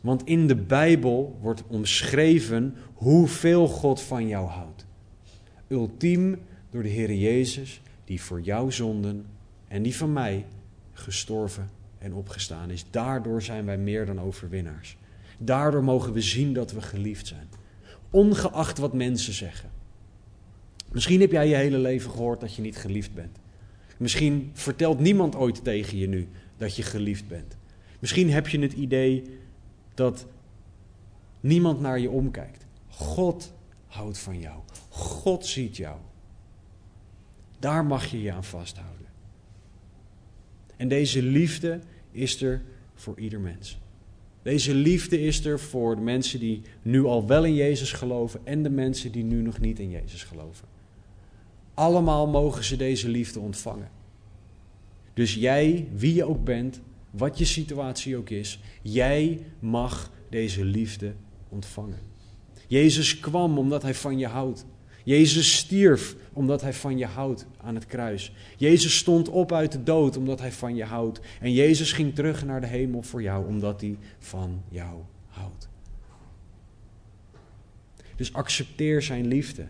Want 0.00 0.24
in 0.24 0.46
de 0.46 0.56
Bijbel 0.56 1.38
wordt 1.40 1.62
omschreven 1.66 2.74
hoeveel 2.94 3.68
God 3.68 4.00
van 4.00 4.28
jou 4.28 4.48
houdt. 4.48 4.86
Ultiem 5.68 6.38
door 6.70 6.82
de 6.82 6.88
Heer 6.88 7.14
Jezus, 7.14 7.80
die 8.04 8.22
voor 8.22 8.40
jouw 8.40 8.70
zonden 8.70 9.26
en 9.68 9.82
die 9.82 9.96
van 9.96 10.12
mij 10.12 10.46
gestorven 10.92 11.70
en 11.98 12.14
opgestaan 12.14 12.70
is. 12.70 12.84
Daardoor 12.90 13.42
zijn 13.42 13.64
wij 13.64 13.78
meer 13.78 14.06
dan 14.06 14.20
overwinnaars. 14.20 14.96
Daardoor 15.44 15.84
mogen 15.84 16.12
we 16.12 16.20
zien 16.20 16.52
dat 16.52 16.72
we 16.72 16.82
geliefd 16.82 17.26
zijn. 17.26 17.48
Ongeacht 18.10 18.78
wat 18.78 18.92
mensen 18.92 19.32
zeggen. 19.32 19.70
Misschien 20.92 21.20
heb 21.20 21.30
jij 21.30 21.48
je 21.48 21.54
hele 21.54 21.78
leven 21.78 22.10
gehoord 22.10 22.40
dat 22.40 22.54
je 22.54 22.62
niet 22.62 22.76
geliefd 22.76 23.14
bent. 23.14 23.38
Misschien 23.96 24.50
vertelt 24.52 24.98
niemand 24.98 25.34
ooit 25.36 25.64
tegen 25.64 25.98
je 25.98 26.08
nu 26.08 26.28
dat 26.56 26.76
je 26.76 26.82
geliefd 26.82 27.28
bent. 27.28 27.56
Misschien 27.98 28.30
heb 28.30 28.48
je 28.48 28.58
het 28.58 28.72
idee 28.72 29.38
dat 29.94 30.26
niemand 31.40 31.80
naar 31.80 31.98
je 31.98 32.10
omkijkt. 32.10 32.66
God 32.88 33.52
houdt 33.86 34.18
van 34.18 34.40
jou. 34.40 34.60
God 34.88 35.46
ziet 35.46 35.76
jou. 35.76 35.98
Daar 37.58 37.84
mag 37.84 38.06
je 38.06 38.22
je 38.22 38.32
aan 38.32 38.44
vasthouden. 38.44 39.06
En 40.76 40.88
deze 40.88 41.22
liefde 41.22 41.80
is 42.10 42.42
er 42.42 42.62
voor 42.94 43.18
ieder 43.18 43.40
mens. 43.40 43.78
Deze 44.44 44.74
liefde 44.74 45.20
is 45.20 45.44
er 45.44 45.60
voor 45.60 45.96
de 45.96 46.02
mensen 46.02 46.40
die 46.40 46.62
nu 46.82 47.04
al 47.04 47.26
wel 47.26 47.44
in 47.44 47.54
Jezus 47.54 47.92
geloven 47.92 48.40
en 48.44 48.62
de 48.62 48.70
mensen 48.70 49.12
die 49.12 49.24
nu 49.24 49.42
nog 49.42 49.60
niet 49.60 49.78
in 49.78 49.90
Jezus 49.90 50.22
geloven. 50.22 50.68
Allemaal 51.74 52.26
mogen 52.26 52.64
ze 52.64 52.76
deze 52.76 53.08
liefde 53.08 53.40
ontvangen. 53.40 53.90
Dus 55.14 55.34
jij, 55.34 55.88
wie 55.94 56.14
je 56.14 56.24
ook 56.24 56.44
bent, 56.44 56.80
wat 57.10 57.38
je 57.38 57.44
situatie 57.44 58.16
ook 58.16 58.30
is, 58.30 58.60
jij 58.82 59.40
mag 59.58 60.10
deze 60.30 60.64
liefde 60.64 61.12
ontvangen. 61.48 61.98
Jezus 62.66 63.20
kwam 63.20 63.58
omdat 63.58 63.82
hij 63.82 63.94
van 63.94 64.18
je 64.18 64.26
houdt. 64.26 64.64
Jezus 65.04 65.56
stierf 65.56 66.16
omdat 66.34 66.60
hij 66.60 66.72
van 66.72 66.98
je 66.98 67.06
houdt 67.06 67.46
aan 67.56 67.74
het 67.74 67.86
kruis. 67.86 68.32
Jezus 68.56 68.96
stond 68.96 69.28
op 69.28 69.52
uit 69.52 69.72
de 69.72 69.82
dood 69.82 70.16
omdat 70.16 70.40
hij 70.40 70.52
van 70.52 70.74
je 70.74 70.84
houdt. 70.84 71.20
En 71.40 71.52
Jezus 71.52 71.92
ging 71.92 72.14
terug 72.14 72.44
naar 72.44 72.60
de 72.60 72.66
hemel 72.66 73.02
voor 73.02 73.22
jou 73.22 73.46
omdat 73.46 73.80
hij 73.80 73.98
van 74.18 74.62
jou 74.68 75.02
houdt. 75.26 75.68
Dus 78.16 78.32
accepteer 78.32 79.02
zijn 79.02 79.26
liefde. 79.26 79.66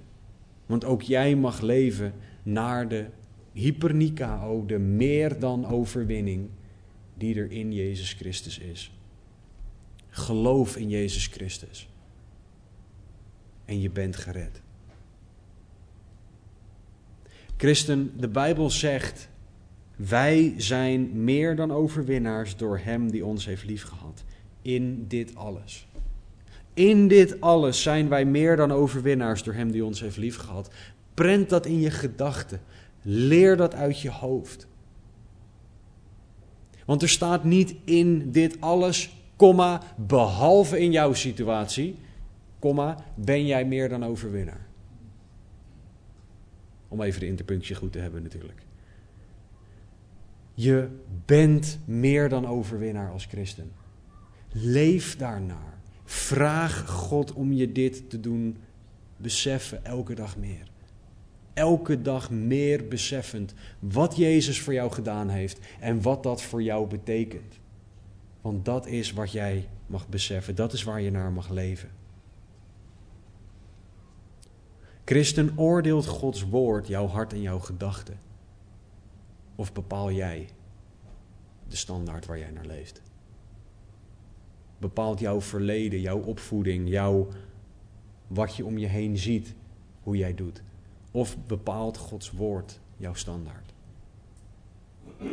Want 0.66 0.84
ook 0.84 1.02
jij 1.02 1.36
mag 1.36 1.60
leven 1.60 2.14
naar 2.42 2.88
de 2.88 3.06
hypernikao, 3.52 4.66
de 4.66 4.78
meer 4.78 5.38
dan 5.38 5.66
overwinning 5.66 6.48
die 7.14 7.34
er 7.34 7.50
in 7.50 7.72
Jezus 7.72 8.12
Christus 8.12 8.58
is. 8.58 8.92
Geloof 10.08 10.76
in 10.76 10.88
Jezus 10.88 11.26
Christus. 11.26 11.88
En 13.64 13.80
je 13.80 13.90
bent 13.90 14.16
gered. 14.16 14.63
Christen, 17.56 18.12
de 18.16 18.28
Bijbel 18.28 18.70
zegt: 18.70 19.28
wij 19.96 20.54
zijn 20.56 21.24
meer 21.24 21.56
dan 21.56 21.72
overwinnaars 21.72 22.56
door 22.56 22.78
Hem 22.78 23.10
die 23.10 23.24
ons 23.24 23.46
heeft 23.46 23.64
liefgehad. 23.64 24.24
In 24.62 25.04
dit 25.08 25.36
alles. 25.36 25.86
In 26.74 27.08
dit 27.08 27.40
alles 27.40 27.82
zijn 27.82 28.08
wij 28.08 28.24
meer 28.24 28.56
dan 28.56 28.72
overwinnaars 28.72 29.42
door 29.42 29.54
Hem 29.54 29.70
die 29.70 29.84
ons 29.84 30.00
heeft 30.00 30.16
liefgehad. 30.16 30.70
Prent 31.14 31.48
dat 31.48 31.66
in 31.66 31.80
je 31.80 31.90
gedachten. 31.90 32.60
Leer 33.02 33.56
dat 33.56 33.74
uit 33.74 34.00
je 34.00 34.10
hoofd. 34.10 34.66
Want 36.84 37.02
er 37.02 37.08
staat 37.08 37.44
niet 37.44 37.74
in 37.84 38.30
dit 38.30 38.60
alles, 38.60 39.16
behalve 39.96 40.80
in 40.80 40.92
jouw 40.92 41.12
situatie, 41.12 41.96
ben 43.14 43.46
jij 43.46 43.64
meer 43.64 43.88
dan 43.88 44.04
overwinnaar. 44.04 44.66
Om 46.88 47.02
even 47.02 47.20
de 47.20 47.26
interpunctie 47.26 47.74
goed 47.74 47.92
te 47.92 47.98
hebben 47.98 48.22
natuurlijk. 48.22 48.62
Je 50.54 50.88
bent 51.24 51.78
meer 51.84 52.28
dan 52.28 52.46
overwinnaar 52.46 53.10
als 53.10 53.24
christen. 53.24 53.72
Leef 54.52 55.16
daarnaar. 55.16 55.78
Vraag 56.04 56.88
God 56.88 57.32
om 57.32 57.52
je 57.52 57.72
dit 57.72 58.10
te 58.10 58.20
doen 58.20 58.56
beseffen 59.16 59.84
elke 59.84 60.14
dag 60.14 60.36
meer. 60.36 60.72
Elke 61.54 62.02
dag 62.02 62.30
meer 62.30 62.88
beseffend 62.88 63.54
wat 63.78 64.16
Jezus 64.16 64.60
voor 64.60 64.72
jou 64.72 64.92
gedaan 64.92 65.28
heeft 65.28 65.58
en 65.80 66.02
wat 66.02 66.22
dat 66.22 66.42
voor 66.42 66.62
jou 66.62 66.88
betekent. 66.88 67.58
Want 68.40 68.64
dat 68.64 68.86
is 68.86 69.12
wat 69.12 69.32
jij 69.32 69.68
mag 69.86 70.08
beseffen, 70.08 70.54
dat 70.54 70.72
is 70.72 70.82
waar 70.82 71.00
je 71.00 71.10
naar 71.10 71.32
mag 71.32 71.50
leven. 71.50 71.88
Christen, 75.04 75.52
oordeelt 75.56 76.06
Gods 76.06 76.42
woord 76.48 76.88
jouw 76.88 77.06
hart 77.06 77.32
en 77.32 77.40
jouw 77.40 77.58
gedachten? 77.58 78.18
Of 79.54 79.72
bepaal 79.72 80.12
jij 80.12 80.48
de 81.68 81.76
standaard 81.76 82.26
waar 82.26 82.38
jij 82.38 82.50
naar 82.50 82.66
leeft? 82.66 83.02
Bepaalt 84.78 85.20
jouw 85.20 85.40
verleden, 85.40 86.00
jouw 86.00 86.18
opvoeding, 86.18 86.88
jouw, 86.88 87.28
wat 88.26 88.56
je 88.56 88.64
om 88.64 88.78
je 88.78 88.86
heen 88.86 89.18
ziet, 89.18 89.54
hoe 90.02 90.16
jij 90.16 90.34
doet? 90.34 90.62
Of 91.10 91.36
bepaalt 91.46 91.96
Gods 91.96 92.30
woord 92.30 92.80
jouw 92.96 93.14
standaard? 93.14 93.72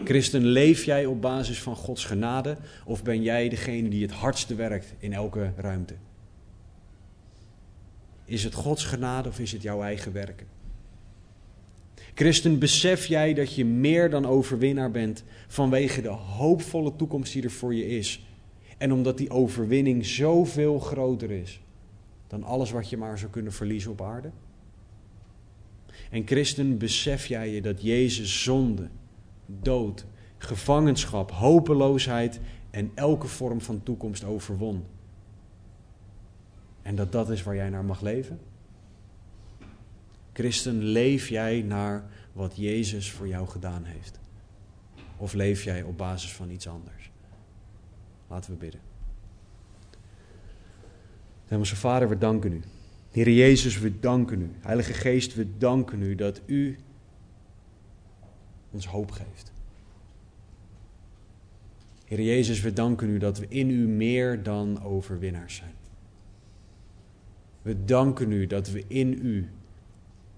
Christen, 0.03 0.45
leef 0.45 0.83
jij 0.83 1.05
op 1.05 1.21
basis 1.21 1.61
van 1.61 1.75
Gods 1.75 2.05
genade 2.05 2.57
of 2.85 3.03
ben 3.03 3.21
jij 3.21 3.49
degene 3.49 3.89
die 3.89 4.01
het 4.01 4.11
hardste 4.11 4.55
werkt 4.55 4.93
in 4.97 5.13
elke 5.13 5.53
ruimte? 5.55 5.95
Is 8.31 8.43
het 8.43 8.53
Gods 8.53 8.83
genade 8.83 9.29
of 9.29 9.39
is 9.39 9.51
het 9.51 9.61
jouw 9.61 9.81
eigen 9.81 10.13
werken? 10.13 10.47
Christen, 12.13 12.59
besef 12.59 13.05
jij 13.05 13.33
dat 13.33 13.55
je 13.55 13.65
meer 13.65 14.09
dan 14.09 14.25
overwinnaar 14.25 14.91
bent 14.91 15.23
vanwege 15.47 16.01
de 16.01 16.07
hoopvolle 16.09 16.95
toekomst 16.95 17.33
die 17.33 17.43
er 17.43 17.51
voor 17.51 17.75
je 17.75 17.87
is. 17.87 18.25
En 18.77 18.93
omdat 18.93 19.17
die 19.17 19.29
overwinning 19.29 20.05
zoveel 20.05 20.79
groter 20.79 21.31
is 21.31 21.61
dan 22.27 22.43
alles 22.43 22.71
wat 22.71 22.89
je 22.89 22.97
maar 22.97 23.17
zou 23.17 23.31
kunnen 23.31 23.53
verliezen 23.53 23.91
op 23.91 24.01
aarde? 24.01 24.31
En 26.09 26.27
christen, 26.27 26.77
besef 26.77 27.25
jij 27.25 27.49
je 27.49 27.61
dat 27.61 27.81
Jezus 27.81 28.43
zonde, 28.43 28.89
dood, 29.45 30.05
gevangenschap, 30.37 31.31
hopeloosheid 31.31 32.39
en 32.69 32.91
elke 32.95 33.27
vorm 33.27 33.61
van 33.61 33.83
toekomst 33.83 34.23
overwon? 34.23 34.83
En 36.91 36.97
dat 36.97 37.11
dat 37.11 37.29
is 37.29 37.43
waar 37.43 37.55
jij 37.55 37.69
naar 37.69 37.85
mag 37.85 38.01
leven? 38.01 38.39
Christen, 40.33 40.83
leef 40.83 41.29
jij 41.29 41.61
naar 41.61 42.03
wat 42.33 42.55
Jezus 42.55 43.11
voor 43.11 43.27
jou 43.27 43.47
gedaan 43.47 43.83
heeft? 43.83 44.19
Of 45.17 45.33
leef 45.33 45.63
jij 45.63 45.83
op 45.83 45.97
basis 45.97 46.33
van 46.33 46.49
iets 46.49 46.67
anders? 46.67 47.11
Laten 48.27 48.51
we 48.51 48.57
bidden. 48.57 48.81
Hemelse 51.47 51.75
Vader, 51.75 52.09
we 52.09 52.17
danken 52.17 52.51
u. 52.51 52.61
Heer 53.11 53.29
Jezus, 53.29 53.79
we 53.79 53.99
danken 53.99 54.41
u. 54.41 54.51
Heilige 54.59 54.93
Geest, 54.93 55.35
we 55.35 55.57
danken 55.57 56.01
u 56.01 56.15
dat 56.15 56.41
u 56.45 56.77
ons 58.71 58.85
hoop 58.85 59.11
geeft. 59.11 59.51
Heer 62.05 62.21
Jezus, 62.21 62.61
we 62.61 62.73
danken 62.73 63.09
u 63.09 63.17
dat 63.17 63.37
we 63.37 63.45
in 63.47 63.69
u 63.69 63.87
meer 63.87 64.43
dan 64.43 64.83
overwinnaars 64.83 65.55
zijn. 65.55 65.79
We 67.61 67.85
danken 67.85 68.31
u 68.31 68.47
dat 68.47 68.69
we 68.69 68.83
in 68.87 69.19
u 69.25 69.49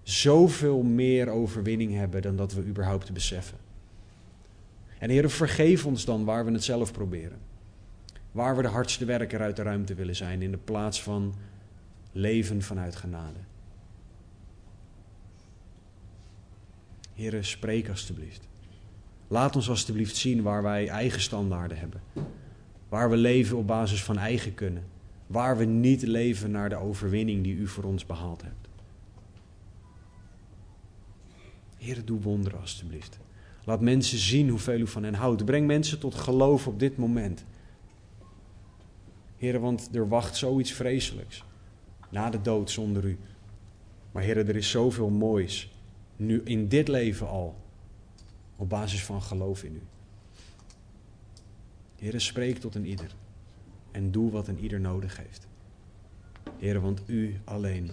zoveel 0.04 0.82
meer 0.82 1.30
overwinning 1.30 1.94
hebben 1.94 2.22
dan 2.22 2.36
dat 2.36 2.54
we 2.54 2.66
überhaupt 2.66 3.14
beseffen. 3.14 3.58
En 5.00 5.10
Heer, 5.10 5.30
vergeef 5.30 5.86
ons 5.86 6.06
dan 6.06 6.26
waar 6.26 6.46
we 6.46 6.52
het 6.52 6.64
zelf 6.64 6.92
proberen. 6.92 7.38
Waar 8.32 8.56
we 8.56 8.62
de 8.62 8.68
hardste 8.68 9.06
werker 9.06 9.42
uit 9.42 9.56
de 9.56 9.62
ruimte 9.62 9.94
willen 9.94 10.16
zijn 10.16 10.42
in 10.42 10.52
de 10.52 10.58
plaats 10.58 11.02
van 11.02 11.36
leven 12.12 12.62
vanuit 12.62 12.96
genade. 12.96 13.40
Heer, 17.14 17.44
spreek 17.44 17.90
alstublieft. 17.90 18.48
Laat 19.28 19.56
ons 19.56 19.70
alstublieft 19.70 20.16
zien 20.16 20.42
waar 20.42 20.64
wij 20.64 20.88
eigen 20.88 21.22
standaarden 21.22 21.78
hebben. 21.78 22.02
Waar 22.90 23.10
we 23.10 23.18
leven 23.18 23.58
op 23.58 23.68
basis 23.68 24.04
van 24.04 24.18
eigen 24.18 24.54
kunnen. 24.54 24.84
Waar 25.28 25.58
we 25.58 25.66
niet 25.66 26.02
leven 26.02 26.52
naar 26.52 26.70
de 26.70 26.76
overwinning 26.76 27.44
die 27.44 27.56
u 27.56 27.68
voor 27.68 27.84
ons 27.84 28.06
behaald 28.06 28.42
hebt. 28.42 28.68
Heer, 31.78 32.06
doe 32.06 32.20
wonderen 32.20 32.60
alstublieft. 32.60 33.20
Laat 33.64 33.82
mensen 33.82 34.18
zien 34.18 34.50
hoeveel 34.50 34.80
u 34.80 34.88
van 34.88 35.04
hen 35.04 35.14
houdt. 35.14 35.46
Breng 35.46 35.68
mensen 35.68 36.00
tot 36.00 36.16
geloof 36.16 36.68
op 36.68 36.80
dit 36.80 36.98
moment. 36.98 37.46
Heer, 39.38 39.60
want 39.60 39.96
er 39.96 40.08
wacht 40.08 40.36
zoiets 40.36 40.72
vreselijks. 40.72 41.44
Na 42.10 42.30
de 42.30 42.42
dood 42.42 42.72
zonder 42.72 43.06
u. 43.06 43.18
Maar 44.12 44.24
Heer, 44.24 44.38
er 44.38 44.56
is 44.56 44.70
zoveel 44.70 45.10
moois. 45.10 45.72
Nu 46.16 46.42
in 46.44 46.68
dit 46.68 46.88
leven 46.88 47.28
al. 47.28 47.56
Op 48.56 48.70
basis 48.70 49.04
van 49.04 49.22
geloof 49.22 49.64
in 49.64 49.76
u. 49.76 49.82
Heer, 52.00 52.22
spreek 52.22 52.58
tot 52.58 52.76
een 52.76 52.86
ieder. 52.86 53.16
En 53.94 54.12
doe 54.12 54.32
wat 54.32 54.48
een 54.48 54.60
ieder 54.60 54.80
nodig 54.80 55.18
heeft. 55.18 55.48
Heer, 56.58 56.82
want 56.82 57.02
u 57.06 57.40
alleen 57.44 57.92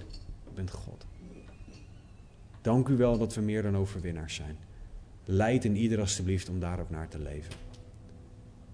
bent 0.55 0.71
God. 0.71 1.07
Dank 2.61 2.89
u 2.89 2.97
wel 2.97 3.19
dat 3.19 3.35
we 3.35 3.41
meer 3.41 3.63
dan 3.63 3.77
overwinnaars 3.77 4.35
zijn. 4.35 4.57
Leid 5.25 5.65
in 5.65 5.77
ieder 5.77 6.01
alstublieft 6.01 6.49
om 6.49 6.61
daar 6.61 6.81
ook 6.81 6.91
naar 6.91 7.09
te 7.09 7.19
leven. 7.19 7.53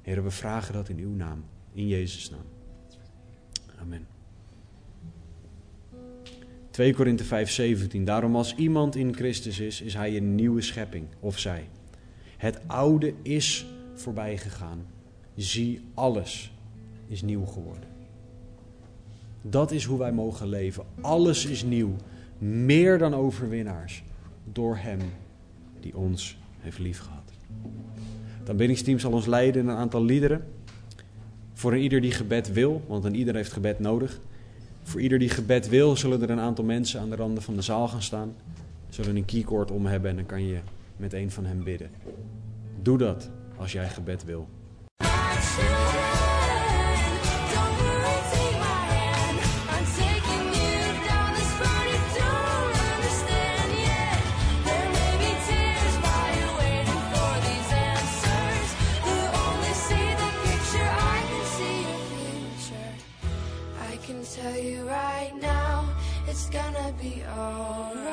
Heer, 0.03 0.23
we 0.23 0.31
vragen 0.31 0.75
dat 0.75 0.89
in 0.89 0.99
uw 0.99 1.15
naam, 1.15 1.45
in 1.73 1.89
Jezus' 1.89 2.31
naam. 2.31 2.47
Amen. 3.81 4.07
2 6.71 6.95
Korinthe 6.95 7.25
5, 7.25 7.51
17. 7.51 8.05
Daarom 8.05 8.37
als 8.37 8.55
iemand 8.55 8.97
in 8.97 9.15
Christus 9.15 9.59
is, 9.59 9.81
is 9.81 9.95
hij 9.95 10.17
een 10.17 10.35
nieuwe 10.35 10.61
schepping, 10.63 11.07
of 11.21 11.39
zij. 11.39 11.69
Het 12.37 12.61
oude 12.67 13.15
is 13.23 13.67
voorbij 13.95 14.39
gegaan. 14.39 14.87
Zie, 15.35 15.81
alles 15.95 16.53
is 17.07 17.23
nieuw 17.23 17.45
geworden. 17.45 17.89
Dat 19.43 19.71
is 19.71 19.85
hoe 19.85 19.99
wij 19.99 20.13
mogen 20.13 20.49
leven. 20.49 20.85
Alles 21.01 21.47
is 21.47 21.63
nieuw. 21.63 21.97
Meer 22.39 22.99
dan 22.99 23.15
overwinnaars. 23.15 24.05
Door 24.53 24.77
Hem 24.77 25.01
die 25.81 25.97
ons 25.97 26.39
heeft 26.59 26.79
liefgehad. 26.79 27.33
Het 28.39 28.51
aanbiddingsteam 28.51 28.99
zal 28.99 29.13
ons 29.13 29.27
leiden 29.27 29.63
in 29.63 29.69
een 29.69 29.77
aantal 29.77 30.05
liederen. 30.05 30.45
Voor 31.53 31.73
een 31.73 31.81
ieder 31.81 32.01
die 32.01 32.11
gebed 32.11 32.53
wil, 32.53 32.83
want 32.87 33.05
een 33.05 33.15
ieder 33.15 33.35
heeft 33.35 33.53
gebed 33.53 33.79
nodig. 33.79 34.21
Voor 34.83 35.01
ieder 35.01 35.19
die 35.19 35.29
gebed 35.29 35.69
wil, 35.69 35.97
zullen 35.97 36.23
er 36.23 36.31
een 36.31 36.41
aantal 36.41 36.65
mensen 36.65 37.01
aan 37.01 37.11
de 37.11 37.17
randen 37.17 37.43
van 37.43 37.55
de 37.55 37.63
zaal 37.63 37.89
gaan 37.89 38.03
staan. 38.03 38.35
Zullen 38.89 39.17
een 39.17 39.25
keycord 39.25 39.71
om 39.71 39.87
hebben 39.87 40.11
en 40.11 40.17
dan 40.17 40.27
kan 40.27 40.47
je 40.47 40.59
met 40.97 41.13
een 41.13 41.31
van 41.31 41.45
hen 41.45 41.63
bidden. 41.63 41.91
Doe 42.83 42.99
dat 42.99 43.31
als 43.57 43.73
jij 43.73 43.89
gebed 43.89 44.25
wil. 44.25 44.49
Be 67.15 67.23
alright. 67.25 68.06